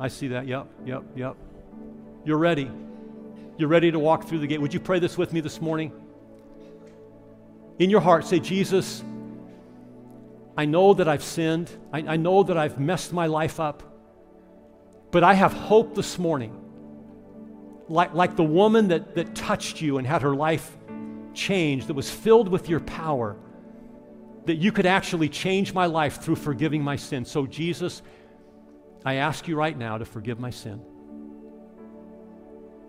I 0.00 0.08
see 0.08 0.26
that. 0.26 0.48
Yep. 0.48 0.66
Yep. 0.84 1.04
Yep. 1.14 1.36
You're 2.24 2.38
ready. 2.38 2.68
You're 3.56 3.68
ready 3.68 3.92
to 3.92 4.00
walk 4.00 4.24
through 4.24 4.40
the 4.40 4.48
gate. 4.48 4.60
Would 4.60 4.74
you 4.74 4.80
pray 4.80 4.98
this 4.98 5.16
with 5.16 5.32
me 5.32 5.38
this 5.38 5.60
morning? 5.60 5.92
In 7.78 7.88
your 7.88 8.00
heart, 8.00 8.26
say, 8.26 8.40
Jesus, 8.40 9.04
I 10.56 10.64
know 10.64 10.92
that 10.94 11.06
I've 11.06 11.22
sinned. 11.22 11.70
I, 11.92 11.98
I 12.00 12.16
know 12.16 12.42
that 12.42 12.58
I've 12.58 12.80
messed 12.80 13.12
my 13.12 13.26
life 13.26 13.60
up. 13.60 13.84
But 15.12 15.22
I 15.22 15.34
have 15.34 15.52
hope 15.52 15.94
this 15.94 16.18
morning 16.18 16.64
like, 17.88 18.12
like 18.12 18.34
the 18.34 18.42
woman 18.42 18.88
that, 18.88 19.14
that 19.14 19.36
touched 19.36 19.80
you 19.80 19.98
and 19.98 20.06
had 20.06 20.22
her 20.22 20.34
life 20.34 20.77
changed, 21.38 21.86
that 21.86 21.94
was 21.94 22.10
filled 22.10 22.48
with 22.48 22.68
your 22.68 22.80
power, 22.80 23.36
that 24.44 24.56
you 24.56 24.72
could 24.72 24.86
actually 24.86 25.28
change 25.28 25.72
my 25.72 25.86
life 25.86 26.20
through 26.20 26.36
forgiving 26.36 26.82
my 26.82 26.96
sin. 26.96 27.24
So, 27.24 27.46
Jesus, 27.46 28.02
I 29.04 29.14
ask 29.14 29.46
you 29.46 29.56
right 29.56 29.76
now 29.76 29.98
to 29.98 30.04
forgive 30.04 30.40
my 30.40 30.50
sin. 30.50 30.82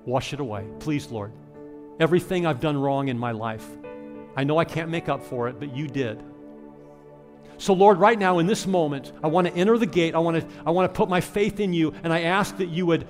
Wash 0.06 0.34
it 0.34 0.39
away. 0.39 0.66
Please, 0.80 1.12
Lord. 1.12 1.32
Everything 2.00 2.45
I've 2.45 2.60
done 2.60 2.78
wrong 2.78 3.10
in 3.10 3.18
my 3.18 3.32
life, 3.32 3.68
I 4.36 4.43
know 4.43 4.58
I 4.58 4.66
can't 4.66 4.89
make 4.89 5.10
up 5.10 5.22
for 5.22 5.50
it, 5.50 5.60
but 5.60 5.76
you 5.76 5.88
did. 5.88 6.24
So, 7.58 7.74
Lord, 7.74 8.00
right 8.00 8.18
now 8.18 8.39
in 8.39 8.47
this 8.47 8.66
moment, 8.66 9.12
I 9.22 9.28
want 9.28 9.47
to 9.47 9.54
enter 9.54 9.78
the 9.78 9.86
gate. 9.86 10.16
I 10.16 10.20
want 10.20 10.39
to, 10.39 10.47
I 10.66 10.72
want 10.72 10.91
to 10.91 10.97
put 10.97 11.10
my 11.10 11.20
faith 11.20 11.60
in 11.60 11.74
you, 11.74 11.93
and 12.04 12.14
I 12.14 12.22
ask 12.22 12.56
that 12.58 12.70
you 12.70 12.86
would 12.86 13.06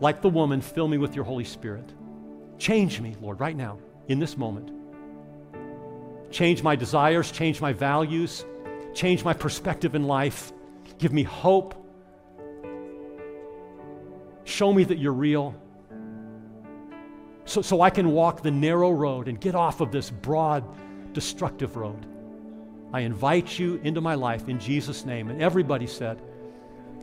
like 0.00 0.22
the 0.22 0.28
woman, 0.28 0.60
fill 0.60 0.86
me 0.86 0.96
with 0.96 1.14
your 1.16 1.24
Holy 1.24 1.44
Spirit. 1.44 1.92
Change 2.56 3.00
me, 3.00 3.16
Lord, 3.20 3.40
right 3.40 3.56
now, 3.56 3.78
in 4.08 4.18
this 4.18 4.36
moment. 4.36 4.70
Change 6.30 6.62
my 6.62 6.76
desires, 6.76 7.30
change 7.30 7.60
my 7.60 7.72
values, 7.72 8.44
change 8.94 9.24
my 9.24 9.32
perspective 9.32 9.94
in 9.94 10.04
life. 10.04 10.52
Give 10.98 11.12
me 11.12 11.22
hope. 11.22 11.74
Show 14.44 14.72
me 14.72 14.84
that 14.84 14.98
you're 14.98 15.12
real. 15.12 15.54
So, 17.44 17.62
so 17.62 17.80
I 17.80 17.90
can 17.90 18.12
walk 18.12 18.42
the 18.42 18.50
narrow 18.50 18.90
road 18.90 19.26
and 19.26 19.40
get 19.40 19.54
off 19.54 19.80
of 19.80 19.90
this 19.90 20.10
broad, 20.10 20.64
destructive 21.12 21.76
road. 21.76 22.06
I 22.92 23.00
invite 23.00 23.58
you 23.58 23.80
into 23.82 24.00
my 24.00 24.14
life 24.14 24.48
in 24.48 24.58
Jesus' 24.58 25.04
name. 25.04 25.30
And 25.30 25.42
everybody 25.42 25.86
said, 25.86 26.20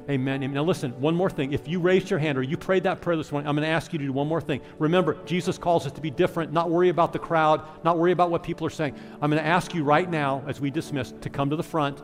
Amen. 0.10 0.54
Now, 0.54 0.64
listen, 0.64 0.92
one 1.02 1.16
more 1.16 1.30
thing. 1.30 1.52
If 1.52 1.68
you 1.68 1.82
raised 1.82 2.10
your 2.10 2.20
hand 2.20 2.38
or 2.38 2.42
you 2.42 2.56
prayed 2.56 2.84
that 2.84 3.02
prayer 3.02 3.18
this 3.18 3.30
morning, 3.30 3.48
I'm 3.50 3.56
going 3.56 3.68
to 3.68 3.74
ask 3.74 3.92
you 3.92 4.00
to 4.00 4.06
do 4.06 4.14
one 4.14 4.28
more 4.28 4.40
thing. 4.40 4.62
Remember, 4.80 5.18
Jesus 5.26 5.58
calls 5.58 5.86
us 5.86 5.92
to 5.92 6.02
be 6.02 6.10
different, 6.10 6.54
not 6.54 6.70
worry 6.70 6.88
about 6.88 7.12
the 7.12 7.20
crowd, 7.20 7.62
not 7.84 7.98
worry 7.98 8.14
about 8.14 8.32
what 8.32 8.42
people 8.42 8.66
are 8.66 8.72
saying. 8.72 8.96
I'm 9.22 9.30
going 9.30 9.44
to 9.44 9.48
ask 9.48 9.74
you 9.74 9.84
right 9.84 10.10
now, 10.10 10.44
as 10.48 10.62
we 10.62 10.72
dismiss, 10.72 11.14
to 11.20 11.30
come 11.30 11.50
to 11.50 11.58
the 11.58 11.64
front. 11.64 12.02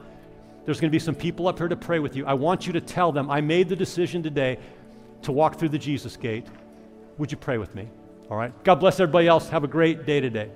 There's 0.66 0.82
going 0.82 0.89
to 0.89 0.95
be 0.95 0.99
some 0.99 1.16
people 1.16 1.47
up 1.47 1.58
here 1.58 1.70
to 1.70 1.78
pray 1.78 1.99
with 1.99 2.16
you. 2.18 2.26
I 2.26 2.34
want 2.34 2.68
you 2.68 2.74
to 2.74 2.82
tell 2.82 3.14
them, 3.14 3.30
I 3.30 3.39
made 3.39 3.70
the 3.70 3.76
decision 3.76 4.22
today 4.22 4.60
to 5.22 5.32
walk 5.32 5.58
through 5.58 5.70
the 5.70 5.80
Jesus 5.80 6.18
gate. 6.18 6.47
Would 7.18 7.32
you 7.32 7.38
pray 7.38 7.58
with 7.58 7.74
me? 7.74 7.88
All 8.30 8.36
right. 8.36 8.51
God 8.66 8.76
bless 8.76 8.99
everybody 8.99 9.28
else. 9.28 9.47
Have 9.47 9.64
a 9.64 9.68
great 9.68 10.06
day 10.06 10.20
today. 10.20 10.49